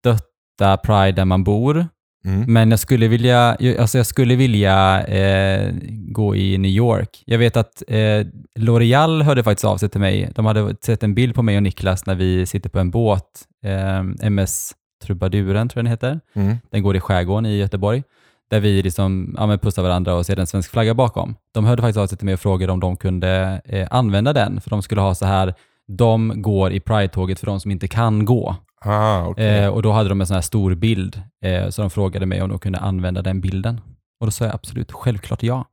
stötta 0.00 0.76
Pride 0.76 1.12
där 1.12 1.24
man 1.24 1.44
bor, 1.44 1.86
Mm. 2.26 2.52
men 2.52 2.70
jag 2.70 2.80
skulle 2.80 3.08
vilja, 3.08 3.56
alltså 3.78 3.98
jag 3.98 4.06
skulle 4.06 4.36
vilja 4.36 5.06
eh, 5.06 5.74
gå 5.90 6.36
i 6.36 6.58
New 6.58 6.70
York. 6.70 7.22
Jag 7.26 7.38
vet 7.38 7.56
att 7.56 7.82
eh, 7.88 8.26
L'Oreal 8.58 9.22
hörde 9.22 9.42
faktiskt 9.44 9.64
av 9.64 9.76
sig 9.76 9.88
till 9.88 10.00
mig. 10.00 10.30
De 10.34 10.46
hade 10.46 10.76
sett 10.82 11.02
en 11.02 11.14
bild 11.14 11.34
på 11.34 11.42
mig 11.42 11.56
och 11.56 11.62
Niklas 11.62 12.06
när 12.06 12.14
vi 12.14 12.46
sitter 12.46 12.70
på 12.70 12.78
en 12.78 12.90
båt, 12.90 13.42
eh, 13.64 14.26
MS 14.26 14.72
Trubaduren 15.04 15.68
tror 15.68 15.78
jag 15.78 15.84
den 15.84 15.90
heter. 15.90 16.20
Mm. 16.34 16.56
Den 16.70 16.82
går 16.82 16.96
i 16.96 17.00
skärgården 17.00 17.46
i 17.46 17.56
Göteborg. 17.56 18.02
Där 18.50 18.60
vi 18.60 18.82
liksom, 18.82 19.34
ja, 19.38 19.58
pussar 19.58 19.82
varandra 19.82 20.14
och 20.14 20.26
ser 20.26 20.38
en 20.38 20.46
svensk 20.46 20.70
flagga 20.70 20.94
bakom. 20.94 21.36
De 21.54 21.64
hörde 21.64 21.82
faktiskt 21.82 21.98
av 21.98 22.06
sig 22.06 22.18
till 22.18 22.24
mig 22.24 22.34
och 22.34 22.40
frågade 22.40 22.72
om 22.72 22.80
de 22.80 22.96
kunde 22.96 23.60
eh, 23.64 23.88
använda 23.90 24.32
den, 24.32 24.60
för 24.60 24.70
de 24.70 24.82
skulle 24.82 25.00
ha 25.00 25.14
så 25.14 25.26
här, 25.26 25.54
de 25.88 26.42
går 26.42 26.72
i 26.72 26.80
Pride-tåget 26.80 27.40
för 27.40 27.46
de 27.46 27.60
som 27.60 27.70
inte 27.70 27.88
kan 27.88 28.24
gå. 28.24 28.56
Ah, 28.80 29.26
okej. 29.26 29.58
Eh, 29.58 29.68
och 29.68 29.82
då 29.82 29.92
hade 29.92 30.08
de 30.08 30.20
en 30.20 30.26
sån 30.26 30.34
här 30.34 30.42
stor 30.42 30.74
bild, 30.74 31.22
eh, 31.44 31.68
så 31.68 31.82
de 31.82 31.90
frågade 31.90 32.26
mig 32.26 32.42
om 32.42 32.48
de 32.48 32.58
kunde 32.58 32.78
använda 32.78 33.22
den 33.22 33.40
bilden. 33.40 33.80
Och 34.20 34.26
då 34.26 34.30
sa 34.30 34.44
jag 34.44 34.54
absolut, 34.54 34.92
självklart 34.92 35.42
ja. 35.42 35.64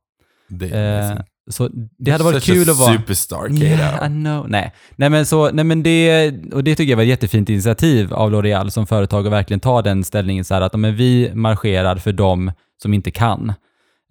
det 0.48 0.66
Eh. 0.66 1.22
Så 1.50 1.68
det 1.98 2.10
hade 2.10 2.24
varit 2.24 2.42
Such 2.42 2.54
kul 2.54 2.70
att 2.70 2.78
vara... 2.78 2.98
superstar, 2.98 3.48
Kato. 3.48 3.62
Yeah, 3.62 4.06
I 4.06 4.08
know. 4.08 4.48
Nej. 4.48 4.72
nej, 4.96 5.10
men 5.10 5.26
så, 5.26 5.50
nej 5.50 5.64
men 5.64 5.82
det, 5.82 6.32
och 6.52 6.64
det 6.64 6.74
tycker 6.74 6.90
jag 6.90 6.96
var 6.96 7.02
ett 7.02 7.08
jättefint 7.08 7.48
initiativ 7.48 8.14
av 8.14 8.30
L'Oreal 8.30 8.68
som 8.68 8.86
företag 8.86 9.26
att 9.26 9.32
verkligen 9.32 9.60
ta 9.60 9.82
den 9.82 10.04
ställningen 10.04 10.44
så 10.44 10.54
här 10.54 10.60
att 10.60 10.74
men 10.74 10.96
vi 10.96 11.30
marscherar 11.34 11.96
för 11.96 12.12
dem 12.12 12.52
som 12.82 12.94
inte 12.94 13.10
kan. 13.10 13.52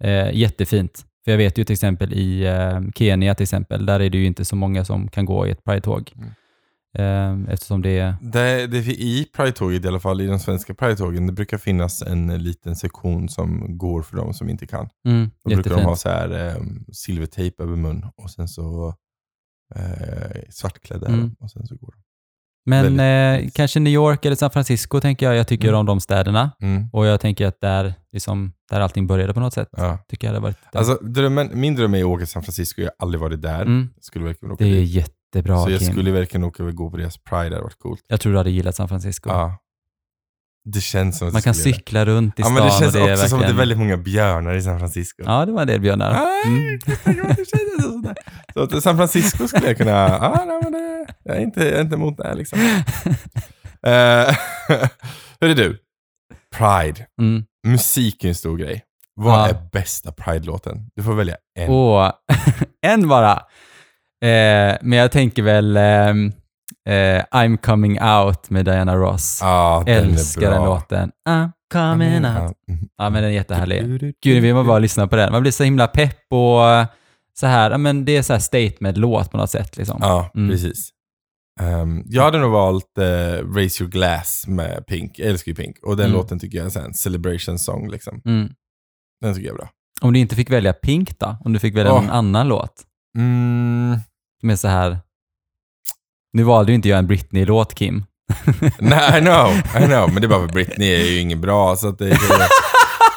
Eh, 0.04 0.34
jättefint. 0.34 1.04
För 1.24 1.30
jag 1.30 1.38
vet 1.38 1.58
ju 1.58 1.64
till 1.64 1.72
exempel 1.74 2.12
i 2.12 2.46
eh, 2.46 2.80
Kenya 2.94 3.34
till 3.34 3.42
exempel, 3.44 3.86
där 3.86 4.00
är 4.00 4.10
det 4.10 4.18
ju 4.18 4.26
inte 4.26 4.44
så 4.44 4.56
många 4.56 4.84
som 4.84 5.08
kan 5.08 5.24
gå 5.24 5.46
i 5.46 5.50
ett 5.50 5.64
Pride-tåg. 5.64 6.12
Mm. 6.16 6.30
Eh, 6.98 7.52
eftersom 7.52 7.82
det 7.82 7.98
är... 7.98 8.14
Det, 8.20 8.66
det, 8.66 8.78
I 8.78 9.26
Pride-tåget 9.36 9.84
i 9.84 9.88
alla 9.88 10.00
fall, 10.00 10.20
i 10.20 10.26
de 10.26 10.38
svenska 10.38 10.74
Pride-tågen, 10.74 11.26
det 11.26 11.32
brukar 11.32 11.58
finnas 11.58 12.02
en 12.02 12.42
liten 12.42 12.76
sektion 12.76 13.28
som 13.28 13.78
går 13.78 14.02
för 14.02 14.16
de 14.16 14.34
som 14.34 14.48
inte 14.48 14.66
kan. 14.66 14.88
Mm, 15.08 15.30
Då 15.44 15.50
brukar 15.54 15.70
de 15.70 15.74
ha 15.74 15.80
jättefint. 15.80 15.98
så 15.98 16.08
här 16.08 16.48
eh, 16.48 16.62
silvertejp 16.92 17.62
över 17.62 17.76
mun 17.76 18.04
och 18.16 18.30
sen 18.30 18.48
så 18.48 18.94
eh, 19.74 20.40
svartklädda 20.50 21.06
Mm. 21.06 21.34
och 21.40 21.50
sen 21.50 21.66
så 21.66 21.76
går 21.76 21.92
de. 21.92 22.02
Men 22.66 23.00
eh, 23.00 23.50
kanske 23.54 23.80
New 23.80 23.92
York 23.92 24.24
eller 24.24 24.36
San 24.36 24.50
Francisco 24.50 25.00
tänker 25.00 25.26
jag. 25.26 25.36
Jag 25.36 25.48
tycker 25.48 25.68
Mm. 25.68 25.80
om 25.80 25.86
de 25.86 26.00
städerna. 26.00 26.50
Mm. 26.60 26.88
Och 26.92 27.06
jag 27.06 27.20
tänker 27.20 27.46
att 27.46 27.60
där, 27.60 27.94
liksom, 28.12 28.52
där 28.72 28.80
allting 28.80 29.06
började 29.06 29.34
på 29.34 29.40
något 29.40 29.54
sätt. 29.54 29.68
Ja. 29.76 29.98
Tycker 30.08 30.26
jag 30.26 30.34
hade 30.34 30.42
varit... 30.42 30.56
Alltså, 30.72 30.94
drömmen, 30.94 31.50
min 31.54 31.74
dröm 31.74 31.94
är 31.94 31.98
att 32.00 32.04
åka 32.04 32.18
till 32.18 32.32
San 32.32 32.42
Francisco, 32.42 32.80
jag 32.82 32.86
har 32.88 32.94
aldrig 33.06 33.20
varit 33.20 33.42
där. 33.42 33.62
mm, 33.62 33.88
Skulle 34.00 34.24
verkligen 34.24 34.52
åka 34.52 34.64
det 34.64 34.70
är 34.70 34.74
dit. 34.74 34.90
jättebra 34.90 35.64
Så 35.64 35.70
jag 35.70 35.80
Kim. 35.80 35.92
skulle 35.92 36.10
verkligen 36.10 36.44
åka 36.44 36.64
och 36.64 36.74
gå 36.74 36.90
på 36.90 36.96
deras 36.96 37.18
Pride, 37.18 37.48
det 37.48 37.54
hade 37.54 37.62
varit 37.62 37.78
coolt. 37.78 38.00
Jag 38.08 38.20
tror 38.20 38.32
du 38.32 38.38
hade 38.38 38.50
gillat 38.50 38.76
San 38.76 38.88
Francisco. 38.88 39.28
Ja. 39.30 39.58
Det 40.64 40.80
känns 40.80 41.18
som 41.18 41.28
att 41.28 41.32
Man 41.32 41.42
kan 41.42 41.54
skulle 41.54 41.70
göra 41.70 41.76
cykla 41.78 42.04
runt 42.06 42.38
i. 42.38 42.42
Ja, 42.42 42.44
stan 42.44 42.54
men 42.54 42.64
det 42.64 42.70
känns 42.70 42.94
och 42.94 43.00
det 43.00 43.08
är 43.08 43.12
också 43.12 43.28
som 43.28 43.38
att 43.38 43.44
det 43.46 43.52
är 43.52 43.54
verkligen- 43.54 43.56
väldigt 43.56 43.78
många 43.78 43.96
björnar 43.96 44.54
i 44.54 44.62
San 44.62 44.78
Francisco. 44.78 45.22
Ja, 45.26 45.46
det 45.46 45.52
var 45.52 45.60
en 45.62 45.66
del 45.68 45.80
björnar. 45.80 46.20
Mm. 46.46 46.80
Så 48.54 48.62
att 48.62 48.82
San 48.82 48.96
Francisco 48.96 49.48
skulle 49.48 49.66
jag 49.66 49.76
kunna, 49.76 49.90
ja, 49.90 50.44
nej, 50.46 50.60
men 50.62 50.72
det, 50.72 51.06
jag, 51.24 51.36
är 51.36 51.40
inte, 51.40 51.60
jag 51.64 51.72
är 51.72 51.80
inte 51.80 51.94
emot 51.94 52.16
det 52.16 52.26
här 52.28 52.34
liksom. 52.34 52.58
uh, 53.86 54.34
hörru 55.40 55.54
du, 55.54 55.78
Pride. 56.56 57.06
Mm. 57.20 57.44
Musik 57.66 58.24
är 58.24 58.28
en 58.28 58.34
stor 58.34 58.56
grej. 58.56 58.82
Vad 59.14 59.38
Ja. 59.40 59.48
är 59.48 59.56
bästa 59.72 60.12
Pride-låten? 60.12 60.90
Du 60.96 61.02
får 61.02 61.14
välja 61.14 61.36
en. 61.58 61.70
Och 61.70 62.12
en 62.86 63.08
bara. 63.08 63.32
Eh, 64.24 64.76
men 64.82 64.92
jag 64.92 65.12
tänker 65.12 65.42
väl 65.42 65.76
ehm, 65.76 66.32
eh, 66.88 67.24
I'm 67.32 67.56
coming 67.56 68.02
out 68.02 68.50
med 68.50 68.64
Diana 68.64 68.96
Ross. 68.96 69.38
Ja, 69.42 69.82
den 69.86 70.04
Älskar 70.10 70.50
den 70.50 70.64
låten. 70.64 71.10
I'm 71.28 71.50
coming 71.72 72.14
out. 72.26 72.56
Mm. 72.68 72.88
Ja, 72.98 73.10
men 73.10 73.12
den 73.22 73.24
är 73.24 73.28
jättehärlig. 73.34 74.14
Gud, 74.22 74.42
vill 74.42 74.54
man 74.54 74.66
bara 74.66 74.78
lyssna 74.78 75.06
på 75.06 75.16
den. 75.16 75.32
Man 75.32 75.42
blir 75.42 75.52
så 75.52 75.64
himla 75.64 75.86
pepp 75.86 76.18
och 76.30 76.68
eh, 76.70 76.86
så 77.34 77.46
här, 77.46 77.78
men 77.78 78.04
det 78.04 78.16
är 78.16 78.22
så 78.22 78.32
här 78.32 78.40
statement-låt 78.40 79.30
på 79.30 79.36
något 79.36 79.50
sätt 79.50 79.76
liksom. 79.76 79.98
Ja, 80.00 80.30
Mm. 80.34 80.50
precis. 80.50 80.90
Ehm, 81.60 82.02
jag 82.06 82.22
hade 82.22 82.38
nog 82.38 82.52
valt 82.52 82.98
eh, 82.98 83.04
Raise 83.54 83.82
Your 83.82 83.90
Glass 83.90 84.44
med 84.46 84.86
Pink. 84.86 85.18
Jag 85.18 85.28
älskar 85.28 85.50
ju 85.52 85.56
Pink. 85.56 85.76
Och 85.82 85.96
den 85.96 86.06
Mm. 86.06 86.16
låten 86.18 86.38
tycker 86.38 86.58
jag 86.58 86.76
är 86.76 86.80
en 86.80 86.94
celebration 86.94 87.58
song. 87.58 87.90
Liksom. 87.90 88.22
Mm. 88.24 88.48
Den 89.20 89.34
tycker 89.34 89.46
jag 89.46 89.54
är 89.54 89.58
bra. 89.58 89.68
Om 90.00 90.12
du 90.12 90.18
inte 90.18 90.36
fick 90.36 90.50
välja 90.50 90.72
Pink 90.72 91.18
då? 91.18 91.36
Om 91.44 91.52
du 91.52 91.58
fick 91.58 91.76
välja 91.76 91.92
Åh. 91.92 92.00
någon 92.02 92.10
annan 92.10 92.48
låt? 92.48 92.82
Mm. 93.18 93.98
Är 94.42 94.56
så 94.56 94.68
här... 94.68 94.98
Nu 96.32 96.42
valde 96.42 96.72
ju 96.72 96.76
inte 96.76 96.88
jag 96.88 96.98
en 96.98 97.06
Britney-låt, 97.06 97.74
Kim. 97.74 98.04
Nej, 98.78 99.18
I 99.18 99.20
know, 99.20 99.52
I 99.82 99.86
know. 99.86 100.12
Men 100.12 100.14
det 100.22 100.26
är 100.26 100.28
bara 100.28 100.46
för 100.46 100.52
Britney 100.54 100.88
är 100.94 101.10
ju 101.10 101.18
ingen 101.20 101.40
bra. 101.40 101.76
Så 101.76 101.88
att 101.88 101.98
det 101.98 102.10
är 102.10 102.18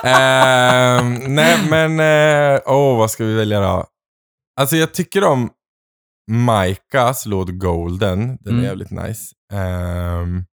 Ehm, 0.03 1.13
nej, 1.35 1.57
men... 1.69 1.99
eh, 2.55 2.61
Åh, 2.65 2.97
vad 2.97 3.11
ska 3.11 3.23
vi 3.25 3.33
välja 3.35 3.59
då? 3.59 3.85
Alltså 4.59 4.75
jag 4.75 4.93
tycker 4.93 5.23
om 5.23 5.49
Maikas 6.31 7.25
låt 7.25 7.49
Golden. 7.49 8.37
Den 8.41 8.53
Mm. 8.53 8.59
är 8.59 8.63
jävligt 8.67 8.91
nice. 8.91 9.35
Ehm, 9.53 10.45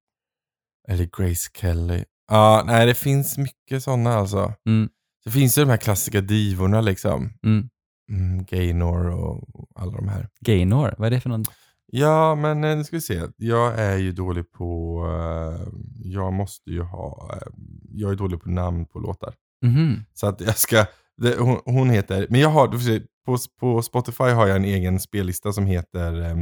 eller 0.89 1.09
Grace 1.19 1.51
Kelly. 1.55 2.05
Ja, 2.31 2.63
nej 2.67 2.87
det 2.87 2.95
finns 2.95 3.39
mycket 3.39 3.83
sådana 3.83 4.15
alltså. 4.15 4.55
Mm. 4.69 4.89
Det 5.25 5.31
finns 5.31 5.59
ju 5.59 5.63
de 5.65 5.71
här 5.71 5.77
klassiska 5.77 6.21
divorna 6.21 6.81
liksom. 6.81 7.33
Mm. 7.47 7.69
Mm, 8.11 8.45
Gaynor 8.45 9.07
och 9.11 9.49
alla 9.75 9.93
de 9.93 10.09
här. 10.09 10.29
Gaynor, 10.41 10.95
vad 10.99 11.07
är 11.07 11.11
det 11.11 11.21
för 11.21 11.29
någon? 11.31 11.45
Ja, 11.87 12.35
men 12.35 12.65
eh, 12.65 12.77
nu 12.77 12.85
ska 12.85 12.97
vi 12.97 13.01
se. 13.01 13.23
Jag 13.37 13.79
är 13.79 13.97
ju 13.97 14.13
dålig 14.13 14.53
på... 14.53 14.99
eh, 15.09 15.69
jag 16.05 16.33
måste 16.33 16.71
ju 16.71 16.83
ha... 16.83 17.31
eh, 17.37 17.49
jag 17.93 18.13
är 18.13 18.17
dålig 18.17 18.41
på 18.43 18.51
namn 18.51 18.87
på 18.87 18.99
låtar. 18.99 19.35
Mhm. 19.65 20.05
Så 20.15 20.27
att 20.27 20.41
jag 20.41 20.59
ska... 20.59 20.87
Det, 21.17 21.37
hon, 21.39 21.61
hon 21.65 21.91
heter... 21.91 22.27
Men 22.31 22.41
jag 22.41 22.49
har... 22.49 22.69
Du 22.69 22.79
får 22.79 22.85
se, 22.87 23.01
på, 23.27 23.37
på 23.61 23.83
Spotify 23.83 24.25
har 24.25 24.47
jag 24.47 24.57
en 24.57 24.65
egen 24.65 25.01
spellista 25.01 25.53
som 25.53 25.67
heter 25.67 26.23
ehm, 26.23 26.41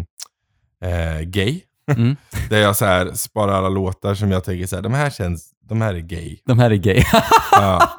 eh, 0.85 1.21
Gay. 1.23 1.61
Mm. 1.97 2.17
Där 2.51 2.59
jag 2.59 2.77
så 2.77 2.85
här 2.85 3.13
sparar 3.13 3.53
alla 3.53 3.69
låtar 3.69 4.15
som 4.15 4.31
jag 4.31 4.45
tänker 4.45 4.67
så 4.67 4.77
här, 4.77 4.83
de 4.83 4.95
här 4.95 5.11
känns... 5.11 5.51
De 5.69 5.81
här 5.81 5.95
är 5.95 5.99
gay. 6.01 6.39
De 6.47 6.59
här 6.59 6.71
är 6.71 6.75
gay. 6.77 7.03
Ja. 7.53 7.91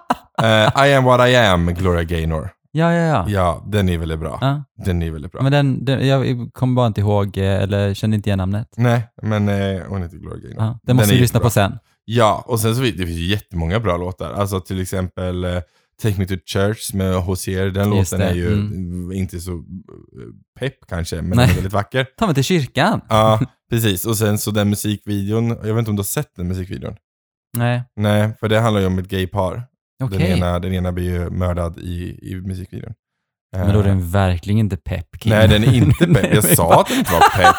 Eh, 0.43 0.87
I 0.87 0.93
am 0.93 1.03
what 1.03 1.29
I 1.29 1.35
am, 1.35 1.73
Gloria 1.73 2.03
Gaynor. 2.03 2.49
ja, 2.71 2.93
ja, 2.93 3.05
ja. 3.05 3.25
Ja, 3.29 3.63
den 3.67 3.89
är 3.89 3.97
väldigt 3.97 4.19
bra. 4.19 4.37
ja. 4.41 4.63
Den 4.85 5.01
är 5.01 5.11
väldigt 5.11 5.31
bra. 5.31 5.41
Men 5.41 5.51
den, 5.51 5.85
den, 5.85 6.07
jag 6.07 6.49
kommer 6.53 6.75
bara 6.75 6.87
inte 6.87 7.01
ihåg, 7.01 7.37
eh, 7.37 7.43
eller 7.61 7.93
känner 7.93 8.15
inte 8.15 8.29
igen 8.29 8.37
namnet. 8.37 8.73
Nej, 8.77 9.07
men 9.21 9.49
eh, 9.49 9.81
hon 9.87 10.01
heter 10.01 10.17
Gloria 10.17 10.39
Gaynor. 10.47 10.63
Ja, 10.63 10.79
den 10.83 10.95
måste 10.95 11.11
är 11.11 11.15
vi 11.15 11.21
lyssna 11.21 11.37
jättebra. 11.37 11.45
på 11.45 11.49
sen. 11.49 11.79
Ja, 12.05 12.43
och 12.47 12.59
sen 12.59 12.75
så 12.75 12.81
finns 12.81 12.97
det 12.97 13.05
finns 13.05 13.19
jättemånga 13.19 13.79
bra 13.79 13.97
låtar. 13.97 14.31
Alltså 14.31 14.59
till 14.59 14.81
exempel 14.81 15.43
eh, 15.43 15.61
Take 16.01 16.19
Me 16.19 16.25
To 16.25 16.35
Church 16.45 16.93
med 16.93 17.15
Hosier. 17.15 17.69
Den 17.69 17.93
Just 17.97 18.11
låten 18.11 18.27
det, 18.27 18.31
är 18.31 18.35
ju 18.35 18.53
mm. 18.53 19.11
inte 19.11 19.39
så 19.39 19.51
eh, 19.51 19.57
pepp 20.59 20.73
kanske, 20.89 21.15
men 21.15 21.25
Nej. 21.29 21.37
den 21.37 21.49
är 21.49 21.53
väldigt 21.53 21.73
vacker. 21.73 22.07
Ta 22.17 22.25
mig 22.25 22.35
till 22.35 22.43
kyrkan. 22.43 23.01
Ja, 23.09 23.39
precis. 23.71 24.05
Och 24.05 24.17
sen 24.17 24.37
så 24.37 24.51
den 24.51 24.69
musikvideon, 24.69 25.47
jag 25.47 25.57
vet 25.73 25.77
inte 25.79 25.89
om 25.91 25.95
du 25.95 25.99
har 25.99 26.03
sett 26.03 26.35
den 26.35 26.47
musikvideon? 26.47 26.95
Nej, 27.57 27.83
Nej, 27.95 28.33
för 28.39 28.49
det 28.49 28.59
handlar 28.59 28.81
ju 28.81 28.87
om 28.87 28.99
ett 28.99 29.07
gaypar. 29.07 29.63
okej. 30.03 30.17
Den, 30.17 30.27
ena, 30.27 30.59
den 30.59 30.73
ena 30.73 30.91
blir 30.91 31.09
ju 31.13 31.29
mördad 31.29 31.77
i, 31.77 32.19
i 32.31 32.35
musikvideon. 32.35 32.93
Men 33.57 33.73
då 33.73 33.79
är 33.79 33.83
Eh, 33.83 33.87
den 33.89 34.09
verkligen 34.11 34.59
inte 34.59 34.77
pepp, 34.77 35.19
Kim. 35.19 35.29
Nej, 35.29 35.47
den 35.47 35.63
är 35.63 35.73
inte 35.73 36.07
pepp. 36.13 36.33
Jag 36.33 36.43
sa 36.43 36.81
att 36.81 36.87
den 36.87 36.97
inte 36.97 37.11
var 37.11 37.29
pepp. 37.43 37.55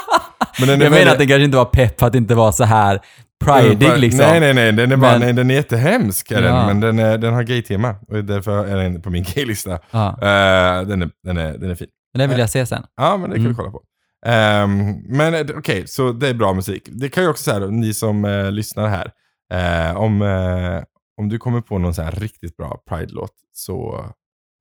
Men 0.60 0.68
jag 0.68 0.78
menar 0.78 0.90
väldigt- 0.90 1.12
att 1.12 1.18
den 1.18 1.28
kanske 1.28 1.44
inte 1.44 1.56
var 1.56 1.64
pepp 1.64 1.98
för 2.00 2.06
att 2.06 2.12
det 2.12 2.18
inte 2.18 2.34
var 2.34 2.52
så 2.52 2.64
här 2.64 3.00
pridig 3.44 3.98
liksom. 3.98 4.18
Nej, 4.20 4.40
nej, 4.40 4.54
nej. 4.54 4.72
Den 4.72 4.92
är, 4.92 4.96
bara, 4.96 5.12
Men- 5.12 5.20
nej, 5.20 5.32
den 5.32 5.50
är 5.50 5.54
jättehemsk. 5.54 6.30
Är 6.30 6.42
den, 6.42 6.54
Ja. 6.54 6.66
men 6.66 6.80
den, 6.80 6.98
är, 6.98 7.18
den 7.18 7.34
har 7.34 7.42
gay-tema. 7.42 7.94
Och 8.08 8.24
därför 8.24 8.66
är 8.66 8.76
den 8.76 9.02
på 9.02 9.10
min 9.10 9.24
gaylista. 9.34 9.78
Ja, 9.90 10.08
Uh, 10.12 10.88
den, 10.88 11.02
är, 11.02 11.10
den, 11.22 11.36
är, 11.36 11.58
den 11.58 11.70
är 11.70 11.74
fin. 11.74 11.88
men 12.14 12.18
den 12.20 12.30
vill 12.30 12.38
jag 12.38 12.50
se 12.50 12.66
sen. 12.66 12.84
Ja, 12.96 13.16
men 13.16 13.30
det 13.30 13.36
kan 13.36 13.40
Mm. 13.44 13.52
vi 13.52 13.56
kolla 13.56 13.70
på. 13.70 13.82
Ehm, 14.26 14.92
men 15.08 15.34
eh, 15.34 15.46
okej, 15.56 15.86
så 15.86 16.12
det 16.12 16.28
är 16.28 16.34
bra 16.34 16.52
musik. 16.54 16.88
Det 16.92 17.08
kan 17.08 17.22
ju 17.22 17.28
också 17.30 17.42
säga 17.44 17.66
ni 17.66 17.94
som 17.94 18.24
eh, 18.24 18.50
lyssnar 18.52 18.88
här. 18.88 19.10
eh, 19.52 19.96
om, 19.96 20.22
eh, 20.22 20.82
om 21.16 21.28
du 21.28 21.38
kommer 21.38 21.60
på 21.60 21.78
någon 21.78 21.94
så 21.94 22.02
här 22.02 22.12
riktigt 22.12 22.56
bra 22.56 22.82
Pride-låt 22.88 23.32
så 23.52 24.04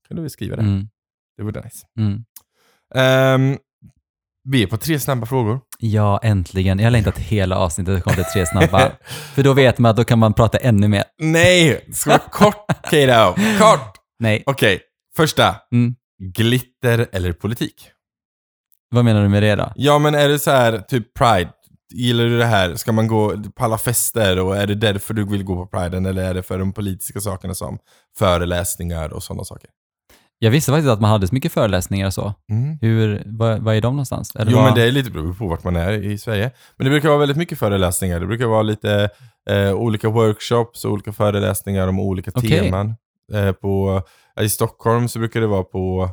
kan 0.07 0.15
du 0.17 0.21
väl 0.21 0.29
skriva 0.29 0.55
det. 0.55 0.61
Mm. 0.61 0.87
Det 1.37 1.43
vore 1.43 1.61
nice. 1.61 1.85
Mm. 1.99 2.23
Ehm, 2.95 3.57
vi 4.43 4.63
är 4.63 4.67
på 4.67 4.77
tre 4.77 4.99
snabba 4.99 5.25
frågor. 5.25 5.60
Ja, 5.80 6.19
äntligen. 6.23 6.80
Jag 6.80 6.86
har 6.86 6.91
längtat 6.91 7.17
hela 7.17 7.58
avsnittet 7.58 8.04
kom 8.04 8.13
till 8.13 8.23
tre 8.23 8.45
snabba. 8.45 8.91
För 9.36 9.43
då 9.43 9.54
vet 9.54 9.80
man 9.80 9.89
att 9.89 9.97
då 9.97 10.04
kan 10.04 10.19
man 10.19 10.34
prata 10.34 10.58
ännu 10.58 10.88
mer. 10.88 11.04
Nej, 11.19 11.84
det 11.88 11.93
ska 11.93 12.10
vara 12.10 12.19
kort 12.19 12.67
Kato. 12.84 13.41
Kort! 13.60 13.95
Nej. 14.19 14.43
Okej, 14.45 14.80
första. 15.15 15.56
Mm. 15.71 15.95
Glitter 16.23 17.08
eller 17.12 17.34
politik? 17.34 17.89
Vad 18.89 19.06
menar 19.06 19.23
du 19.23 19.30
med 19.30 19.43
det 19.43 19.56
då? 19.56 19.71
Ja, 19.75 19.99
men 19.99 20.15
är 20.15 20.30
det 20.30 20.39
så 20.39 20.51
här, 20.51 20.80
typ 20.80 21.13
Pride? 21.13 21.49
Gillar 21.93 22.23
du 22.23 22.38
det 22.38 22.45
här? 22.45 22.75
Ska 22.75 22.91
man 22.91 23.08
gå 23.08 23.38
på 23.56 23.63
alla 23.63 23.77
fester 23.77 24.39
och 24.39 24.58
är 24.58 24.67
det 24.67 24.75
därför 24.75 25.13
du 25.13 25.25
vill 25.25 25.43
gå 25.43 25.56
på 25.56 25.77
Priden 25.77 26.06
eller 26.06 26.23
är 26.23 26.34
det 26.34 26.43
för 26.43 26.60
de 26.60 26.73
politiska 26.73 27.19
sakerna 27.19 27.54
som 27.54 27.80
föreläsningar 28.17 29.13
och 29.13 29.23
sådana 29.23 29.43
saker? 29.43 29.69
Jag 30.43 30.51
visste 30.51 30.71
faktiskt 30.71 30.89
att 30.89 31.01
man 31.01 31.10
hade 31.10 31.27
så 31.27 31.36
mycket 31.36 31.51
föreläsningar 31.51 32.08
och 32.08 32.13
så. 32.13 32.34
Mm. 32.51 32.77
Hur, 32.82 33.23
vad, 33.25 33.60
vad 33.60 33.75
är 33.75 33.82
de 33.82 33.93
någonstans? 33.93 34.36
Eller 34.36 34.51
Jo, 34.51 34.58
vad- 34.58 34.65
men 34.65 34.73
det 34.75 34.84
är 34.84 34.91
lite 34.91 35.12
beroende 35.12 35.38
på 35.38 35.47
vart 35.47 35.63
man 35.63 35.75
är 35.75 35.91
i 35.91 36.17
Sverige. 36.17 36.51
Men 36.77 36.86
det 36.86 36.91
brukar 36.91 37.10
vara 37.10 37.19
väldigt 37.19 37.38
mycket 37.38 37.60
föreläsningar. 37.60 38.19
Det 38.19 38.25
brukar 38.27 38.45
vara 38.45 38.62
lite 38.62 39.10
eh, 39.49 39.73
olika 39.73 40.10
workshops 40.10 40.86
och 40.86 40.91
olika 40.91 41.13
föreläsningar 41.13 41.88
om 41.88 41.99
olika 41.99 42.32
Okej. 42.36 42.49
teman. 42.60 42.95
Eh, 43.34 43.51
på, 43.51 44.01
I 44.41 44.49
Stockholm 44.49 45.08
så 45.08 45.19
brukar 45.19 45.41
det 45.41 45.47
vara 45.47 45.63
på, 45.63 46.10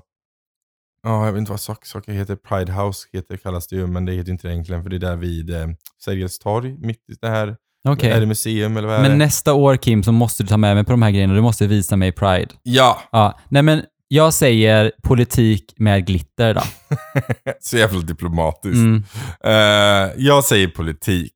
ja 1.02 1.24
jag 1.26 1.32
vet 1.32 1.38
inte 1.40 1.50
vad 1.52 1.60
sak, 1.60 1.86
saker 1.86 2.12
heter, 2.12 2.36
Pride 2.36 2.72
House 2.72 3.08
heter, 3.12 3.36
kallas 3.36 3.66
det 3.68 3.76
ju, 3.76 3.86
men 3.86 4.04
det 4.04 4.12
heter 4.12 4.30
inte 4.32 4.48
det 4.48 4.52
egentligen 4.54 4.82
för 4.82 4.90
det 4.90 4.96
är 4.96 5.00
där 5.00 5.16
vid 5.16 5.50
eh, 5.50 5.66
Sergels 6.04 6.38
torg, 6.38 6.76
mitt 6.78 6.96
i 7.10 7.14
det 7.20 7.28
här, 7.28 7.56
Okej. 7.88 8.10
är 8.10 8.20
det 8.20 8.26
museum 8.26 8.76
eller 8.76 8.88
vad 8.88 8.96
är 8.96 9.02
Men 9.02 9.10
det? 9.10 9.16
nästa 9.16 9.54
år 9.54 9.76
Kim 9.76 10.02
så 10.02 10.12
måste 10.12 10.42
du 10.42 10.46
ta 10.46 10.56
med 10.56 10.74
mig 10.76 10.84
på 10.84 10.90
de 10.90 11.02
här 11.02 11.10
grejerna. 11.10 11.34
Du 11.34 11.40
måste 11.40 11.66
visa 11.66 11.96
mig 11.96 12.12
Pride. 12.12 12.48
Ja, 12.62 12.98
Ja, 13.12 13.38
nej 13.48 13.62
men 13.62 13.82
jag 14.08 14.34
säger 14.34 14.92
politik 15.02 15.74
med 15.76 16.06
glitter 16.06 16.54
då. 16.54 16.62
så 17.60 17.76
jävla 17.76 18.00
diplomatiskt. 18.00 18.76
Mm. 18.76 19.04
Eh, 19.44 20.12
jag 20.16 20.44
säger 20.44 20.68
politik. 20.68 21.32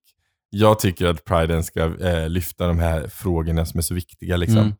Jag 0.50 0.78
tycker 0.78 1.06
att 1.06 1.24
Priden 1.24 1.64
ska 1.64 1.80
eh, 2.06 2.28
lyfta 2.28 2.66
de 2.66 2.78
här 2.78 3.08
frågorna 3.08 3.66
som 3.66 3.78
är 3.78 3.82
så 3.82 3.94
viktiga. 3.94 4.36
Liksom. 4.36 4.58
Mm. 4.58 4.72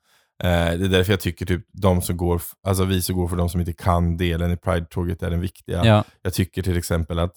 Eh, 0.43 0.79
det 0.79 0.85
är 0.85 0.89
därför 0.89 1.13
jag 1.13 1.21
tycker 1.21 1.47
typ 1.47 1.67
de 1.73 2.03
som 2.03 2.17
går, 2.17 2.43
alltså 2.67 2.85
vi 2.85 3.03
som 3.03 3.17
går 3.17 3.29
för 3.29 3.37
de 3.37 3.49
som 3.49 3.61
inte 3.61 3.73
kan 3.73 4.17
delen 4.17 4.53
i 4.53 4.57
Pride-tåget 4.57 5.23
är 5.23 5.31
den 5.31 5.41
viktiga. 5.41 5.85
Ja. 5.85 6.05
Jag 6.23 6.35
tycker 6.35 6.63
till 6.63 6.77
exempel 6.79 7.19
att 7.19 7.35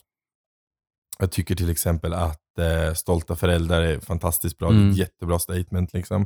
jag 1.19 1.31
tycker 1.31 1.55
till 1.55 1.69
exempel 1.69 2.13
att 2.13 2.41
Stolta 2.95 3.35
föräldrar 3.35 3.81
är 3.81 3.99
fantastiskt 3.99 4.57
bra. 4.57 4.69
Det 4.69 4.75
är 4.75 4.79
Mm. 4.79 4.91
ett 4.91 4.97
jättebra 4.97 5.39
statement. 5.39 5.93
Liksom. 5.93 6.25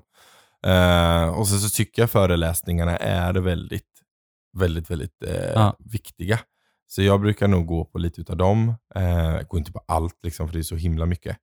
Och 1.35 1.47
så, 1.47 1.57
så 1.57 1.69
tycker 1.69 2.01
jag 2.01 2.09
föreläsningarna 2.11 2.97
är 2.97 3.33
väldigt, 3.33 3.85
väldigt, 4.57 4.91
väldigt 4.91 5.23
eh, 5.23 5.51
Ja. 5.55 5.75
viktiga. 5.79 6.39
Så 6.87 7.01
jag 7.01 7.21
brukar 7.21 7.47
nog 7.47 7.65
gå 7.65 7.85
på 7.85 7.97
lite 7.97 8.21
utav 8.21 8.37
dem. 8.37 8.73
Eh, 8.95 9.03
jag 9.09 9.47
går 9.47 9.57
inte 9.59 9.71
på 9.71 9.81
allt, 9.87 10.23
liksom, 10.23 10.47
för 10.47 10.53
det 10.53 10.59
är 10.59 10.63
så 10.63 10.75
himla 10.75 11.05
mycket. 11.05 11.37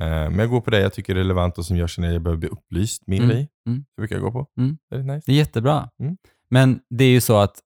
Eh, 0.00 0.06
men 0.08 0.38
jag 0.38 0.50
går 0.50 0.60
på 0.60 0.70
det 0.70 0.80
jag 0.80 0.92
tycker 0.92 1.14
är 1.14 1.18
relevant 1.18 1.58
och 1.58 1.66
som 1.66 1.76
jag 1.76 1.90
känner 1.90 2.08
att 2.08 2.14
jag 2.14 2.22
behöver 2.22 2.40
bli 2.40 2.48
upplyst 2.48 3.06
mer 3.06 3.22
Mm, 3.22 3.30
i. 3.36 3.48
mm. 3.66 3.84
Det 3.96 4.00
brukar 4.00 4.16
jag 4.16 4.22
gå 4.22 4.32
på. 4.32 4.46
Mm. 4.58 4.78
Det 4.90 4.96
är 4.96 5.02
nice. 5.02 5.22
Det 5.26 5.32
är 5.32 5.36
jättebra. 5.36 5.88
Mm. 6.00 6.16
Men 6.50 6.80
det 6.90 7.04
är 7.04 7.10
ju 7.10 7.20
så 7.20 7.36
att 7.36 7.60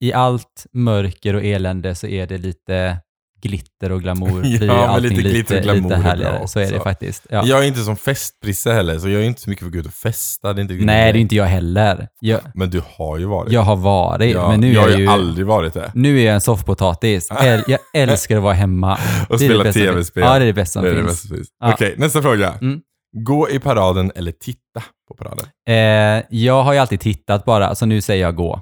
i 0.00 0.12
allt 0.12 0.66
mörker 0.72 1.34
och 1.34 1.44
elände 1.44 1.94
så 1.94 2.06
är 2.06 2.26
det 2.26 2.38
lite 2.38 2.98
glitter 3.42 3.92
och 3.92 4.02
glamour. 4.02 4.42
Ja, 4.44 4.58
blir 4.58 4.66
men 4.68 4.70
allting 4.78 5.16
lite 5.16 5.28
glitter 5.28 5.56
och 5.56 5.62
glamour 5.62 5.82
lite 5.82 5.96
härligare. 5.96 6.48
Så 6.48 6.60
är 6.60 6.72
det 6.72 6.80
faktiskt. 6.80 7.26
Ja. 7.30 7.42
Jag 7.46 7.62
är 7.62 7.66
inte 7.68 7.80
som 7.80 7.96
festprisse 7.96 8.72
heller, 8.72 8.98
så 8.98 9.08
jag 9.08 9.22
är 9.22 9.26
inte 9.26 9.40
så 9.40 9.50
mycket 9.50 9.60
för 9.60 9.66
att 9.66 9.72
gå 9.72 9.78
ut 9.78 9.86
och 9.86 9.92
festa. 9.92 10.52
Det 10.52 10.60
är 10.60 10.62
inte 10.62 10.74
Nej, 10.74 11.12
det 11.12 11.18
är 11.18 11.20
inte 11.20 11.36
jag 11.36 11.44
heller. 11.44 12.08
Jag, 12.20 12.40
Men 12.54 12.70
du 12.70 12.82
har 12.96 13.18
ju 13.18 13.24
varit. 13.26 13.52
jag 13.52 13.60
har 13.62 13.76
varit, 13.76 14.34
Ja, 14.34 14.48
men 14.50 14.60
nu 14.60 14.72
jag 14.72 14.82
är 14.82 14.86
har 14.86 14.90
jag 14.90 15.00
ju 15.00 15.06
aldrig 15.08 15.46
varit 15.46 15.74
det. 15.74 15.90
Nu 15.94 16.20
är 16.20 16.24
jag 16.26 16.34
en 16.34 16.40
soffpotatis. 16.40 17.28
Jag 17.66 17.78
älskar 17.94 18.36
att 18.36 18.42
vara 18.42 18.54
hemma. 18.54 18.98
Och 19.28 19.38
Det 19.38 19.48
det 19.48 19.54
spela 19.54 19.72
tv-spel. 19.72 20.22
Ja, 20.22 20.38
det 20.38 20.44
är 20.44 20.46
det 20.46 20.52
bästa 20.52 20.72
som 20.72 20.82
Det 20.82 20.90
är 20.90 20.94
det 20.94 21.02
finns. 21.04 21.20
som 21.20 21.36
finns. 21.36 21.48
Ja. 21.60 21.72
Okej, 21.72 21.94
nästa 21.98 22.22
fråga. 22.22 22.54
Mm. 22.60 22.80
Gå 23.24 23.50
i 23.50 23.58
paraden 23.58 24.12
eller 24.14 24.32
titta 24.32 24.82
på 25.08 25.14
paraden? 25.14 25.46
Eh, 25.68 26.24
jag 26.30 26.62
har 26.62 26.72
ju 26.72 26.78
alltid 26.78 27.00
tittat 27.00 27.44
bara, 27.44 27.74
så 27.74 27.86
nu 27.86 28.00
säger 28.00 28.22
jag 28.22 28.36
gå. 28.36 28.60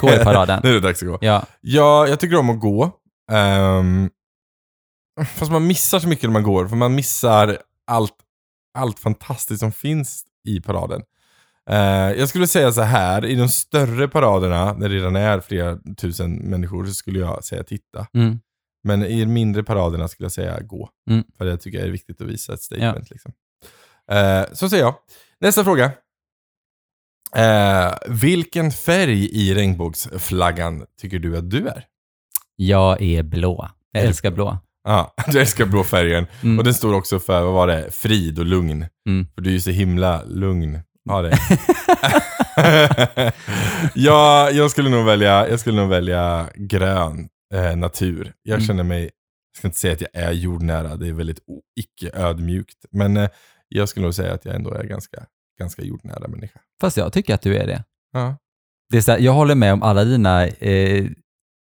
Gå 0.00 0.10
i 0.10 0.18
paraden. 0.18 0.60
Nu 0.64 0.70
är 0.70 0.74
det 0.74 0.80
dags 0.80 1.02
att 1.02 1.08
gå. 1.08 1.18
Ja, 1.20 1.42
Ja, 1.60 2.06
jag 2.08 2.20
tycker 2.20 2.36
om 2.38 2.50
att 2.50 2.60
gå. 2.60 2.90
Ehm, 3.32 4.10
fast 5.26 5.52
man 5.52 5.66
missar 5.66 5.98
så 5.98 6.08
mycket 6.08 6.24
när 6.24 6.32
man 6.32 6.42
går, 6.42 6.68
för 6.68 6.76
man 6.76 6.94
missar 6.94 7.58
allt, 7.86 8.14
allt 8.78 8.98
fantastiskt 8.98 9.60
som 9.60 9.72
finns 9.72 10.24
i 10.48 10.60
paraden. 10.60 11.02
Eh, 11.70 12.12
jag 12.18 12.28
skulle 12.28 12.46
säga 12.46 12.72
så 12.72 12.82
här, 12.82 13.24
i 13.24 13.34
de 13.34 13.48
större 13.48 14.08
paraderna, 14.08 14.74
där 14.74 14.88
det 14.88 14.94
redan 14.94 15.16
är 15.16 15.40
flera 15.40 15.78
tusen 15.96 16.34
människor, 16.36 16.86
så 16.86 16.94
skulle 16.94 17.18
jag 17.18 17.44
säga 17.44 17.62
titta. 17.62 18.06
mm. 18.14 18.40
Men 18.84 19.02
i 19.02 19.20
de 19.20 19.26
mindre 19.26 19.62
paraderna 19.62 20.08
skulle 20.08 20.24
jag 20.24 20.32
säga 20.32 20.60
gå. 20.60 20.90
Mm. 21.10 21.24
För 21.38 21.44
det 21.44 21.56
tycker 21.56 21.78
jag 21.78 21.86
är 21.86 21.92
viktigt 21.92 22.20
att 22.20 22.26
visa 22.26 22.54
ett 22.54 22.62
statement. 22.62 23.10
Liksom. 23.10 23.32
Eh, 24.10 24.44
så 24.52 24.68
säger 24.68 24.82
jag. 24.82 24.94
Nästa 25.40 25.64
fråga. 25.64 25.92
Eh, 27.36 27.94
vilken 28.08 28.70
färg 28.70 29.24
i 29.24 29.54
regnbågsflaggan 29.54 30.86
tycker 31.00 31.18
du 31.18 31.36
att 31.36 31.50
du 31.50 31.68
är? 31.68 31.84
Jag 32.60 33.02
är 33.02 33.22
blå. 33.22 33.68
Jag 33.92 34.04
älskar 34.04 34.30
blå. 34.30 34.58
Ja, 34.84 35.14
du 35.32 35.40
älskar 35.40 35.66
blå 35.66 35.84
färgen. 35.84 36.26
Mm. 36.42 36.58
Och 36.58 36.64
den 36.64 36.74
står 36.74 36.94
också 36.94 37.18
för, 37.18 37.42
vad 37.42 37.52
var 37.54 37.66
det, 37.66 37.90
frid 37.90 38.38
och 38.38 38.44
lugn. 38.46 38.86
Mm. 39.08 39.26
För 39.34 39.42
du 39.42 39.50
är 39.50 39.54
ju 39.54 39.60
så 39.60 39.70
himla 39.70 40.22
lugn. 40.24 40.80
Ja, 41.04 41.22
det. 41.22 41.38
ja, 43.94 44.50
jag 44.50 44.70
skulle 44.70 44.88
nog 44.90 45.04
välja, 45.04 45.48
jag 45.48 45.60
skulle 45.60 45.76
nog 45.80 45.88
välja 45.90 46.48
grön 46.54 47.28
eh, 47.54 47.76
natur. 47.76 48.32
Jag 48.42 48.54
Mm. 48.54 48.66
känner 48.66 48.82
mig, 48.84 49.02
jag 49.02 49.58
ska 49.58 49.66
inte 49.68 49.78
säga 49.78 49.92
att 49.92 50.00
jag 50.00 50.10
är 50.14 50.32
jordnära, 50.32 50.96
det 50.96 51.08
är 51.08 51.12
väldigt 51.12 51.40
icke-ödmjukt. 51.80 52.84
Men 52.90 53.16
eh, 53.16 53.28
jag 53.68 53.88
skulle 53.88 54.04
nog 54.06 54.14
säga 54.14 54.34
att 54.34 54.44
jag 54.44 54.54
ändå 54.54 54.70
är 54.70 54.84
ganska, 54.84 55.24
ganska 55.60 55.82
jordnära 55.82 56.28
människa. 56.28 56.60
Fast 56.80 56.96
jag 56.96 57.12
tycker 57.12 57.34
att 57.34 57.42
du 57.42 57.56
är 57.56 57.66
det. 57.66 57.84
Ja. 58.12 58.36
det 58.90 58.96
är 58.96 59.00
så 59.00 59.12
här, 59.12 59.18
jag 59.18 59.32
håller 59.32 59.54
med 59.54 59.72
om 59.72 59.82
alla 59.82 60.04
dina 60.04 60.46
eh, 60.46 61.06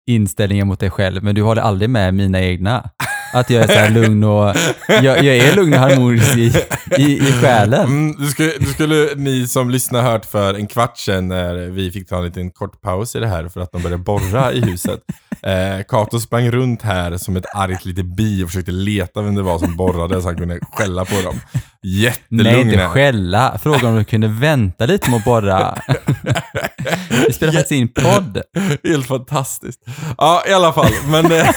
inställningar 0.07 0.65
mot 0.65 0.81
dig 0.81 0.91
själv, 0.91 1.25
men 1.25 1.35
du 1.35 1.43
håller 1.43 1.63
aldrig 1.63 1.91
med 1.91 2.15
mina 2.15 2.41
egna. 2.41 2.91
Att 3.35 3.51
jag 3.51 3.63
är 3.63 3.67
så 3.67 3.73
här 3.73 3.91
lugn 3.91 4.25
och... 4.25 4.57
Jag, 4.89 5.05
jag 5.25 5.37
är 5.37 5.57
lugn 5.57 5.73
och 5.73 5.79
harmonisk 5.79 6.37
i, 6.37 6.53
i, 6.99 7.29
i 7.29 7.33
själen. 7.33 7.87
Mm, 7.87 8.17
du, 8.19 8.27
skulle, 8.27 8.53
du 8.59 8.67
skulle, 8.67 9.15
ni 9.17 9.49
som 9.49 9.71
lyssnar 9.71 10.03
hört 10.03 10.25
för 10.25 10.55
en 10.55 10.67
kvart 10.67 10.99
sedan 10.99 11.29
när 11.29 11.55
vi 11.55 11.91
fick 11.91 12.09
ta 12.09 12.17
en 12.17 12.25
liten 12.25 12.51
kort 12.51 12.81
paus 12.81 13.17
i 13.17 13.19
det 13.19 13.27
här 13.27 13.49
för 13.49 13.61
att 13.61 13.73
de 13.73 13.83
började 13.83 14.03
borra 14.03 14.53
i 14.53 14.61
huset. 14.61 15.01
Eh, 15.47 15.83
Kato 15.89 16.21
sprang 16.21 16.51
runt 16.51 16.83
här 16.83 17.17
som 17.17 17.37
ett 17.37 17.55
argt 17.55 17.85
litet 17.85 18.17
bi 18.17 18.45
och 18.45 18.49
försökte 18.49 18.73
leta 18.73 19.23
vem 19.23 19.35
det 19.35 19.43
var 19.43 19.59
som 19.59 19.77
borrade 19.77 20.23
så 20.23 20.29
han 20.29 20.37
kunde 20.37 20.61
skälla 20.73 21.05
på 21.05 21.23
dem. 21.23 21.41
Jättelugn. 21.87 22.51
Nej, 22.53 22.61
inte 22.61 22.89
skälla. 22.89 23.59
Fråga 23.63 23.89
om 23.89 23.97
du 23.97 24.05
kunde 24.05 24.29
vänta 24.29 24.87
lite 24.87 25.11
med 25.11 25.17
att 25.19 25.25
borra. 25.25 25.75
Vi 27.27 27.33
spelar 27.33 27.53
faktiskt 27.53 27.73
in 27.73 27.89
podd. 27.89 28.43
Helt 28.85 29.07
fantastiskt. 29.07 29.81
Ja, 30.19 30.43
i 30.49 30.53
alla 30.53 30.73
fall. 30.73 30.91
Men 31.11 31.25
eh, 31.33 31.49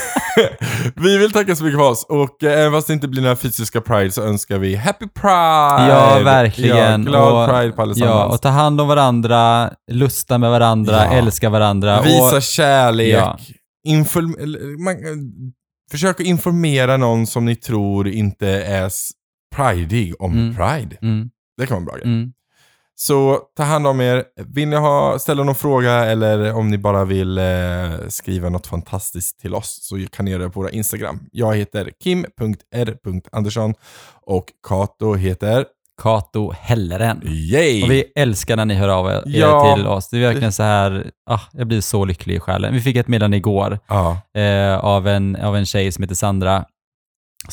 vi 0.96 1.18
vill 1.18 1.32
tacka 1.32 1.56
så 1.56 1.64
mycket 1.64 1.78
för 1.80 1.86
oss. 1.90 2.06
Och 2.08 2.42
eh, 2.44 2.60
även 2.60 2.72
fast 2.72 2.86
det 2.86 2.92
inte 2.92 3.08
blir 3.08 3.22
några 3.22 3.36
fysiska 3.36 3.80
Pride 3.80 4.10
så 4.10 4.22
önskar 4.22 4.58
vi 4.58 4.74
Happy 4.76 5.06
Pride! 5.20 5.92
Ja, 5.92 6.20
verkligen. 6.24 6.76
Ja, 7.02 7.10
glad 7.10 7.42
och, 7.42 7.54
Pride 7.54 7.72
på 7.72 7.82
allesammans. 7.82 8.10
Ja, 8.16 8.26
och 8.26 8.42
ta 8.42 8.48
hand 8.48 8.80
om 8.80 8.88
varandra, 8.88 9.70
lusta 9.92 10.38
med 10.38 10.50
varandra, 10.50 11.04
Ja. 11.04 11.12
älska 11.12 11.50
varandra. 11.50 12.02
Visa 12.02 12.36
och, 12.36 12.42
kärlek. 12.42 13.14
Ja. 13.14 13.38
Inform- 13.88 14.84
man, 14.84 14.94
eh, 14.94 15.00
försök 15.90 16.20
att 16.20 16.26
informera 16.26 16.96
någon 16.96 17.26
som 17.26 17.44
ni 17.44 17.56
tror 17.56 18.08
inte 18.08 18.48
är 18.48 18.90
pridig 19.56 20.14
om 20.22 20.32
Mm. 20.32 20.54
Pride. 20.56 20.96
mm, 21.02 21.30
Det 21.58 21.66
kan 21.66 21.74
vara 21.74 21.78
en 21.80 21.84
bra 21.84 21.94
grej. 21.94 22.04
mm. 22.04 22.32
Så 22.98 23.38
ta 23.56 23.62
hand 23.62 23.86
om 23.86 24.00
er. 24.00 24.24
Vill 24.54 24.68
ni 24.68 24.76
ha, 24.76 25.18
ställa 25.18 25.44
någon 25.44 25.54
fråga 25.54 25.92
eller 26.04 26.52
om 26.52 26.68
ni 26.70 26.78
bara 26.78 27.04
vill 27.04 27.38
eh, 27.38 27.44
skriva 28.08 28.48
något 28.48 28.66
fantastiskt 28.66 29.40
till 29.40 29.54
oss 29.54 29.78
så 29.82 29.98
kan 30.12 30.24
ni 30.24 30.30
göra 30.30 30.42
det 30.42 30.50
på 30.50 30.60
våra 30.60 30.70
Instagram. 30.70 31.20
Jag 31.32 31.56
heter 31.56 31.90
kim.r.andersson 32.04 33.74
och 34.26 34.44
Kato 34.68 35.14
heter 35.14 35.64
Kato 36.02 36.52
Helleren. 36.60 37.20
Yay! 37.24 37.82
Och 37.82 37.90
vi 37.90 38.04
älskar 38.16 38.56
när 38.56 38.64
ni 38.64 38.74
hör 38.74 38.88
av 38.88 39.06
er 39.10 39.22
Ja. 39.26 39.74
till 39.76 39.86
oss. 39.86 40.08
Det 40.08 40.16
är 40.16 40.20
verkligen 40.20 40.52
så 40.52 40.62
här, 40.62 41.10
ah, 41.30 41.40
jag 41.52 41.66
blir 41.66 41.80
så 41.80 42.04
lycklig 42.04 42.34
i 42.34 42.40
själen. 42.40 42.74
Vi 42.74 42.80
fick 42.80 42.96
ett 42.96 43.08
meddelande 43.08 43.36
igår 43.36 43.78
ja. 43.88 44.20
eh, 44.40 44.78
av, 44.78 45.08
en, 45.08 45.36
av 45.36 45.56
en 45.56 45.66
tjej 45.66 45.92
som 45.92 46.02
heter 46.02 46.14
Sandra 46.14 46.64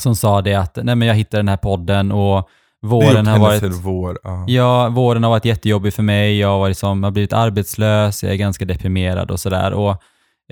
som 0.00 0.16
sa 0.16 0.42
det 0.42 0.54
att 0.54 0.76
nej 0.82 0.94
men 0.94 1.08
jag 1.08 1.14
hittade 1.14 1.38
den 1.38 1.48
här 1.48 1.56
podden 1.56 2.12
och 2.12 2.48
våren 2.82 3.26
har 3.26 3.38
varit... 3.38 3.62
vår. 3.62 4.18
Ja. 4.22 4.44
Ja, 4.48 4.88
våren 4.88 5.22
har 5.22 5.30
varit 5.30 5.44
jättejobbig 5.44 5.94
för 5.94 6.02
mig. 6.02 6.38
Jag 6.38 6.48
har, 6.48 6.58
varit 6.58 6.78
som, 6.78 7.02
har 7.02 7.10
blivit 7.10 7.32
arbetslös, 7.32 8.22
jag 8.22 8.32
är 8.32 8.36
ganska 8.36 8.64
deprimerad 8.64 9.30
och 9.30 9.40
sådär. 9.40 9.72
Och 9.72 9.90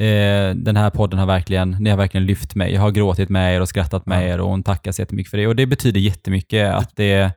eh, 0.04 0.54
den 0.54 0.76
här 0.76 0.90
podden 0.90 1.18
har 1.18 1.26
verkligen, 1.26 1.70
ni 1.70 1.90
har 1.90 1.96
verkligen 1.96 2.26
lyft 2.26 2.54
mig. 2.54 2.72
Jag 2.74 2.80
har 2.80 2.90
gråtit 2.90 3.28
med 3.28 3.56
er 3.56 3.60
och 3.60 3.68
skrattat 3.68 4.06
med 4.06 4.22
Ja. 4.28 4.34
er 4.34 4.40
och 4.40 4.48
hon 4.48 4.62
tackar 4.62 4.92
så 4.92 5.02
jättemycket 5.02 5.30
för 5.30 5.38
det. 5.38 5.46
Och 5.46 5.56
det 5.56 5.66
betyder 5.66 6.00
jättemycket 6.00 6.74
att, 6.74 6.96
det, 6.96 7.32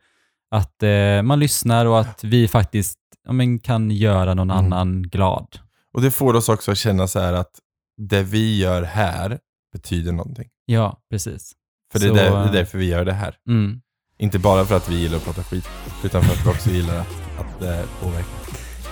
att 0.52 0.84
eh, 0.84 1.22
man 1.24 1.40
lyssnar 1.40 1.86
och 1.86 2.00
att 2.00 2.24
vi 2.24 2.48
faktiskt 2.48 3.00
ja, 3.26 3.32
men, 3.34 3.60
kan 3.60 3.92
göra 3.92 4.34
någon 4.34 4.52
Mm. 4.52 4.66
annan 4.66 5.02
glad. 5.04 5.48
Och 5.94 6.02
det 6.02 6.12
får 6.12 6.34
oss 6.34 6.50
också 6.50 6.72
att 6.72 6.78
känna 6.78 7.08
så 7.08 7.20
att 7.20 7.52
det 7.98 8.22
vi 8.24 8.58
gör 8.60 8.82
här 8.84 9.40
betyder 9.74 10.12
någonting. 10.12 10.48
Ja, 10.66 10.98
precis. 11.12 11.52
För 12.00 12.00
det 12.00 12.06
är, 12.06 12.10
Så, 12.10 12.16
där, 12.16 12.32
det 12.32 12.38
är 12.38 12.46
eh, 12.46 12.52
därför 12.52 12.78
vi 12.78 12.86
gör 12.86 13.06
det 13.06 13.14
här. 13.14 13.34
Mm, 13.50 13.80
Inte 14.20 14.40
bara 14.40 14.66
för 14.66 14.76
att 14.76 14.90
vi 14.90 14.96
gillar 14.96 15.18
att 15.18 15.26
prata 15.26 15.44
skit, 15.44 15.68
utan 16.04 16.24
för 16.24 16.34
att 16.34 16.46
vi 16.46 16.50
också 16.50 16.70
gillar 16.70 16.96
att, 17.00 17.08
att 17.40 17.62
eh, 17.64 17.86
påverka. 18.02 18.26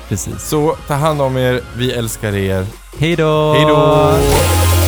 precis. 0.09 0.43
Så 0.49 0.75
ta 0.87 0.93
hand 0.93 1.21
om 1.21 1.37
er, 1.37 1.61
vi 1.77 1.91
älskar 1.91 2.36
er. 2.36 2.65
Hej 2.99 3.15
då! 3.15 3.53
Hej 3.53 3.65
då! 3.65 4.82